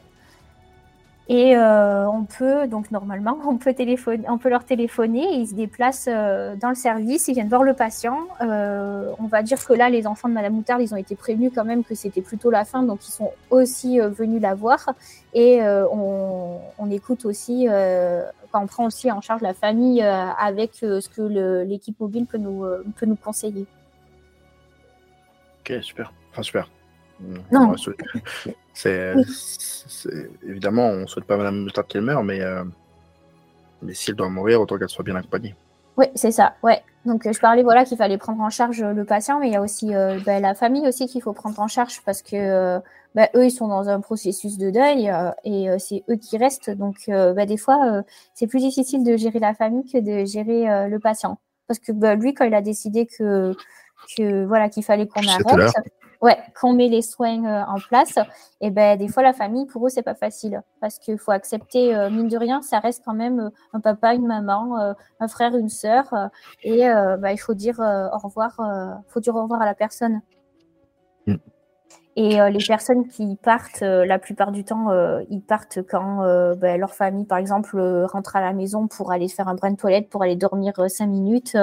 Et 1.28 1.56
euh, 1.56 2.08
on 2.08 2.24
peut, 2.24 2.68
donc 2.68 2.90
normalement, 2.92 3.38
on 3.46 3.56
peut, 3.56 3.74
téléphoner, 3.74 4.24
on 4.28 4.38
peut 4.38 4.48
leur 4.48 4.64
téléphoner 4.64 5.24
ils 5.34 5.48
se 5.48 5.54
déplacent 5.54 6.08
euh, 6.08 6.54
dans 6.54 6.68
le 6.68 6.74
service, 6.74 7.26
ils 7.28 7.34
viennent 7.34 7.48
voir 7.48 7.64
le 7.64 7.74
patient. 7.74 8.28
Euh, 8.40 9.10
on 9.18 9.26
va 9.26 9.42
dire 9.42 9.64
que 9.64 9.72
là, 9.72 9.88
les 9.90 10.06
enfants 10.06 10.28
de 10.28 10.34
Madame 10.34 10.54
Moutarde, 10.54 10.82
ils 10.82 10.94
ont 10.94 10.96
été 10.96 11.16
prévenus 11.16 11.50
quand 11.54 11.64
même 11.64 11.84
que 11.84 11.94
c'était 11.94 12.22
plutôt 12.22 12.50
la 12.50 12.64
fin, 12.64 12.82
donc 12.82 13.06
ils 13.06 13.12
sont 13.12 13.32
aussi 13.50 13.98
venus 13.98 14.40
la 14.40 14.54
voir. 14.54 14.94
Et 15.34 15.60
on, 15.62 16.60
écoute 16.90 17.24
aussi, 17.26 17.68
on 18.54 18.66
prend 18.66 18.86
aussi 18.86 19.10
en 19.12 19.20
charge 19.20 19.42
la 19.42 19.52
famille 19.52 20.02
avec 20.02 20.74
ce 20.74 21.08
que 21.08 21.64
l'équipe 21.64 21.98
mobile 22.00 22.26
peut 22.26 22.38
nous, 22.38 22.64
peut 22.96 23.06
nous 23.06 23.16
conseiller. 23.16 23.66
Ok, 25.60 25.82
super. 25.82 26.12
Enfin, 26.30 26.42
super. 26.42 26.70
Non. 27.50 27.74
C'est, 28.74 29.14
évidemment, 30.46 30.88
on 30.88 31.00
ne 31.00 31.06
souhaite 31.06 31.24
pas 31.24 31.36
Madame 31.36 31.62
Moutarde 31.62 31.86
qu'elle 31.86 32.02
meure, 32.02 32.22
mais, 32.22 32.40
euh, 32.40 32.64
mais 33.82 33.94
si 33.94 34.10
elle 34.10 34.16
doit 34.16 34.28
mourir, 34.28 34.60
autant 34.60 34.78
qu'elle 34.78 34.88
soit 34.88 35.04
bien 35.04 35.16
accompagnée. 35.16 35.54
Oui, 35.96 36.06
c'est 36.14 36.30
ça. 36.30 36.54
Ouais. 36.62 36.82
Donc, 37.06 37.26
je 37.30 37.38
parlais 37.38 37.62
voilà 37.62 37.84
qu'il 37.84 37.96
fallait 37.96 38.18
prendre 38.18 38.42
en 38.42 38.50
charge 38.50 38.82
le 38.82 39.04
patient, 39.04 39.38
mais 39.40 39.46
il 39.46 39.52
y 39.54 39.56
a 39.56 39.62
aussi 39.62 39.94
euh, 39.94 40.18
ben, 40.26 40.42
la 40.42 40.54
famille 40.54 40.86
aussi 40.86 41.06
qu'il 41.06 41.22
faut 41.22 41.32
prendre 41.32 41.58
en 41.58 41.68
charge 41.68 42.02
parce 42.04 42.20
que 42.20 42.36
euh, 42.36 42.80
ben, 43.14 43.28
eux, 43.34 43.46
ils 43.46 43.50
sont 43.50 43.68
dans 43.68 43.88
un 43.88 44.00
processus 44.00 44.58
de 44.58 44.70
deuil 44.70 45.10
et 45.44 45.68
c'est 45.78 46.04
eux 46.10 46.16
qui 46.16 46.36
restent. 46.36 46.70
Donc, 46.70 46.96
ben, 47.08 47.46
des 47.46 47.56
fois, 47.56 48.02
c'est 48.34 48.46
plus 48.46 48.60
difficile 48.60 49.04
de 49.04 49.16
gérer 49.16 49.38
la 49.38 49.54
famille 49.54 49.90
que 49.90 49.98
de 49.98 50.26
gérer 50.26 50.88
le 50.88 50.98
patient. 50.98 51.38
Parce 51.66 51.78
que 51.78 51.92
lui, 52.14 52.34
quand 52.34 52.44
il 52.44 52.54
a 52.54 52.60
décidé 52.60 53.06
que, 53.06 53.56
que 54.18 54.44
voilà 54.44 54.68
qu'il 54.68 54.84
fallait 54.84 55.06
qu'on 55.06 55.26
arrête, 55.26 55.72
ouais, 56.22 56.38
qu'on 56.58 56.72
met 56.72 56.88
les 56.88 57.02
soins 57.02 57.44
euh, 57.44 57.64
en 57.66 57.78
place, 57.78 58.18
et 58.60 58.70
ben 58.70 58.98
des 58.98 59.08
fois 59.08 59.22
la 59.22 59.32
famille 59.32 59.66
pour 59.66 59.86
eux 59.86 59.90
c'est 59.90 60.02
pas 60.02 60.14
facile 60.14 60.62
parce 60.80 60.98
qu'il 60.98 61.18
faut 61.18 61.32
accepter 61.32 61.94
euh, 61.94 62.10
mine 62.10 62.28
de 62.28 62.36
rien, 62.36 62.62
ça 62.62 62.78
reste 62.78 63.02
quand 63.04 63.14
même 63.14 63.40
euh, 63.40 63.50
un 63.72 63.80
papa, 63.80 64.14
une 64.14 64.26
maman, 64.26 64.94
un 65.20 65.28
frère, 65.28 65.56
une 65.56 65.68
sœur, 65.68 66.12
et 66.62 66.80
ben, 66.80 67.30
il 67.30 67.38
faut 67.38 67.54
dire 67.54 67.78
au 67.78 68.18
revoir, 68.18 68.58
faut 69.08 69.20
dire 69.20 69.34
au 69.34 69.42
revoir 69.42 69.62
à 69.62 69.66
la 69.66 69.74
personne. 69.74 70.20
Et 72.16 72.38
les 72.50 72.64
personnes 72.66 73.06
qui 73.08 73.36
partent, 73.36 73.82
la 73.82 74.18
plupart 74.18 74.50
du 74.50 74.64
temps, 74.64 74.86
ils 75.28 75.42
partent 75.42 75.82
quand 75.82 76.22
ben, 76.56 76.80
leur 76.80 76.94
famille, 76.94 77.26
par 77.26 77.36
exemple, 77.36 77.78
rentre 78.10 78.36
à 78.36 78.40
la 78.40 78.54
maison 78.54 78.88
pour 78.88 79.12
aller 79.12 79.28
faire 79.28 79.48
un 79.48 79.54
brin 79.54 79.72
de 79.72 79.76
toilette, 79.76 80.08
pour 80.08 80.22
aller 80.22 80.34
dormir 80.34 80.72
cinq 80.88 81.08
minutes 81.08 81.56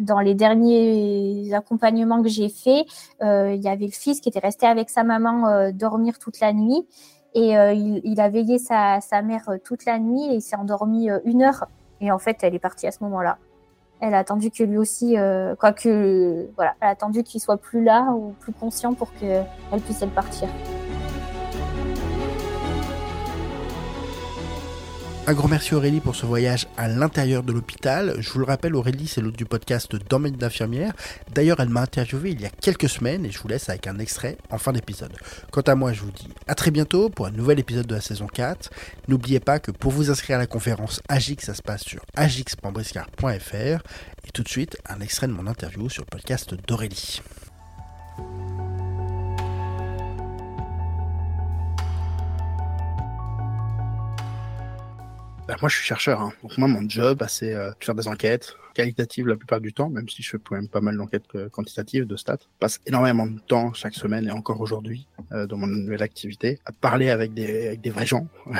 dans 0.00 0.20
les 0.20 0.34
derniers 0.34 1.52
accompagnements 1.52 2.22
que 2.22 2.28
j'ai 2.28 2.48
faits, 2.48 2.86
euh, 3.22 3.54
il 3.54 3.62
y 3.62 3.68
avait 3.68 3.86
le 3.86 3.92
fils 3.92 4.20
qui 4.20 4.28
était 4.28 4.40
resté 4.40 4.66
avec 4.66 4.90
sa 4.90 5.04
maman 5.04 5.48
euh, 5.48 5.72
dormir 5.72 6.18
toute 6.18 6.40
la 6.40 6.52
nuit. 6.52 6.86
Et 7.34 7.56
euh, 7.56 7.72
il, 7.72 8.20
a 8.20 8.28
veillé 8.28 8.58
sa, 8.58 9.00
sa 9.00 9.22
mère 9.22 9.48
toute 9.64 9.84
la 9.84 10.00
nuit 10.00 10.34
et 10.34 10.40
s'est 10.40 10.56
endormi 10.56 11.08
une 11.24 11.42
heure. 11.42 11.66
Et 12.00 12.10
en 12.10 12.18
fait, 12.18 12.38
elle 12.42 12.56
est 12.56 12.60
partie 12.60 12.88
à 12.88 12.90
ce 12.90 13.04
moment-là. 13.04 13.38
Elle 14.00 14.14
a 14.14 14.18
attendu 14.18 14.50
que 14.50 14.64
lui 14.64 14.78
aussi, 14.78 15.16
quoi 15.58 15.72
que, 15.72 16.48
voilà, 16.56 16.74
elle 16.80 16.88
a 16.88 16.90
attendu 16.90 17.22
qu'il 17.22 17.40
soit 17.40 17.58
plus 17.58 17.84
là 17.84 18.12
ou 18.12 18.34
plus 18.40 18.52
conscient 18.52 18.94
pour 18.94 19.12
qu'elle 19.14 19.46
puisse 19.84 20.04
partir. 20.14 20.48
Un 25.30 25.34
grand 25.34 25.46
merci 25.46 25.76
Aurélie 25.76 26.00
pour 26.00 26.16
ce 26.16 26.26
voyage 26.26 26.66
à 26.76 26.88
l'intérieur 26.88 27.44
de 27.44 27.52
l'hôpital. 27.52 28.16
Je 28.18 28.28
vous 28.30 28.40
le 28.40 28.44
rappelle, 28.44 28.74
Aurélie, 28.74 29.06
c'est 29.06 29.20
l'autre 29.20 29.36
du 29.36 29.44
podcast 29.44 29.94
Domaine 29.94 30.34
d'infirmière. 30.34 30.92
D'ailleurs, 31.32 31.60
elle 31.60 31.68
m'a 31.68 31.82
interviewé 31.82 32.32
il 32.32 32.40
y 32.40 32.46
a 32.46 32.50
quelques 32.50 32.88
semaines 32.88 33.24
et 33.24 33.30
je 33.30 33.38
vous 33.38 33.46
laisse 33.46 33.68
avec 33.68 33.86
un 33.86 34.00
extrait 34.00 34.38
en 34.50 34.58
fin 34.58 34.72
d'épisode. 34.72 35.12
Quant 35.52 35.60
à 35.60 35.76
moi, 35.76 35.92
je 35.92 36.00
vous 36.00 36.10
dis 36.10 36.26
à 36.48 36.56
très 36.56 36.72
bientôt 36.72 37.10
pour 37.10 37.26
un 37.26 37.30
nouvel 37.30 37.60
épisode 37.60 37.86
de 37.86 37.94
la 37.94 38.00
saison 38.00 38.26
4. 38.26 38.70
N'oubliez 39.06 39.38
pas 39.38 39.60
que 39.60 39.70
pour 39.70 39.92
vous 39.92 40.10
inscrire 40.10 40.34
à 40.34 40.40
la 40.40 40.48
conférence 40.48 41.00
AGIX, 41.08 41.46
ça 41.46 41.54
se 41.54 41.62
passe 41.62 41.82
sur 41.82 42.00
agix.briscard.fr. 42.16 43.84
Et 44.26 44.30
tout 44.34 44.42
de 44.42 44.48
suite, 44.48 44.78
un 44.88 45.00
extrait 45.00 45.28
de 45.28 45.32
mon 45.32 45.46
interview 45.46 45.88
sur 45.88 46.02
le 46.02 46.08
podcast 46.10 46.56
d'Aurélie. 46.66 47.22
Bah, 55.50 55.56
moi, 55.60 55.68
je 55.68 55.74
suis 55.74 55.84
chercheur. 55.84 56.20
Hein. 56.20 56.32
Donc 56.44 56.56
moi, 56.58 56.68
mon 56.68 56.88
job, 56.88 57.18
bah, 57.18 57.26
c'est 57.26 57.52
euh, 57.52 57.70
de 57.70 57.84
faire 57.84 57.96
des 57.96 58.06
enquêtes 58.06 58.54
qualitatives 58.72 59.26
la 59.26 59.34
plupart 59.34 59.60
du 59.60 59.72
temps, 59.72 59.90
même 59.90 60.08
si 60.08 60.22
je 60.22 60.30
fais 60.30 60.38
quand 60.38 60.54
même 60.54 60.68
pas 60.68 60.80
mal 60.80 60.96
d'enquêtes 60.96 61.24
euh, 61.34 61.48
quantitatives, 61.48 62.06
de 62.06 62.14
stats. 62.14 62.38
Je 62.40 62.58
passe 62.60 62.78
énormément 62.86 63.26
de 63.26 63.40
temps 63.40 63.72
chaque 63.72 63.94
semaine 63.94 64.28
et 64.28 64.30
encore 64.30 64.60
aujourd'hui 64.60 65.08
euh, 65.32 65.48
dans 65.48 65.56
mon 65.56 65.66
nouvelle 65.66 66.04
activité 66.04 66.60
à 66.66 66.70
parler 66.70 67.10
avec 67.10 67.34
des, 67.34 67.76
vrais 67.86 68.06
gens, 68.06 68.28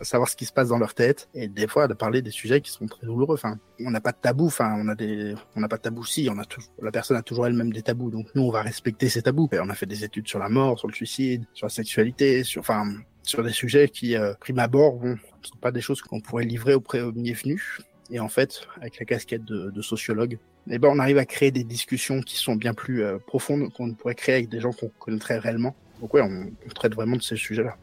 à 0.00 0.04
savoir 0.04 0.28
ce 0.28 0.36
qui 0.36 0.44
se 0.44 0.52
passe 0.52 0.68
dans 0.68 0.78
leur 0.78 0.94
tête 0.94 1.28
et 1.34 1.48
des 1.48 1.66
fois 1.66 1.82
à 1.82 1.88
parler 1.96 2.22
des 2.22 2.30
sujets 2.30 2.60
qui 2.60 2.70
sont 2.70 2.86
très 2.86 3.04
douloureux. 3.04 3.34
Enfin, 3.34 3.58
on 3.80 3.90
n'a 3.90 4.00
pas 4.00 4.12
de 4.12 4.18
tabou. 4.22 4.46
Enfin, 4.46 4.72
on 4.78 4.86
a 4.86 4.94
des, 4.94 5.34
on 5.56 5.60
n'a 5.60 5.68
pas 5.68 5.78
de 5.78 5.82
tabou. 5.82 6.04
Si, 6.04 6.30
la 6.80 6.92
personne 6.92 7.16
a 7.16 7.22
toujours 7.22 7.48
elle-même 7.48 7.72
des 7.72 7.82
tabous. 7.82 8.12
Donc 8.12 8.28
nous, 8.36 8.42
on 8.42 8.52
va 8.52 8.62
respecter 8.62 9.08
ces 9.08 9.22
tabous. 9.22 9.48
On 9.52 9.68
a 9.68 9.74
fait 9.74 9.86
des 9.86 10.04
études 10.04 10.28
sur 10.28 10.38
la 10.38 10.48
mort, 10.48 10.78
sur 10.78 10.86
le 10.86 10.94
suicide, 10.94 11.44
sur 11.54 11.66
la 11.66 11.70
sexualité, 11.70 12.44
sur, 12.44 12.60
enfin, 12.60 12.86
sur 13.26 13.42
des 13.42 13.52
sujets 13.52 13.88
qui, 13.88 14.16
euh, 14.16 14.32
prime 14.40 14.58
abord, 14.58 14.94
bon, 14.94 15.10
ne 15.10 15.16
sont 15.42 15.56
pas 15.60 15.72
des 15.72 15.80
choses 15.80 16.00
qu'on 16.00 16.20
pourrait 16.20 16.44
livrer 16.44 16.74
au 16.74 16.80
premier 16.80 17.32
venu. 17.32 17.78
Et 18.10 18.20
en 18.20 18.28
fait, 18.28 18.66
avec 18.80 18.98
la 19.00 19.04
casquette 19.04 19.44
de, 19.44 19.82
sociologue, 19.82 20.38
eh 20.70 20.78
ben, 20.78 20.88
on 20.88 20.98
arrive 20.98 21.18
à 21.18 21.26
créer 21.26 21.50
des 21.50 21.64
discussions 21.64 22.20
qui 22.20 22.36
sont 22.36 22.54
bien 22.54 22.72
plus 22.72 23.02
euh, 23.02 23.18
profondes 23.18 23.72
qu'on 23.72 23.92
pourrait 23.94 24.14
créer 24.14 24.36
avec 24.36 24.48
des 24.48 24.60
gens 24.60 24.72
qu'on 24.72 24.90
connaîtrait 25.00 25.38
réellement. 25.38 25.74
Donc 26.00 26.14
ouais, 26.14 26.22
on, 26.22 26.50
on 26.64 26.68
traite 26.70 26.94
vraiment 26.94 27.16
de 27.16 27.22
ces 27.22 27.36
sujets-là. 27.36 27.76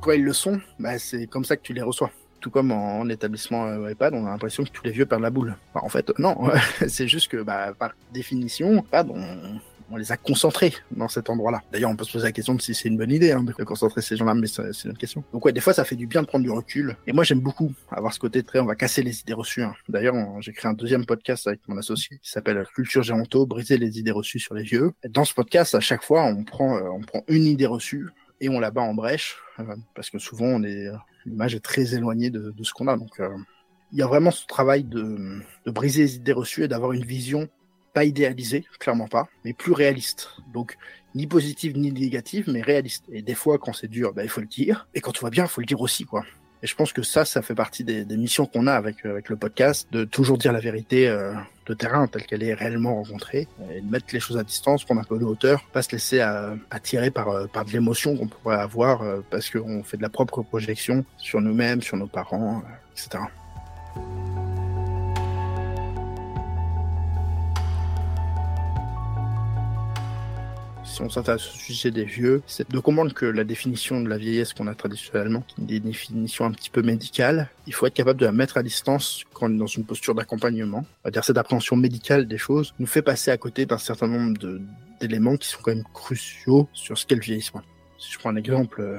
Quoi 0.00 0.16
ils 0.16 0.24
le 0.24 0.32
sont, 0.32 0.60
bah, 0.78 0.98
c'est 0.98 1.26
comme 1.26 1.44
ça 1.44 1.56
que 1.56 1.62
tu 1.62 1.74
les 1.74 1.82
reçois 1.82 2.10
tout 2.42 2.50
comme 2.50 2.72
en, 2.72 3.08
établissement 3.08 3.66
euh, 3.66 3.88
EHPAD, 3.88 4.14
on 4.14 4.26
a 4.26 4.30
l'impression 4.30 4.64
que 4.64 4.70
tous 4.70 4.84
les 4.84 4.90
vieux 4.90 5.06
perdent 5.06 5.22
la 5.22 5.30
boule. 5.30 5.56
En 5.74 5.88
fait, 5.88 6.12
non, 6.18 6.50
c'est 6.88 7.08
juste 7.08 7.28
que 7.28 7.42
bah, 7.42 7.72
par 7.78 7.92
définition, 8.12 8.80
EHPAD, 8.80 9.10
on, 9.10 9.58
on 9.92 9.96
les 9.96 10.10
a 10.10 10.16
concentrés 10.16 10.74
dans 10.90 11.08
cet 11.08 11.28
endroit-là. 11.28 11.62
D'ailleurs, 11.70 11.90
on 11.90 11.96
peut 11.96 12.04
se 12.04 12.12
poser 12.12 12.24
la 12.24 12.32
question 12.32 12.54
de 12.54 12.62
si 12.62 12.74
c'est 12.74 12.88
une 12.88 12.96
bonne 12.96 13.10
idée 13.10 13.32
hein, 13.32 13.42
de 13.42 13.52
concentrer 13.64 14.00
ces 14.00 14.16
gens-là, 14.16 14.34
mais 14.34 14.46
c'est 14.46 14.84
une 14.88 14.96
question. 14.96 15.22
Donc 15.32 15.44
ouais, 15.44 15.52
des 15.52 15.60
fois, 15.60 15.74
ça 15.74 15.84
fait 15.84 15.96
du 15.96 16.06
bien 16.06 16.22
de 16.22 16.26
prendre 16.26 16.42
du 16.42 16.50
recul. 16.50 16.96
Et 17.06 17.12
moi, 17.12 17.24
j'aime 17.24 17.40
beaucoup 17.40 17.72
avoir 17.90 18.12
ce 18.14 18.18
côté 18.18 18.42
très, 18.42 18.58
on 18.58 18.64
va 18.64 18.74
casser 18.74 19.02
les 19.02 19.20
idées 19.20 19.34
reçues. 19.34 19.62
Hein. 19.62 19.74
D'ailleurs, 19.88 20.14
j'ai 20.40 20.52
créé 20.52 20.70
un 20.70 20.74
deuxième 20.74 21.04
podcast 21.04 21.46
avec 21.46 21.60
mon 21.68 21.76
associé 21.76 22.18
qui 22.22 22.30
s'appelle 22.30 22.64
Culture 22.74 23.02
Géronto, 23.02 23.46
briser 23.46 23.76
les 23.76 23.98
idées 23.98 24.12
reçues 24.12 24.38
sur 24.38 24.54
les 24.54 24.62
vieux. 24.62 24.92
Et 25.04 25.08
dans 25.08 25.24
ce 25.24 25.34
podcast, 25.34 25.74
à 25.74 25.80
chaque 25.80 26.02
fois, 26.02 26.24
on 26.24 26.42
prend, 26.44 26.76
euh, 26.76 26.88
on 26.90 27.00
prend 27.00 27.22
une 27.28 27.44
idée 27.44 27.66
reçue 27.66 28.08
et 28.40 28.48
on 28.48 28.60
la 28.60 28.70
bat 28.70 28.80
en 28.80 28.94
brèche 28.94 29.36
euh, 29.60 29.76
parce 29.94 30.08
que 30.08 30.18
souvent, 30.18 30.46
on 30.46 30.62
est 30.62 30.88
l'image 31.26 31.54
est 31.54 31.60
très 31.60 31.94
éloignée 31.94 32.30
de, 32.30 32.52
ce 32.62 32.72
qu'on 32.72 32.88
a. 32.88 32.96
Donc, 32.96 33.20
euh, 33.20 33.36
il 33.92 33.98
y 33.98 34.02
a 34.02 34.06
vraiment 34.06 34.30
ce 34.30 34.46
travail 34.46 34.84
de, 34.84 35.40
briser 35.66 36.02
les 36.02 36.16
idées 36.16 36.32
reçues 36.32 36.64
et 36.64 36.68
d'avoir 36.68 36.92
une 36.92 37.04
vision 37.04 37.48
pas 37.94 38.04
idéalisée, 38.04 38.64
clairement 38.78 39.08
pas, 39.08 39.28
mais 39.44 39.52
plus 39.52 39.72
réaliste. 39.72 40.30
Donc, 40.52 40.78
ni 41.14 41.26
positive 41.26 41.76
ni 41.76 41.92
négative, 41.92 42.48
mais 42.50 42.62
réaliste. 42.62 43.04
Et 43.12 43.20
des 43.20 43.34
fois, 43.34 43.58
quand 43.58 43.74
c'est 43.74 43.88
dur, 43.88 44.14
ben, 44.14 44.22
il 44.22 44.30
faut 44.30 44.40
le 44.40 44.46
dire. 44.46 44.88
Et 44.94 45.00
quand 45.00 45.12
tout 45.12 45.24
va 45.24 45.30
bien, 45.30 45.44
il 45.44 45.50
faut 45.50 45.60
le 45.60 45.66
dire 45.66 45.80
aussi, 45.80 46.04
quoi. 46.04 46.24
Et 46.62 46.68
je 46.68 46.76
pense 46.76 46.92
que 46.92 47.02
ça, 47.02 47.24
ça 47.24 47.42
fait 47.42 47.56
partie 47.56 47.82
des, 47.82 48.04
missions 48.16 48.46
qu'on 48.46 48.68
a 48.68 48.74
avec, 48.74 49.04
avec 49.04 49.28
le 49.28 49.36
podcast, 49.36 49.88
de 49.90 50.04
toujours 50.04 50.38
dire 50.38 50.52
la 50.52 50.60
vérité 50.60 51.08
euh, 51.08 51.32
de 51.66 51.74
terrain 51.74 52.06
telle 52.06 52.24
qu'elle 52.24 52.44
est 52.44 52.54
réellement 52.54 52.94
rencontrée, 52.94 53.48
et 53.72 53.80
de 53.80 53.90
mettre 53.90 54.06
les 54.12 54.20
choses 54.20 54.38
à 54.38 54.44
distance, 54.44 54.84
prendre 54.84 55.00
un 55.00 55.04
peu 55.04 55.18
de 55.18 55.24
hauteur, 55.24 55.64
pas 55.72 55.82
se 55.82 55.90
laisser 55.90 56.20
euh, 56.20 56.54
attirer 56.70 57.10
par, 57.10 57.30
euh, 57.30 57.46
par 57.48 57.64
de 57.64 57.72
l'émotion 57.72 58.16
qu'on 58.16 58.28
pourrait 58.28 58.60
avoir 58.60 59.02
parce 59.30 59.50
qu'on 59.50 59.82
fait 59.82 59.96
de 59.96 60.02
la 60.02 60.08
propre 60.08 60.42
projection 60.42 61.04
sur 61.16 61.40
nous-mêmes, 61.40 61.82
sur 61.82 61.96
nos 61.96 62.06
parents, 62.06 62.62
etc. 62.92 63.24
si 70.92 71.00
on 71.00 71.08
s'intéresse 71.08 71.48
au 71.48 71.56
sujet 71.56 71.90
des 71.90 72.04
vieux, 72.04 72.42
c'est 72.46 72.70
de 72.70 72.78
comprendre 72.78 73.14
que 73.14 73.24
la 73.24 73.44
définition 73.44 74.00
de 74.02 74.08
la 74.08 74.18
vieillesse 74.18 74.52
qu'on 74.52 74.66
a 74.66 74.74
traditionnellement, 74.74 75.40
qui 75.40 75.62
est 75.62 75.78
une 75.78 75.84
définition 75.84 76.44
un 76.44 76.52
petit 76.52 76.68
peu 76.68 76.82
médicale, 76.82 77.48
il 77.66 77.72
faut 77.72 77.86
être 77.86 77.94
capable 77.94 78.20
de 78.20 78.26
la 78.26 78.32
mettre 78.32 78.58
à 78.58 78.62
distance 78.62 79.24
quand 79.32 79.46
on 79.46 79.54
est 79.54 79.58
dans 79.58 79.66
une 79.66 79.84
posture 79.84 80.14
d'accompagnement. 80.14 80.84
On 81.04 81.08
va 81.08 81.10
dire 81.10 81.24
cette 81.24 81.38
appréhension 81.38 81.76
médicale 81.76 82.26
des 82.26 82.36
choses 82.36 82.74
nous 82.78 82.86
fait 82.86 83.00
passer 83.00 83.30
à 83.30 83.38
côté 83.38 83.64
d'un 83.64 83.78
certain 83.78 84.06
nombre 84.06 84.38
d'éléments 85.00 85.36
qui 85.36 85.48
sont 85.48 85.60
quand 85.62 85.74
même 85.74 85.84
cruciaux 85.94 86.68
sur 86.74 86.98
ce 86.98 87.06
qu'est 87.06 87.14
le 87.14 87.22
vieillissement. 87.22 87.62
Si 87.98 88.12
je 88.12 88.18
prends 88.18 88.30
un 88.30 88.36
exemple, 88.36 88.82
euh, 88.82 88.98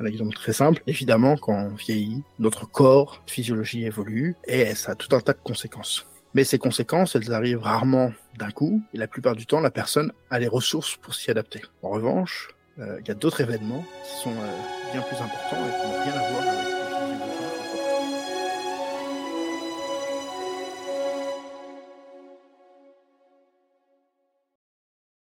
un 0.00 0.04
exemple 0.04 0.34
très 0.34 0.52
simple, 0.52 0.82
évidemment, 0.86 1.38
quand 1.38 1.54
on 1.54 1.74
vieillit, 1.74 2.22
notre 2.40 2.66
corps, 2.66 3.22
physiologie 3.26 3.84
évolue 3.84 4.36
et 4.46 4.74
ça 4.74 4.92
a 4.92 4.94
tout 4.96 5.16
un 5.16 5.20
tas 5.20 5.32
de 5.32 5.38
conséquences. 5.42 6.06
Mais 6.34 6.44
ces 6.44 6.58
conséquences, 6.58 7.14
elles 7.14 7.32
arrivent 7.32 7.60
rarement 7.62 8.12
d'un 8.38 8.50
coup, 8.50 8.82
et 8.94 8.98
la 8.98 9.06
plupart 9.06 9.36
du 9.36 9.46
temps, 9.46 9.60
la 9.60 9.70
personne 9.70 10.12
a 10.30 10.38
les 10.38 10.48
ressources 10.48 10.96
pour 10.96 11.14
s'y 11.14 11.30
adapter. 11.30 11.60
En 11.82 11.90
revanche, 11.90 12.48
euh, 12.78 12.98
il 13.00 13.08
y 13.08 13.10
a 13.10 13.14
d'autres 13.14 13.42
événements 13.42 13.84
qui 14.04 14.22
sont 14.22 14.30
euh, 14.30 14.92
bien 14.92 15.02
plus 15.02 15.16
importants 15.16 15.56
et 15.56 15.80
qui 15.80 15.86
n'ont 15.86 16.02
rien 16.04 16.12
à 16.14 16.32
voir 16.32 16.51